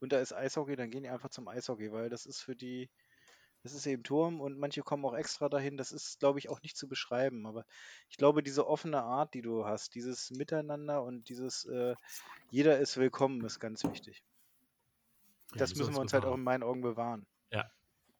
[0.00, 2.90] und da ist Eishockey, dann gehen die einfach zum Eishockey, weil das ist für die,
[3.64, 5.78] das ist eben Turm und manche kommen auch extra dahin.
[5.78, 7.46] Das ist, glaube ich, auch nicht zu beschreiben.
[7.46, 7.64] Aber
[8.10, 11.94] ich glaube, diese offene Art, die du hast, dieses Miteinander und dieses äh,
[12.50, 14.22] jeder ist willkommen, ist ganz wichtig.
[15.52, 17.26] Ja, das müssen wir uns halt auch in meinen Augen bewahren.
[17.50, 17.64] Ja,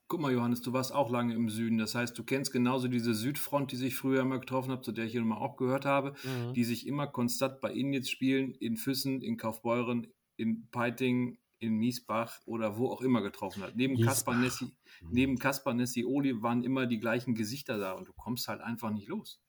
[0.07, 1.77] Guck mal, Johannes, du warst auch lange im Süden.
[1.77, 5.07] Das heißt, du kennst genauso diese Südfront, die sich früher immer getroffen hat, zu der
[5.07, 6.55] ich hier mal auch gehört habe, mhm.
[6.55, 10.07] die sich immer konstant bei Ihnen jetzt spielen, in Füssen, in Kaufbeuren,
[10.37, 13.77] in Peiting, in Miesbach oder wo auch immer getroffen hat.
[13.77, 15.09] Neben Kaspar Nessi, mhm.
[15.11, 18.91] neben Kaspar Nessi Oli waren immer die gleichen Gesichter da und du kommst halt einfach
[18.91, 19.41] nicht los.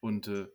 [0.00, 0.46] Und äh,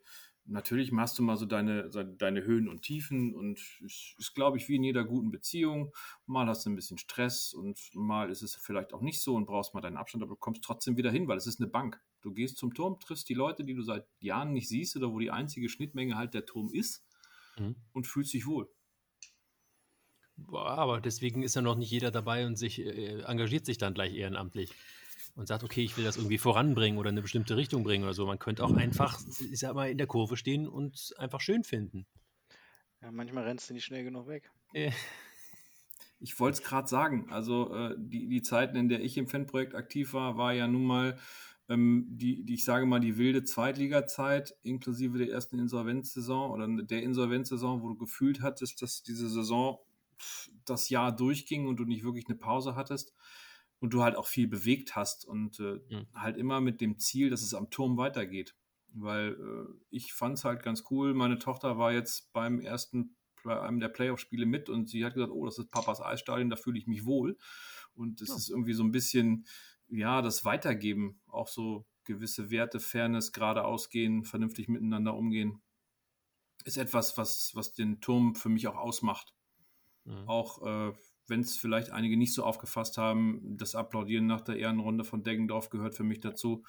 [0.46, 4.68] natürlich machst du mal so deine, deine Höhen und Tiefen und es ist, glaube ich,
[4.68, 5.94] wie in jeder guten Beziehung.
[6.26, 9.46] Mal hast du ein bisschen Stress und mal ist es vielleicht auch nicht so und
[9.46, 12.00] brauchst mal deinen Abstand, aber du kommst trotzdem wieder hin, weil es ist eine Bank.
[12.20, 15.18] Du gehst zum Turm, triffst die Leute, die du seit Jahren nicht siehst oder wo
[15.18, 17.04] die einzige Schnittmenge halt der Turm ist
[17.58, 17.76] mhm.
[17.92, 18.70] und fühlst dich wohl.
[20.52, 24.14] Aber deswegen ist ja noch nicht jeder dabei und sich äh, engagiert sich dann gleich
[24.14, 24.70] ehrenamtlich
[25.36, 28.14] und sagt, okay, ich will das irgendwie voranbringen oder in eine bestimmte Richtung bringen oder
[28.14, 28.26] so.
[28.26, 32.06] Man könnte auch einfach, ich sag mal, in der Kurve stehen und einfach schön finden.
[33.02, 34.50] Ja, manchmal rennst du nicht schnell genug weg.
[36.20, 37.30] Ich wollte es gerade sagen.
[37.30, 40.84] Also äh, die, die Zeiten, in der ich im Fanprojekt aktiv war, war ja nun
[40.84, 41.18] mal
[41.68, 47.02] ähm, die, die, ich sage mal, die wilde Zweitliga-Zeit, inklusive der ersten Insolvenzsaison oder der
[47.02, 49.78] Insolvenzsaison, wo du gefühlt hattest, dass diese Saison
[50.64, 53.14] das Jahr durchging und du nicht wirklich eine Pause hattest
[53.80, 56.06] und du halt auch viel bewegt hast und äh, mhm.
[56.14, 58.56] halt immer mit dem Ziel, dass es am Turm weitergeht.
[58.88, 61.14] Weil äh, ich fand es halt ganz cool.
[61.14, 65.32] Meine Tochter war jetzt beim ersten, bei einem der Playoff-Spiele mit und sie hat gesagt,
[65.32, 67.36] oh, das ist Papas Eisstadion, da fühle ich mich wohl.
[67.94, 68.36] Und es ja.
[68.36, 69.46] ist irgendwie so ein bisschen,
[69.88, 75.62] ja, das Weitergeben, auch so gewisse Werte, Fairness, geradeaus gehen, vernünftig miteinander umgehen,
[76.64, 79.34] ist etwas, was, was den Turm für mich auch ausmacht.
[80.04, 80.28] Mhm.
[80.28, 80.92] Auch äh,
[81.26, 85.70] wenn es vielleicht einige nicht so aufgefasst haben, das Applaudieren nach der Ehrenrunde von Deggendorf
[85.70, 86.64] gehört für mich dazu.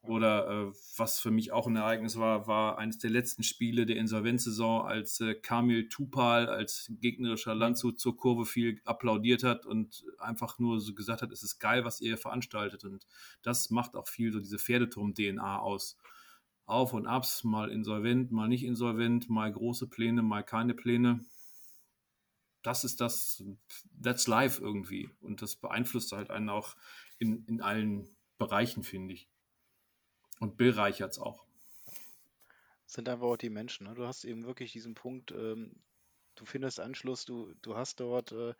[0.00, 3.96] Oder äh, was für mich auch ein Ereignis war, war eines der letzten Spiele der
[3.96, 10.60] Insolvenzsaison, als äh, Kamil Tupal als gegnerischer Landshut zur Kurve viel applaudiert hat und einfach
[10.60, 12.84] nur so gesagt hat, es ist geil, was ihr veranstaltet.
[12.84, 13.06] Und
[13.42, 15.98] das macht auch viel so diese Pferdeturm-DNA aus.
[16.64, 21.24] Auf und abs, mal insolvent, mal nicht insolvent, mal große Pläne, mal keine Pläne
[22.62, 23.42] das ist das,
[24.02, 25.10] that's life irgendwie.
[25.20, 26.76] Und das beeinflusst halt einen auch
[27.18, 29.28] in, in allen Bereichen, finde ich.
[30.40, 31.44] Und bereichert es auch.
[32.84, 33.86] Das sind einfach auch die Menschen.
[33.86, 33.94] Ne?
[33.94, 35.82] Du hast eben wirklich diesen Punkt, ähm,
[36.36, 38.54] du findest Anschluss, du, du hast dort äh,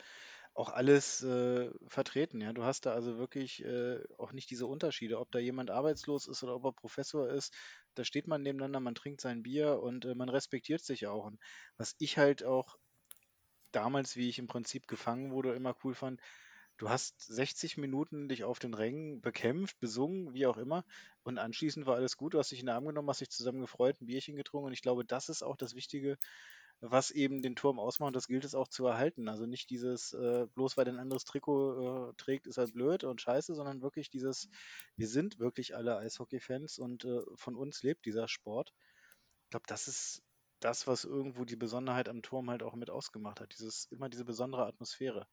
[0.55, 2.41] auch alles äh, vertreten.
[2.41, 6.27] Ja, du hast da also wirklich äh, auch nicht diese Unterschiede, ob da jemand arbeitslos
[6.27, 7.55] ist oder ob er Professor ist.
[7.95, 11.27] Da steht man nebeneinander, man trinkt sein Bier und äh, man respektiert sich auch.
[11.27, 11.39] Und
[11.77, 12.77] was ich halt auch
[13.73, 16.21] damals, wie ich im Prinzip gefangen wurde, immer cool fand,
[16.79, 20.85] du hast 60 Minuten dich auf den Rängen bekämpft, besungen, wie auch immer,
[21.25, 23.61] und anschließend war alles gut, du hast dich in den Arm genommen, hast dich zusammen
[23.61, 26.17] gefreut, ein Bierchen getrunken und ich glaube, das ist auch das Wichtige,
[26.81, 28.15] was eben den Turm ausmacht.
[28.15, 29.29] Das gilt es auch zu erhalten.
[29.29, 33.21] Also nicht dieses, äh, bloß weil ein anderes Trikot äh, trägt, ist er blöd und
[33.21, 34.49] scheiße, sondern wirklich dieses,
[34.97, 38.73] wir sind wirklich alle Eishockey-Fans und äh, von uns lebt dieser Sport.
[39.45, 40.23] Ich glaube, das ist
[40.61, 43.53] das, was irgendwo die Besonderheit am Turm halt auch mit ausgemacht hat.
[43.59, 45.27] Dieses, immer diese besondere Atmosphäre.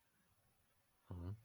[1.10, 1.35] Mhm.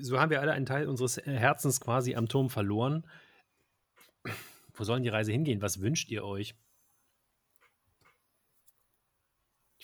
[0.00, 3.06] So haben wir alle einen Teil unseres Herzens quasi am Turm verloren.
[4.74, 5.62] Wo sollen die Reise hingehen?
[5.62, 6.54] Was wünscht ihr euch?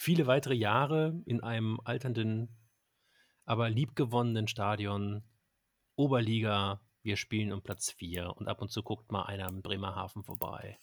[0.02, 2.48] viele weitere Jahre in einem alternden,
[3.44, 5.22] aber liebgewonnenen Stadion,
[5.94, 10.24] Oberliga, wir spielen um Platz 4 und ab und zu guckt mal einer am Bremerhaven
[10.24, 10.78] vorbei.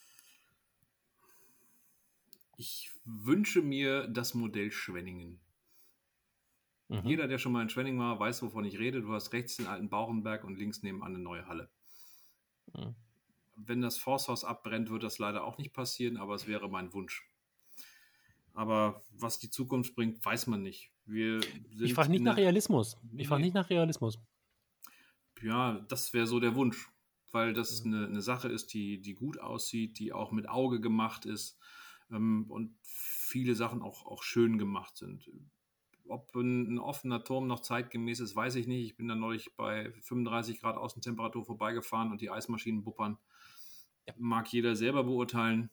[2.60, 5.40] Ich wünsche mir das Modell Schwenningen.
[6.90, 7.06] Mhm.
[7.06, 9.00] Jeder, der schon mal in Schwenningen war, weiß, wovon ich rede.
[9.02, 11.70] Du hast rechts den alten Bauchenberg und links nebenan eine neue Halle.
[12.74, 12.96] Mhm.
[13.56, 17.26] Wenn das Forsthaus abbrennt, wird das leider auch nicht passieren, aber es wäre mein Wunsch.
[18.54, 20.92] Aber was die Zukunft bringt, weiß man nicht.
[21.06, 21.40] Wir
[21.80, 22.98] ich frage nicht nach Realismus.
[23.16, 24.20] Ich frage nicht nach Realismus.
[25.42, 26.90] Ja, das wäre so der Wunsch,
[27.32, 31.26] weil das eine, eine Sache ist, die, die gut aussieht, die auch mit Auge gemacht
[31.26, 31.58] ist
[32.12, 35.30] ähm, und viele Sachen auch, auch schön gemacht sind.
[36.08, 38.86] Ob ein, ein, offener Turm noch zeitgemäß ist, weiß ich nicht.
[38.86, 43.18] Ich bin da neulich bei 35 Grad Außentemperatur vorbeigefahren und die Eismaschinen buppern.
[44.18, 45.70] Mag jeder selber beurteilen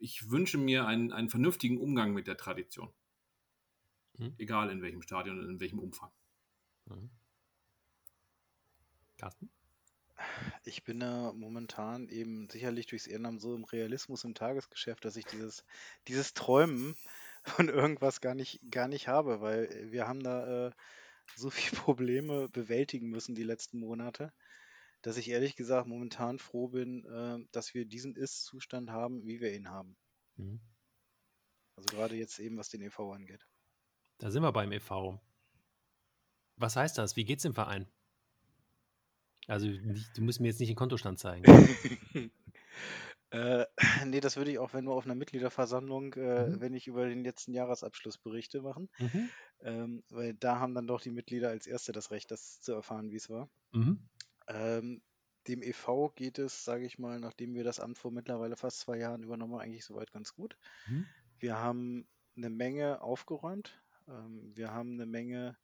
[0.00, 2.90] ich wünsche mir einen, einen vernünftigen Umgang mit der Tradition.
[4.18, 4.34] Mhm.
[4.38, 6.10] Egal in welchem Stadion und in welchem Umfang.
[6.86, 7.10] Mhm.
[9.18, 9.50] Carsten?
[10.64, 15.24] Ich bin da momentan eben sicherlich durchs Ehrenamt so im Realismus im Tagesgeschäft, dass ich
[15.26, 15.64] dieses,
[16.08, 16.96] dieses Träumen
[17.44, 20.70] von irgendwas gar nicht, gar nicht habe, weil wir haben da äh,
[21.36, 24.32] so viele Probleme bewältigen müssen die letzten Monate,
[25.02, 29.54] dass ich ehrlich gesagt momentan froh bin, äh, dass wir diesen Ist-Zustand haben, wie wir
[29.54, 29.96] ihn haben.
[30.36, 30.60] Mhm.
[31.76, 33.46] Also gerade jetzt eben, was den EV angeht.
[34.18, 35.18] Da sind wir beim EV.
[36.56, 37.16] Was heißt das?
[37.16, 37.88] Wie geht's dem Verein?
[39.50, 41.44] Also, nicht, du musst mir jetzt nicht den Kontostand zeigen.
[43.30, 43.66] äh,
[44.06, 46.60] nee, das würde ich auch, wenn nur auf einer Mitgliederversammlung, äh, mhm.
[46.60, 48.88] wenn ich über den letzten Jahresabschluss berichte, machen.
[48.98, 49.30] Mhm.
[49.62, 53.10] Ähm, weil da haben dann doch die Mitglieder als Erste das Recht, das zu erfahren,
[53.10, 53.50] wie es war.
[53.72, 53.98] Mhm.
[54.46, 55.02] Ähm,
[55.48, 56.10] dem e.V.
[56.10, 59.54] geht es, sage ich mal, nachdem wir das Amt vor mittlerweile fast zwei Jahren übernommen
[59.54, 60.56] haben, eigentlich soweit ganz gut.
[60.86, 61.06] Mhm.
[61.40, 62.06] Wir haben
[62.36, 63.82] eine Menge aufgeräumt.
[64.06, 65.56] Ähm, wir haben eine Menge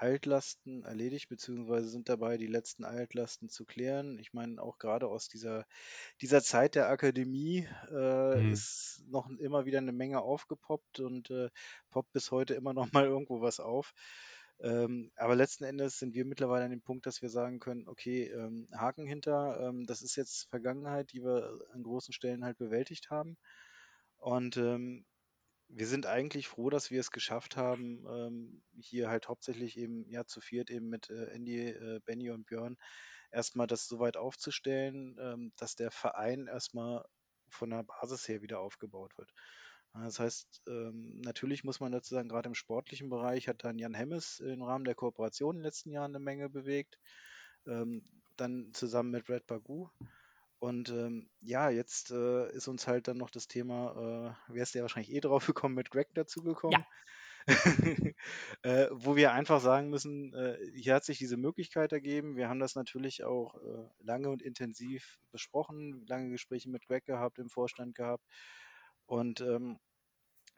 [0.00, 4.18] Altlasten erledigt, beziehungsweise sind dabei, die letzten Altlasten zu klären.
[4.18, 5.66] Ich meine, auch gerade aus dieser,
[6.20, 8.52] dieser Zeit der Akademie äh, mhm.
[8.52, 11.50] ist noch immer wieder eine Menge aufgepoppt und äh,
[11.90, 13.92] poppt bis heute immer noch mal irgendwo was auf.
[14.60, 18.24] Ähm, aber letzten Endes sind wir mittlerweile an dem Punkt, dass wir sagen können, okay,
[18.24, 23.10] ähm, Haken hinter, ähm, das ist jetzt Vergangenheit, die wir an großen Stellen halt bewältigt
[23.10, 23.36] haben.
[24.16, 25.04] Und ähm,
[25.68, 30.24] wir sind eigentlich froh, dass wir es geschafft haben, ähm, hier halt hauptsächlich eben ja
[30.24, 32.76] zu viert eben mit äh, Andy, äh, Benny und Björn
[33.30, 37.04] erstmal das so weit aufzustellen, ähm, dass der Verein erstmal
[37.50, 39.32] von der Basis her wieder aufgebaut wird.
[39.94, 43.94] Das heißt, ähm, natürlich muss man dazu sagen, gerade im sportlichen Bereich hat dann Jan
[43.94, 46.98] Hemmes im Rahmen der Kooperation in den letzten Jahren eine Menge bewegt.
[47.66, 48.04] Ähm,
[48.36, 49.88] dann zusammen mit Red Bagu.
[50.60, 54.78] Und ähm, ja, jetzt äh, ist uns halt dann noch das Thema, äh, wärst du
[54.78, 56.80] ja wahrscheinlich eh drauf gekommen, mit Greg dazugekommen.
[56.80, 56.86] Ja.
[58.62, 62.36] äh, wo wir einfach sagen müssen, äh, hier hat sich diese Möglichkeit ergeben.
[62.36, 67.38] Wir haben das natürlich auch äh, lange und intensiv besprochen, lange Gespräche mit Greg gehabt,
[67.38, 68.24] im Vorstand gehabt.
[69.06, 69.78] Und ähm,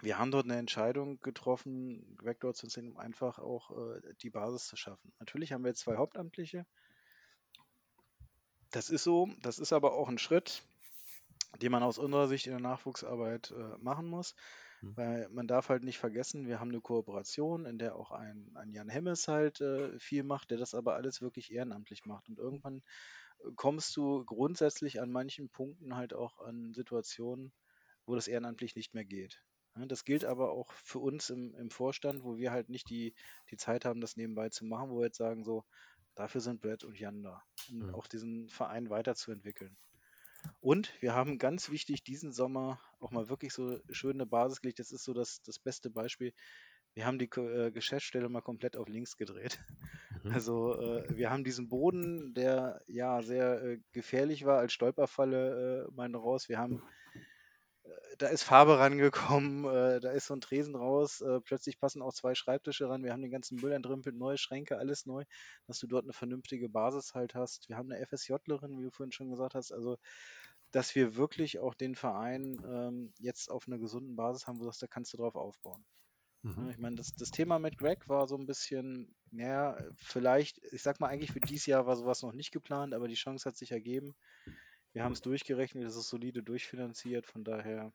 [0.03, 4.31] wir haben dort eine Entscheidung getroffen, Greg dort zu sehen, um einfach auch äh, die
[4.31, 5.13] Basis zu schaffen.
[5.21, 6.67] Natürlich haben wir jetzt zwei Hauptamtliche.
[8.71, 10.63] Das ist so, das ist aber auch ein Schritt,
[11.61, 14.35] den man aus unserer Sicht in der Nachwuchsarbeit äh, machen muss.
[14.81, 14.97] Mhm.
[14.97, 18.73] Weil man darf halt nicht vergessen, wir haben eine Kooperation, in der auch ein, ein
[18.73, 22.29] Jan Hemmes halt äh, viel macht, der das aber alles wirklich ehrenamtlich macht.
[22.29, 22.83] Und irgendwann
[23.41, 27.53] äh, kommst du grundsätzlich an manchen Punkten halt auch an Situationen,
[28.07, 29.43] wo das ehrenamtlich nicht mehr geht.
[29.77, 33.15] Das gilt aber auch für uns im, im Vorstand, wo wir halt nicht die,
[33.51, 35.65] die Zeit haben, das nebenbei zu machen, wo wir jetzt sagen, so,
[36.21, 37.95] dafür sind Brett und Jan da, um mhm.
[37.95, 39.77] auch diesen Verein weiterzuentwickeln.
[40.61, 44.79] Und wir haben ganz wichtig diesen Sommer auch mal wirklich so schön eine Basis gelegt.
[44.79, 46.33] Das ist so das, das beste Beispiel.
[46.95, 49.59] wir haben die äh, Geschäftsstelle mal komplett auf links gedreht.
[50.23, 50.33] Mhm.
[50.35, 55.95] Also äh, wir haben diesen Boden, der ja sehr äh, gefährlich war, als Stolperfalle äh,
[55.95, 56.51] mal raus.
[56.51, 56.83] Wir haben,
[58.19, 59.65] da ist Farbe rangekommen,
[59.97, 63.03] äh, da ist so ein Tresen raus, plötzlich passen auch zwei Schreibtische ran.
[63.03, 65.25] Wir haben den ganzen Müll entrümpelt, neue Schränke, alles neu,
[65.67, 67.69] dass du dort eine vernünftige Basis halt hast.
[67.69, 69.73] Wir haben eine FSJlerin, wie du vorhin schon gesagt hast.
[69.73, 69.99] Also
[70.71, 74.67] dass wir wirklich auch den Verein ähm, jetzt auf einer gesunden Basis haben, wo du
[74.67, 75.85] sagst, da kannst du drauf aufbauen.
[76.43, 76.71] Mhm.
[76.71, 81.01] Ich meine, das, das Thema mit Greg war so ein bisschen, naja, vielleicht, ich sag
[81.01, 83.73] mal, eigentlich für dieses Jahr war sowas noch nicht geplant, aber die Chance hat sich
[83.73, 84.15] ergeben.
[84.93, 87.93] Wir haben es durchgerechnet, es ist solide durchfinanziert, von daher.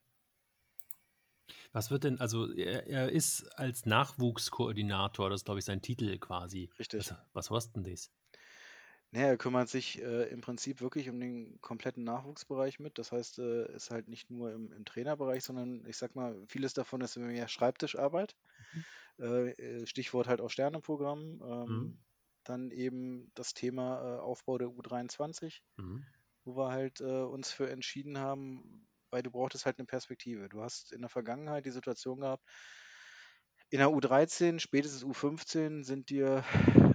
[1.73, 6.17] Was wird denn, also er, er ist als Nachwuchskoordinator, das ist glaube ich sein Titel
[6.19, 6.69] quasi.
[6.79, 7.11] Richtig.
[7.11, 8.11] Was, was kostet denn das?
[9.11, 12.97] Naja, er kümmert sich äh, im Prinzip wirklich um den kompletten Nachwuchsbereich mit.
[12.97, 16.73] Das heißt, äh, ist halt nicht nur im, im Trainerbereich, sondern ich sag mal, vieles
[16.73, 18.35] davon ist mehr Schreibtischarbeit.
[18.73, 18.83] Mhm.
[19.23, 21.41] Äh, äh Stichwort halt auch Sterneprogramm.
[21.41, 21.97] Ähm, mhm.
[22.43, 26.05] Dann eben das Thema äh, Aufbau der U23, mhm.
[26.45, 30.49] Wo wir halt äh, uns für entschieden haben, weil du brauchtest halt eine Perspektive.
[30.49, 32.43] Du hast in der Vergangenheit die Situation gehabt,
[33.69, 36.43] in der U13, spätestens U15 sind dir,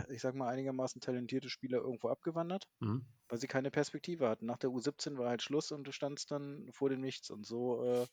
[0.09, 3.05] ich sag mal, einigermaßen talentierte Spieler irgendwo abgewandert, mhm.
[3.29, 4.47] weil sie keine Perspektive hatten.
[4.47, 7.31] Nach der U17 war halt Schluss und du standst dann vor dem Nichts.
[7.31, 8.07] Und so äh,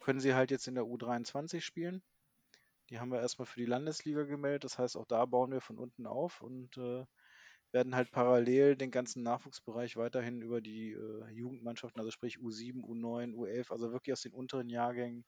[0.00, 2.02] können sie halt jetzt in der U23 spielen.
[2.90, 4.64] Die haben wir erstmal für die Landesliga gemeldet.
[4.64, 7.04] Das heißt, auch da bauen wir von unten auf und äh,
[7.72, 13.34] werden halt parallel den ganzen Nachwuchsbereich weiterhin über die äh, Jugendmannschaften, also sprich U7, U9,
[13.34, 15.24] U11, also wirklich aus den unteren Jahrgängen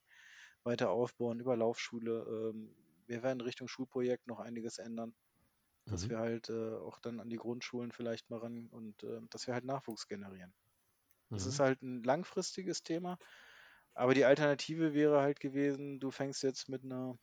[0.64, 2.52] weiter aufbauen über Laufschule.
[2.52, 2.74] Ähm,
[3.06, 5.14] wir werden Richtung Schulprojekt noch einiges ändern,
[5.86, 6.10] dass mhm.
[6.10, 9.54] wir halt äh, auch dann an die Grundschulen vielleicht mal ran und äh, dass wir
[9.54, 10.54] halt Nachwuchs generieren.
[11.30, 11.48] Das mhm.
[11.50, 13.18] ist halt ein langfristiges Thema,
[13.94, 17.18] aber die Alternative wäre halt gewesen, du fängst jetzt mit einer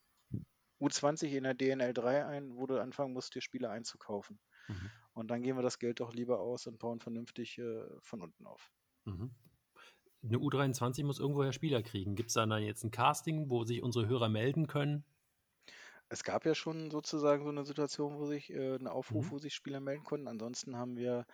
[0.82, 4.40] U20 in der DNL 3 ein, wo du anfangen musst, dir Spieler einzukaufen.
[4.68, 4.92] Mhm.
[5.16, 8.46] Und dann gehen wir das Geld doch lieber aus und bauen vernünftig äh, von unten
[8.46, 8.72] auf.
[9.06, 9.32] Mhm
[10.26, 12.16] eine U23 muss irgendwoher Spieler kriegen.
[12.16, 15.04] Gibt es da dann jetzt ein Casting, wo sich unsere Hörer melden können?
[16.10, 19.32] Es gab ja schon sozusagen so eine Situation, wo sich äh, ein Aufruf, mhm.
[19.32, 20.28] wo sich Spieler melden konnten.
[20.28, 21.26] Ansonsten haben wir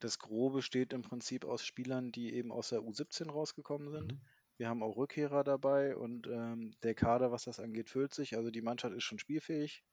[0.00, 4.12] das Grobe steht im Prinzip aus Spielern, die eben aus der U17 rausgekommen sind.
[4.12, 4.20] Mhm.
[4.58, 8.36] Wir haben auch Rückkehrer dabei und ähm, der Kader, was das angeht, füllt sich.
[8.36, 9.84] Also die Mannschaft ist schon spielfähig.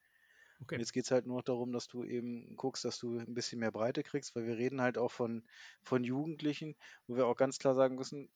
[0.64, 0.80] Okay.
[0.80, 3.60] jetzt geht es halt nur noch darum, dass du eben guckst, dass du ein bisschen
[3.60, 5.44] mehr Breite kriegst, weil wir reden halt auch von,
[5.84, 6.76] von Jugendlichen,
[7.08, 8.30] wo wir auch ganz klar sagen müssen,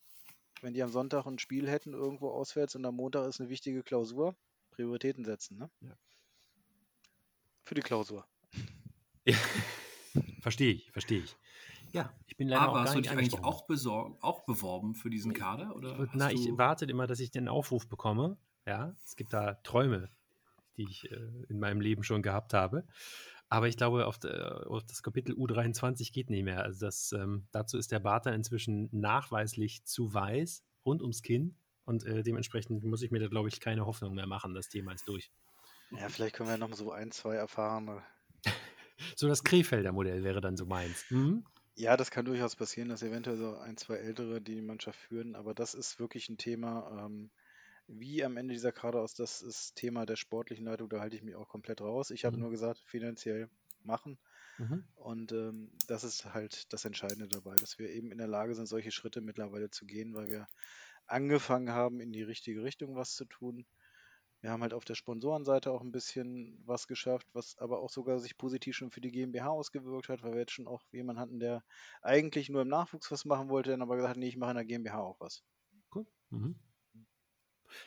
[0.62, 3.84] wenn die am Sonntag ein Spiel hätten irgendwo auswärts und am Montag ist eine wichtige
[3.84, 4.36] Klausur,
[4.72, 5.70] Prioritäten setzen, ne?
[5.82, 5.98] Ja.
[7.64, 8.26] Für die Klausur.
[9.26, 9.38] Ja.
[10.42, 11.36] verstehe ich, verstehe ich.
[11.92, 14.96] Ja, ich bin leider Aber auch gar hast du dich eigentlich auch, besorgt, auch beworben
[14.96, 15.76] für diesen Kader?
[15.76, 18.38] Oder Na, ich warte immer, dass ich den Aufruf bekomme.
[18.66, 20.10] Ja, es gibt da Träume,
[20.78, 21.16] die ich äh,
[21.50, 22.86] in meinem Leben schon gehabt habe.
[23.50, 26.64] Aber ich glaube, auf, auf, das Kapitel U23 geht nicht mehr.
[26.64, 31.56] Also das, ähm, dazu ist der Bart inzwischen nachweislich zu weiß, rund ums Kinn.
[31.86, 34.54] Und äh, dementsprechend muss ich mir da, glaube ich, keine Hoffnung mehr machen.
[34.54, 35.32] Das Thema ist durch.
[35.92, 38.04] Ja, vielleicht können wir noch so ein, zwei erfahrene.
[39.16, 41.06] so das Krefelder Modell wäre dann so meins.
[41.10, 41.46] Mhm.
[41.76, 45.36] Ja, das kann durchaus passieren, dass eventuell so ein, zwei Ältere die, die Mannschaft führen.
[45.36, 47.06] Aber das ist wirklich ein Thema.
[47.06, 47.30] Ähm,
[47.88, 51.24] wie am Ende dieser Karte aus, das ist Thema der sportlichen Leitung, da halte ich
[51.24, 52.12] mich auch komplett raus.
[52.12, 52.44] Ich habe mhm.
[52.44, 53.50] nur gesagt, finanziell
[53.84, 54.18] machen.
[54.58, 54.84] Mhm.
[54.96, 58.68] Und ähm, das ist halt das Entscheidende dabei, dass wir eben in der Lage sind,
[58.68, 60.48] solche Schritte mittlerweile zu gehen, weil wir
[61.06, 63.66] angefangen haben, in die richtige Richtung was zu tun.
[64.42, 68.20] Wir haben halt auf der Sponsorenseite auch ein bisschen was geschafft, was aber auch sogar
[68.20, 71.40] sich positiv schon für die GmbH ausgewirkt hat, weil wir jetzt schon auch jemanden hatten,
[71.40, 71.64] der
[72.02, 74.58] eigentlich nur im Nachwuchs was machen wollte, dann aber gesagt hat, nee, ich mache in
[74.58, 75.44] der GmbH auch was.
[75.94, 76.06] Cool.
[76.30, 76.56] Mhm.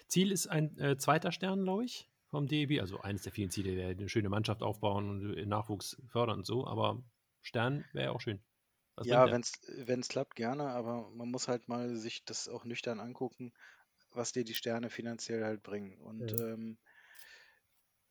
[0.09, 2.81] Ziel ist ein äh, zweiter Stern, glaube ich, vom DEB.
[2.81, 6.47] Also eines der vielen Ziele wäre eine schöne Mannschaft aufbauen und den Nachwuchs fördern und
[6.47, 6.67] so.
[6.67, 7.03] Aber
[7.41, 8.41] Stern wäre auch schön.
[8.97, 10.69] Was ja, wenn es klappt, gerne.
[10.71, 13.53] Aber man muss halt mal sich das auch nüchtern angucken,
[14.13, 15.99] was dir die Sterne finanziell halt bringen.
[15.99, 16.53] Und ja.
[16.53, 16.79] ähm,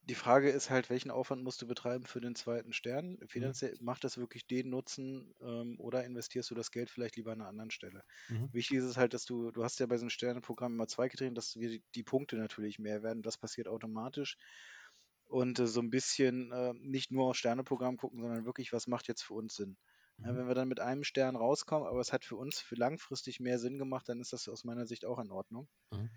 [0.10, 3.11] die Frage ist halt, welchen Aufwand musst du betreiben für den zweiten Stern?
[3.11, 3.27] Mhm.
[3.27, 3.86] Finanziell mhm.
[3.86, 7.49] macht das wirklich den Nutzen ähm, oder investierst du das Geld vielleicht lieber an einer
[7.49, 8.03] anderen Stelle?
[8.27, 8.49] Mhm.
[8.52, 11.10] Wichtig ist es halt, dass du, du hast ja bei so einem Sternenprogramm immer zwei
[11.10, 13.22] getreten, dass wir die, die, Punkte natürlich mehr werden.
[13.22, 14.38] Das passiert automatisch.
[15.27, 19.07] Und äh, so ein bisschen äh, nicht nur aufs Sterneprogramm gucken, sondern wirklich, was macht
[19.07, 19.77] jetzt für uns Sinn?
[20.18, 20.26] Mhm.
[20.26, 23.40] Ja, wenn wir dann mit einem Stern rauskommen, aber es hat für uns für langfristig
[23.40, 25.69] mehr Sinn gemacht, dann ist das aus meiner Sicht auch in Ordnung.
[25.91, 26.10] Mhm.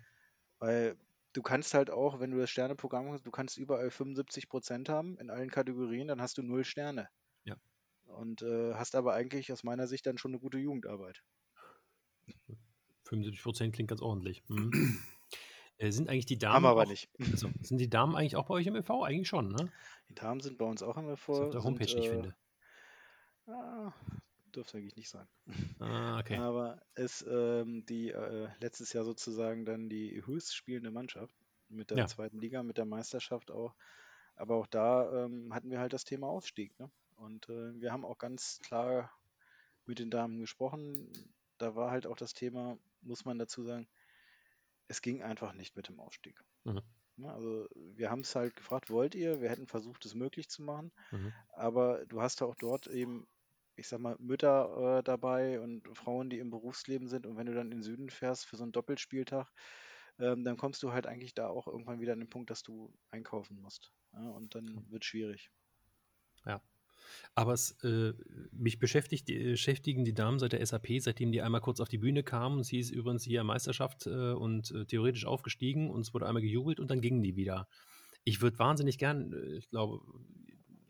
[0.57, 0.97] Weil
[1.33, 5.17] du kannst halt auch, wenn du das Sterneprogramm hast, du kannst überall 75 Prozent haben
[5.17, 7.09] in allen Kategorien, dann hast du null Sterne.
[7.43, 7.55] Ja.
[8.05, 11.23] Und äh, hast aber eigentlich aus meiner Sicht dann schon eine gute Jugendarbeit.
[13.05, 14.43] 75 Prozent klingt ganz ordentlich.
[14.47, 14.71] Mhm.
[15.79, 16.53] Äh, sind eigentlich die Damen.
[16.53, 17.09] Haben aber auch, nicht.
[17.31, 18.91] Also, sind die Damen eigentlich auch bei euch im EV?
[19.05, 19.71] Eigentlich schon, ne?
[20.07, 21.29] Die Damen sind bei uns auch im EV.
[21.29, 22.35] Ich auf der Homepage sind, nicht äh, finde.
[23.47, 23.91] ah,
[24.55, 25.27] dürfte eigentlich nicht sein.
[25.79, 26.41] Ah, okay.
[26.41, 31.35] Aber ist ähm, die äh, letztes Jahr sozusagen dann die höchst spielende Mannschaft
[31.69, 32.05] mit der Ja.
[32.05, 33.75] zweiten Liga, mit der Meisterschaft auch.
[34.35, 36.77] Aber auch da ähm, hatten wir halt das Thema Aufstieg.
[36.79, 36.91] Ne?
[37.17, 39.11] Und äh, wir haben auch ganz klar
[39.85, 41.11] mit den Damen gesprochen.
[41.57, 43.87] Da war halt auch das Thema, muss man dazu sagen,
[44.87, 46.41] es ging einfach nicht mit dem Aufstieg.
[46.65, 46.83] Mhm.
[47.17, 49.41] Ne, Also wir haben es halt gefragt, wollt ihr?
[49.41, 50.93] Wir hätten versucht, es möglich zu machen.
[51.11, 51.33] Mhm.
[51.49, 53.27] Aber du hast ja auch dort eben,
[53.75, 57.25] ich sag mal, Mütter äh, dabei und Frauen, die im Berufsleben sind.
[57.25, 59.51] Und wenn du dann in den Süden fährst für so einen Doppelspieltag,
[60.19, 62.93] ähm, dann kommst du halt eigentlich da auch irgendwann wieder an den Punkt, dass du
[63.09, 63.91] einkaufen musst.
[64.13, 65.51] Ja, und dann wird schwierig.
[66.45, 66.61] Ja.
[67.35, 68.13] Aber es, äh,
[68.51, 71.97] mich beschäftigt, die, beschäftigen die Damen seit der SAP, seitdem die einmal kurz auf die
[71.97, 72.63] Bühne kamen.
[72.63, 76.79] Sie ist übrigens hier Meisterschaft äh, und äh, theoretisch aufgestiegen und es wurde einmal gejubelt
[76.79, 77.67] und dann gingen die wieder.
[78.23, 80.01] Ich würde wahnsinnig gern, äh, ich glaube,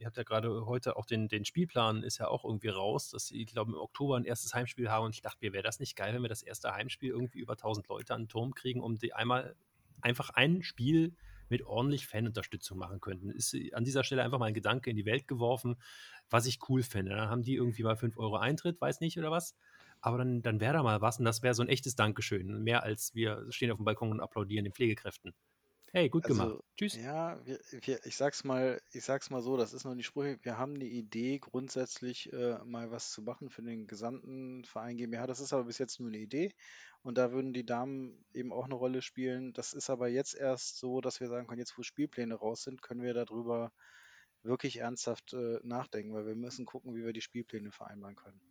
[0.04, 3.28] ihr habt ja gerade heute auch den, den Spielplan, ist ja auch irgendwie raus, dass
[3.28, 5.80] sie, ich glaube, im Oktober ein erstes Heimspiel haben und ich dachte mir, wäre das
[5.80, 8.82] nicht geil, wenn wir das erste Heimspiel irgendwie über 1000 Leute an den Turm kriegen,
[8.82, 9.56] um die einmal
[10.02, 11.16] einfach ein Spiel
[11.48, 13.30] mit ordentlich Fanunterstützung machen könnten.
[13.30, 15.78] Ist an dieser Stelle einfach mal ein Gedanke in die Welt geworfen,
[16.30, 17.16] was ich cool fände.
[17.16, 19.56] Dann haben die irgendwie mal 5 Euro Eintritt, weiß nicht oder was.
[20.02, 22.62] Aber dann, dann wäre da mal was und das wäre so ein echtes Dankeschön.
[22.62, 25.34] Mehr als wir stehen auf dem Balkon und applaudieren den Pflegekräften.
[25.94, 26.50] Hey, gut gemacht.
[26.50, 27.00] Also, Tschüss.
[27.04, 30.40] ja, wir, wir, ich sag's mal, ich sag's mal so, das ist noch die Sprüche.
[30.44, 35.28] Wir haben die Idee, grundsätzlich äh, mal was zu machen für den gesamten Verein GmbH.
[35.28, 36.52] Das ist aber bis jetzt nur eine Idee.
[37.04, 39.54] Und da würden die Damen eben auch eine Rolle spielen.
[39.54, 42.82] Das ist aber jetzt erst so, dass wir sagen können, jetzt wo Spielpläne raus sind,
[42.82, 43.72] können wir darüber
[44.44, 48.42] wirklich ernsthaft äh, nachdenken, weil wir müssen gucken, wie wir die Spielpläne vereinbaren können.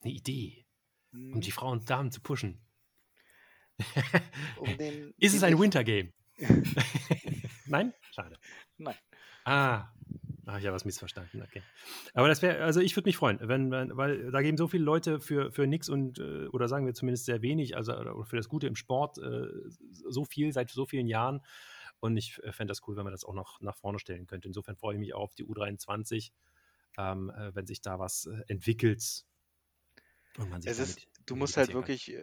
[0.00, 0.66] Eine Idee,
[1.32, 2.60] um Hm, die Frauen und Damen zu pushen.
[4.56, 6.12] um den, Ist es ein Wintergame?
[7.66, 7.92] Nein?
[8.12, 8.36] Schade.
[8.76, 8.94] Nein.
[9.44, 9.88] Ah,
[10.46, 11.42] habe ich ja was missverstanden.
[11.42, 11.62] Okay.
[12.14, 14.84] Aber das wäre, also ich würde mich freuen, wenn, wenn, weil da geben so viele
[14.84, 18.36] Leute für, für nix und, äh, oder sagen wir zumindest sehr wenig, also oder für
[18.36, 19.46] das Gute im Sport, äh,
[20.08, 21.42] so viel seit so vielen Jahren.
[22.00, 24.48] Und ich äh, fände das cool, wenn man das auch noch nach vorne stellen könnte.
[24.48, 26.30] Insofern freue ich mich auch auf die U23,
[26.96, 29.24] ähm, äh, wenn sich da was entwickelt.
[30.38, 32.16] Und man sich Es ist, du musst halt wirklich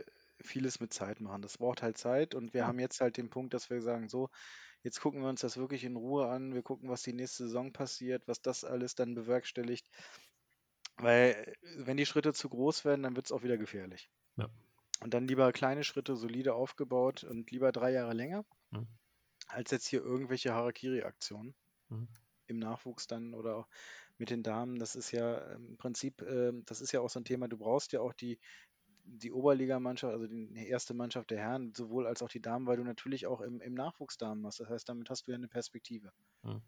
[0.43, 1.41] vieles mit Zeit machen.
[1.41, 2.67] Das braucht halt Zeit und wir Ja.
[2.67, 4.29] haben jetzt halt den Punkt, dass wir sagen, so,
[4.83, 6.53] jetzt gucken wir uns das wirklich in Ruhe an.
[6.55, 9.89] Wir gucken, was die nächste Saison passiert, was das alles dann bewerkstelligt.
[10.97, 14.09] Weil, äh, wenn die Schritte zu groß werden, dann wird es auch wieder gefährlich.
[14.37, 14.49] Ja.
[15.01, 18.85] Und dann lieber kleine Schritte, solide aufgebaut und lieber drei Jahre länger, Mhm.
[19.47, 21.55] als jetzt hier irgendwelche Harakiri-Aktionen
[21.89, 22.05] Mhm.
[22.47, 23.67] im Nachwuchs dann oder auch
[24.17, 24.79] mit den Damen.
[24.79, 27.93] Das ist ja im Prinzip, ähm, das ist ja auch so ein Thema, du brauchst
[27.93, 28.39] ja auch die,
[29.05, 32.83] die Oberligamannschaft, also die erste Mannschaft der Herren, sowohl als auch die Damen, weil du
[32.83, 34.59] natürlich auch im, im Nachwuchs Damen hast.
[34.59, 36.11] Das heißt, damit hast du ja eine Perspektive.
[36.43, 36.61] Mhm.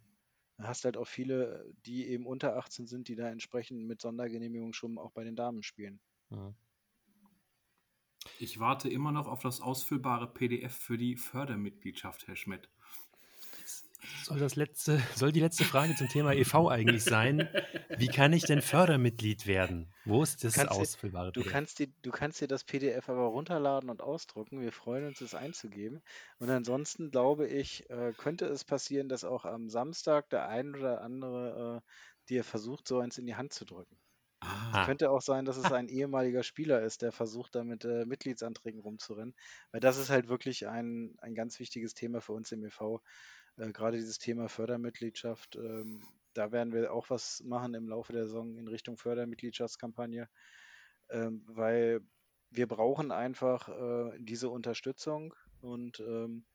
[0.57, 4.73] Du hast halt auch viele, die eben unter 18 sind, die da entsprechend mit Sondergenehmigung
[4.73, 5.99] schon auch bei den Damen spielen.
[6.29, 6.55] Mhm.
[8.39, 12.69] Ich warte immer noch auf das ausfüllbare PDF für die Fördermitgliedschaft, Herr Schmidt.
[14.23, 16.69] Soll, das letzte, soll die letzte Frage zum Thema e.V.
[16.69, 17.47] eigentlich sein?
[17.97, 19.91] Wie kann ich denn Fördermitglied werden?
[20.05, 21.51] Wo ist das kannst dir- ausfüllbare Du PDF?
[21.53, 24.61] kannst, dir, du kannst dir das PDF aber runterladen und ausdrucken.
[24.61, 26.01] Wir freuen uns, es einzugeben.
[26.39, 31.01] Und ansonsten glaube ich, äh, könnte es passieren, dass auch am Samstag der ein oder
[31.01, 31.89] andere äh,
[32.29, 33.97] dir versucht, so eins in die Hand zu drücken.
[34.39, 38.05] Ah, Könnte auch sein, dass es ein ehemaliger Spieler ist, der versucht, da mit äh,
[38.05, 39.33] Mitgliedsanträgen rumzurennen.
[39.71, 43.01] Weil das ist halt wirklich ein, ein ganz wichtiges Thema für uns im e.V.
[43.57, 45.55] Äh, Gerade dieses Thema Fördermitgliedschaft.
[45.55, 46.03] Ähm,
[46.33, 50.29] da werden wir auch was machen im Laufe der Saison in Richtung Fördermitgliedschaftskampagne.
[51.09, 52.01] Ähm, weil
[52.51, 56.45] wir brauchen einfach äh, diese Unterstützung und ähm,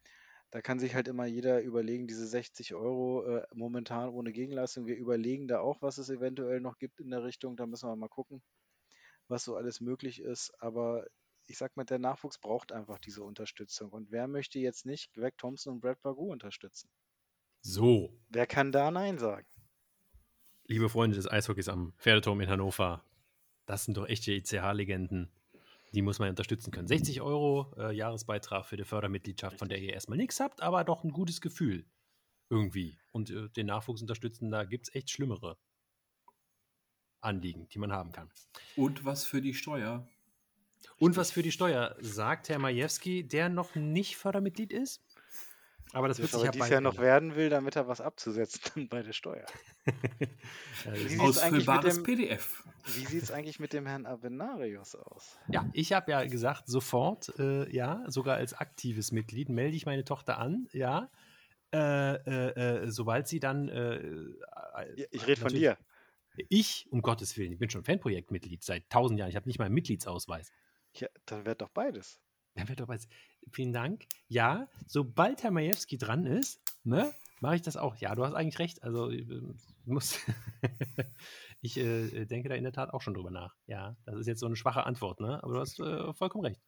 [0.51, 4.87] da kann sich halt immer jeder überlegen, diese 60 Euro äh, momentan ohne Gegenleistung.
[4.87, 7.57] Wir überlegen da auch, was es eventuell noch gibt in der Richtung.
[7.57, 8.43] Da müssen wir mal gucken,
[9.29, 10.53] was so alles möglich ist.
[10.59, 11.07] Aber
[11.47, 13.91] ich sag mal, der Nachwuchs braucht einfach diese Unterstützung.
[13.93, 16.89] Und wer möchte jetzt nicht Greg Thompson und Brad Bagu unterstützen?
[17.61, 19.47] so, Wer kann da Nein sagen?
[20.67, 23.05] liebe Freunde des Eishockeys am Pferdeturm in Hannover,
[23.67, 25.31] das sind doch echte ICH-Legenden.
[25.93, 26.89] Die muss man unterstützen können.
[26.89, 31.05] 60 Euro äh, Jahresbeitrag für die Fördermitgliedschaft, von der ihr erstmal nichts habt, aber doch
[31.05, 31.85] ein gutes Gefühl.
[32.49, 32.99] Irgendwie.
[33.11, 35.59] Und äh, den Nachwuchs unterstützen, da gibt es echt schlimmere
[37.21, 38.31] Anliegen, die man haben kann.
[38.77, 40.09] Und was für die Steuer?
[40.99, 45.03] Und was für die Steuer, sagt Herr Majewski, der noch nicht Fördermitglied ist?
[45.93, 48.89] Aber das, das wird sich ja dies Jahr noch werden will, damit er was abzusetzen
[48.89, 49.45] bei der Steuer.
[50.87, 52.65] ja, Ausfüllbares PDF.
[52.87, 55.39] Wie sieht es eigentlich mit dem Herrn Avenarius aus?
[55.49, 60.05] Ja, ich habe ja gesagt, sofort, äh, ja, sogar als aktives Mitglied melde ich meine
[60.05, 61.11] Tochter an, ja.
[61.75, 63.69] Äh, äh, äh sobald sie dann.
[63.69, 64.01] Äh,
[65.11, 65.77] ich rede von dir.
[66.49, 69.29] Ich, um Gottes Willen, ich bin schon Fanprojektmitglied seit tausend Jahren.
[69.29, 70.51] Ich habe nicht mal einen Mitgliedsausweis.
[70.95, 72.21] Ja, dann wird doch beides.
[72.55, 73.09] Dann wird doch beides.
[73.51, 74.07] Vielen Dank.
[74.29, 77.97] Ja, sobald Herr Majewski dran ist, ne, mache ich das auch.
[77.97, 78.83] Ja, du hast eigentlich recht.
[78.83, 79.41] Also, ich äh,
[79.85, 80.19] muss.
[81.61, 83.55] ich äh, denke da in der Tat auch schon drüber nach.
[83.67, 85.43] Ja, das ist jetzt so eine schwache Antwort, ne?
[85.43, 86.61] Aber du hast äh, vollkommen recht.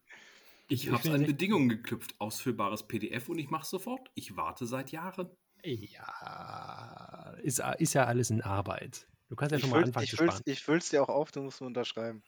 [0.68, 2.14] Ich habe an Bedingungen geknüpft.
[2.18, 4.10] Ausfüllbares PDF und ich mache sofort.
[4.14, 5.30] Ich warte seit Jahren.
[5.62, 9.06] Ja, ist, ist ja alles in Arbeit.
[9.34, 10.42] Du kannst ja schon ich mal füll, anfangen ich zu sparen.
[10.44, 12.22] Ich füll's dir auch auf, du musst unterschreiben.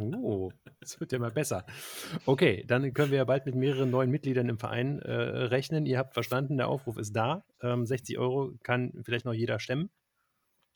[0.00, 0.50] Oh,
[0.80, 1.64] das wird ja mal besser.
[2.26, 5.86] Okay, dann können wir ja bald mit mehreren neuen Mitgliedern im Verein äh, rechnen.
[5.86, 7.44] Ihr habt verstanden, der Aufruf ist da.
[7.62, 9.88] Ähm, 60 Euro kann vielleicht noch jeder stemmen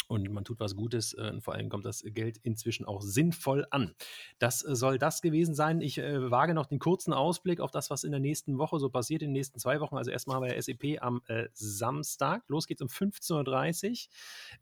[0.08, 3.66] und man tut was Gutes äh, und vor allem kommt das Geld inzwischen auch sinnvoll
[3.70, 3.94] an.
[4.38, 5.80] Das äh, soll das gewesen sein.
[5.80, 8.88] Ich äh, wage noch den kurzen Ausblick auf das, was in der nächsten Woche so
[8.88, 9.96] passiert, in den nächsten zwei Wochen.
[9.96, 12.44] Also erstmal haben wir SEP am äh, Samstag.
[12.48, 13.96] Los geht's um 15.30 Uhr.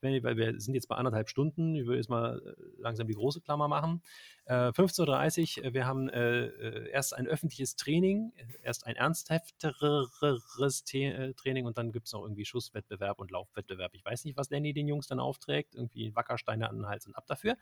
[0.01, 1.75] Wenn, weil wir sind jetzt bei anderthalb Stunden.
[1.75, 4.03] Ich will jetzt mal äh, langsam die große Klammer machen.
[4.47, 11.65] 15.30 äh, Uhr, wir haben äh, äh, erst ein öffentliches Training, erst ein ernsthafteres Training
[11.65, 13.95] und dann gibt es noch irgendwie Schusswettbewerb und Laufwettbewerb.
[13.95, 17.17] Ich weiß nicht, was Danny den Jungs dann aufträgt, irgendwie Wackersteine an den Hals und
[17.17, 17.57] ab dafür.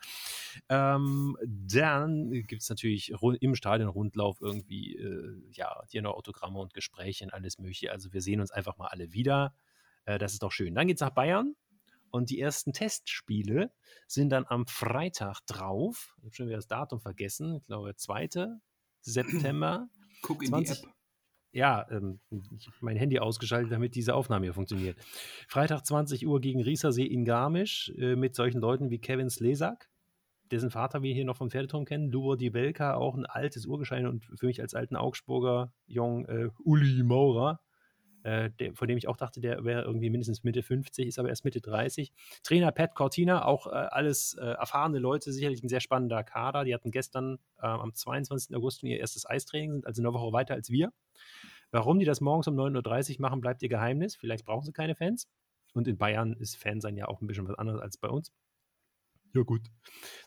[0.68, 6.74] Ähm, dann gibt es natürlich im Stadion Rundlauf irgendwie, äh, ja, hier noch Autogramme und
[6.74, 7.92] Gespräche und alles mögliche.
[7.92, 9.54] Also wir sehen uns einfach mal alle wieder.
[10.04, 10.74] Äh, das ist doch schön.
[10.74, 11.54] Dann geht es nach Bayern.
[12.12, 13.72] Und die ersten Testspiele
[14.06, 16.14] sind dann am Freitag drauf.
[16.18, 17.56] Ich habe schon wieder das Datum vergessen.
[17.56, 18.28] Ich glaube, 2.
[19.00, 19.88] September.
[20.22, 20.94] Guck in 20, die App.
[21.52, 24.98] Ja, ähm, ich habe mein Handy ausgeschaltet, damit diese Aufnahme hier funktioniert.
[25.48, 29.90] Freitag 20 Uhr gegen Riesersee in Garmisch äh, mit solchen Leuten wie Kevin Slesak,
[30.50, 34.26] dessen Vater wir hier noch vom Pferdeturm kennen, Dubor Dibelka, auch ein altes Urgeschein und
[34.38, 37.60] für mich als alten Augsburger Jung äh, Uli Maurer,
[38.22, 41.28] äh, der, von dem ich auch dachte, der wäre irgendwie mindestens Mitte 50, ist aber
[41.28, 42.12] erst Mitte 30.
[42.42, 46.64] Trainer Pat Cortina, auch äh, alles äh, erfahrene Leute, sicherlich ein sehr spannender Kader.
[46.64, 48.56] Die hatten gestern äh, am 22.
[48.56, 50.92] August ihr erstes Eistraining, sind also eine Woche weiter als wir.
[51.70, 54.14] Warum die das morgens um 9.30 Uhr machen, bleibt ihr Geheimnis.
[54.14, 55.28] Vielleicht brauchen sie keine Fans.
[55.72, 58.30] Und in Bayern ist Fansein ja auch ein bisschen was anderes als bei uns.
[59.34, 59.62] Ja, gut.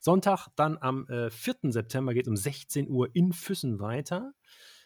[0.02, 1.72] Sonntag, dann am äh, 4.
[1.72, 4.34] September geht es um 16 Uhr in Füssen weiter.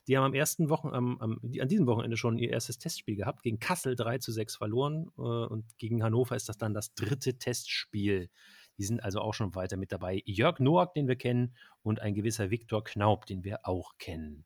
[0.10, 3.44] Die haben am ersten Wochen, am, am, an diesem Wochenende schon ihr erstes Testspiel gehabt,
[3.44, 7.38] gegen Kassel 3 zu 6 verloren äh, und gegen Hannover ist das dann das dritte
[7.38, 8.32] Testspiel.
[8.80, 10.24] Die sind also auch schon weiter mit dabei.
[10.26, 14.46] Jörg Noack, den wir kennen, und ein gewisser Viktor Knaub, den wir auch kennen.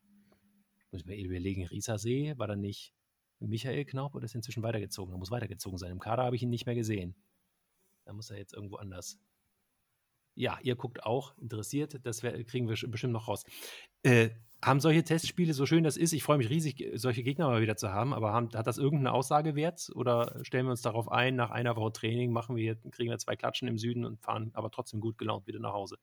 [0.90, 2.92] Müssen wir überlegen, Riesersee, war da nicht
[3.38, 5.14] Michael Knaub oder ist inzwischen weitergezogen?
[5.14, 5.92] Er muss weitergezogen sein.
[5.92, 7.16] Im Kader habe ich ihn nicht mehr gesehen.
[8.04, 9.18] Da muss er jetzt irgendwo anders.
[10.34, 13.44] Ja, ihr guckt auch interessiert, das kriegen wir bestimmt noch raus.
[14.02, 14.28] Äh,
[14.64, 17.76] haben solche Testspiele, so schön das ist, ich freue mich riesig, solche Gegner mal wieder
[17.76, 21.50] zu haben, aber haben, hat das irgendeinen Aussagewert oder stellen wir uns darauf ein, nach
[21.50, 25.00] einer Woche Training machen wir, kriegen wir zwei Klatschen im Süden und fahren aber trotzdem
[25.00, 25.98] gut gelaunt wieder nach Hause?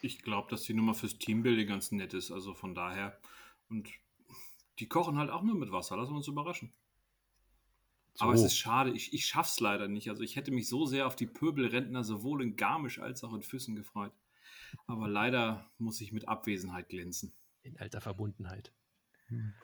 [0.00, 3.18] Ich glaube, dass die Nummer fürs Teambuilding ganz nett ist, also von daher
[3.68, 3.88] und
[4.78, 6.72] die kochen halt auch nur mit Wasser, lassen wir uns überraschen.
[8.14, 8.24] So.
[8.24, 10.10] Aber es ist schade, ich, ich schaff's leider nicht.
[10.10, 13.42] Also ich hätte mich so sehr auf die Pöbelrentner sowohl in Garmisch als auch in
[13.42, 14.12] Füssen gefreut.
[14.86, 17.34] Aber leider muss ich mit Abwesenheit glänzen.
[17.62, 18.72] In alter Verbundenheit.
[19.28, 19.54] Hm.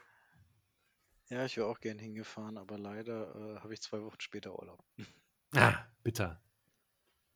[1.29, 4.83] Ja, ich wäre auch gern hingefahren, aber leider äh, habe ich zwei Wochen später Urlaub.
[5.55, 6.43] Ah, bitter.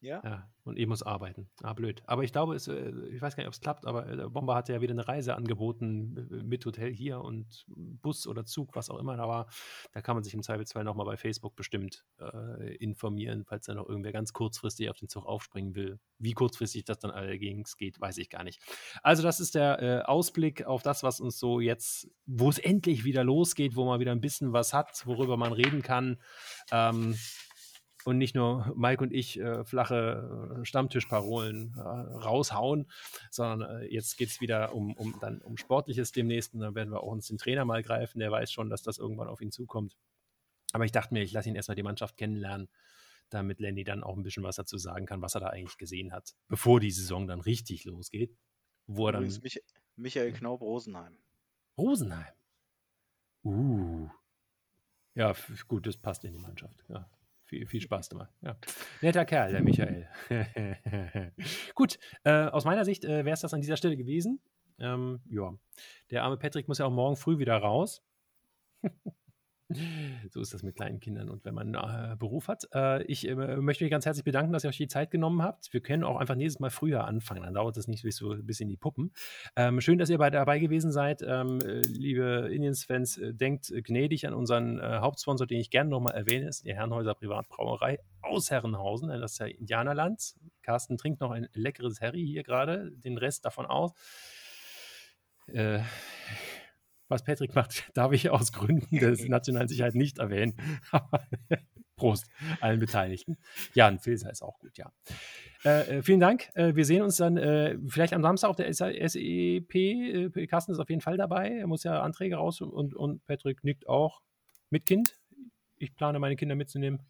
[0.03, 0.21] Ja.
[0.25, 0.49] ja.
[0.65, 1.49] Und ich muss arbeiten.
[1.63, 2.03] Ah, blöd.
[2.07, 4.55] Aber ich glaube, es, äh, ich weiß gar nicht, ob es klappt, aber äh, Bomber
[4.55, 8.91] hatte ja wieder eine Reise angeboten äh, mit Hotel hier und Bus oder Zug, was
[8.91, 9.47] auch immer da war.
[9.93, 13.89] Da kann man sich im Zweifelsfall nochmal bei Facebook bestimmt äh, informieren, falls da noch
[13.89, 15.99] irgendwer ganz kurzfristig auf den Zug aufspringen will.
[16.19, 18.61] Wie kurzfristig das dann allerdings geht, weiß ich gar nicht.
[19.03, 23.05] Also, das ist der äh, Ausblick auf das, was uns so jetzt, wo es endlich
[23.05, 26.19] wieder losgeht, wo man wieder ein bisschen was hat, worüber man reden kann.
[26.71, 27.17] Ähm,
[28.05, 32.91] und nicht nur Mike und ich äh, flache äh, Stammtischparolen äh, raushauen,
[33.31, 36.93] sondern äh, jetzt geht es wieder um, um, dann um Sportliches demnächst und dann werden
[36.93, 39.53] wir auch uns den Trainer mal greifen, der weiß schon, dass das irgendwann auf ihn
[39.53, 39.97] zukommt.
[40.73, 42.69] Aber ich dachte mir, ich lasse ihn erstmal die Mannschaft kennenlernen,
[43.29, 46.13] damit Lenny dann auch ein bisschen was dazu sagen kann, was er da eigentlich gesehen
[46.13, 48.37] hat, bevor die Saison dann richtig losgeht.
[48.87, 49.25] Wo er dann.
[49.25, 49.63] Mich
[49.97, 51.17] Michael Knaub Rosenheim.
[51.77, 52.33] Rosenheim.
[53.45, 54.09] Uh.
[55.15, 55.35] Ja,
[55.69, 56.85] gut, das passt in die Mannschaft.
[56.89, 57.09] Ja,
[57.53, 58.31] viel, viel Spaß gemacht.
[58.41, 58.57] Ja.
[59.03, 60.09] Netter Kerl, der Michael.
[61.75, 64.41] Gut, äh, aus meiner Sicht äh, wäre es das an dieser Stelle gewesen.
[64.79, 65.53] Ähm, ja,
[66.11, 68.03] der arme Patrick muss ja auch morgen früh wieder raus.
[70.31, 72.69] So ist das mit kleinen Kindern und wenn man äh, Beruf hat.
[72.75, 75.73] Äh, ich äh, möchte mich ganz herzlich bedanken, dass ihr euch die Zeit genommen habt.
[75.73, 78.61] Wir können auch einfach nächstes Mal früher anfangen, dann dauert das nicht bis, so, bis
[78.61, 79.13] in die Puppen.
[79.57, 81.23] Ähm, schön, dass ihr bei, dabei gewesen seid.
[81.23, 86.15] Ähm, äh, liebe Indians-Fans, äh, denkt gnädig an unseren äh, Hauptsponsor, den ich gerne nochmal
[86.15, 89.09] erwähne, ist die Herrenhäuser Privatbrauerei aus Herrenhausen.
[89.09, 90.35] Das ist ja Indianerland.
[90.63, 93.93] Carsten trinkt noch ein leckeres Harry hier gerade, den Rest davon aus.
[95.49, 95.81] Äh,
[97.13, 100.55] was Patrick macht, darf ich aus Gründen der nationalen Sicherheit nicht erwähnen.
[101.97, 102.27] Prost
[102.61, 103.37] allen Beteiligten.
[103.75, 104.91] Ja, ein Filzer ist auch gut, ja.
[105.65, 106.49] Äh, äh, vielen Dank.
[106.55, 109.75] Äh, wir sehen uns dann äh, vielleicht am Samstag auf der SEP.
[109.75, 111.51] Äh, Carsten ist auf jeden Fall dabei.
[111.51, 114.23] Er muss ja Anträge raus und, und Patrick nickt auch
[114.71, 115.21] mit Kind.
[115.77, 117.01] Ich plane, meine Kinder mitzunehmen.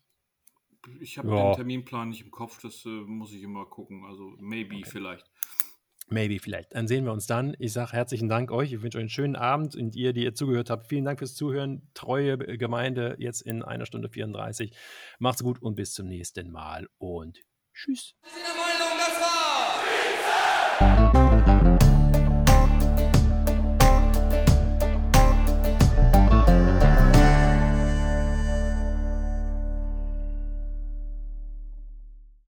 [1.00, 1.50] Ich habe ja.
[1.50, 4.04] den Terminplan nicht im Kopf, das äh, muss ich immer gucken.
[4.04, 4.84] Also, maybe okay.
[4.86, 5.30] vielleicht.
[6.08, 6.74] Maybe vielleicht.
[6.74, 7.54] Dann sehen wir uns dann.
[7.58, 8.72] Ich sage herzlichen Dank euch.
[8.72, 11.34] Ich wünsche euch einen schönen Abend und ihr, die ihr zugehört habt, vielen Dank fürs
[11.34, 11.88] Zuhören.
[11.94, 14.76] Treue Gemeinde jetzt in einer Stunde 34.
[15.18, 17.40] Macht's gut und bis zum nächsten Mal und
[17.72, 18.14] tschüss.
[20.78, 21.71] Das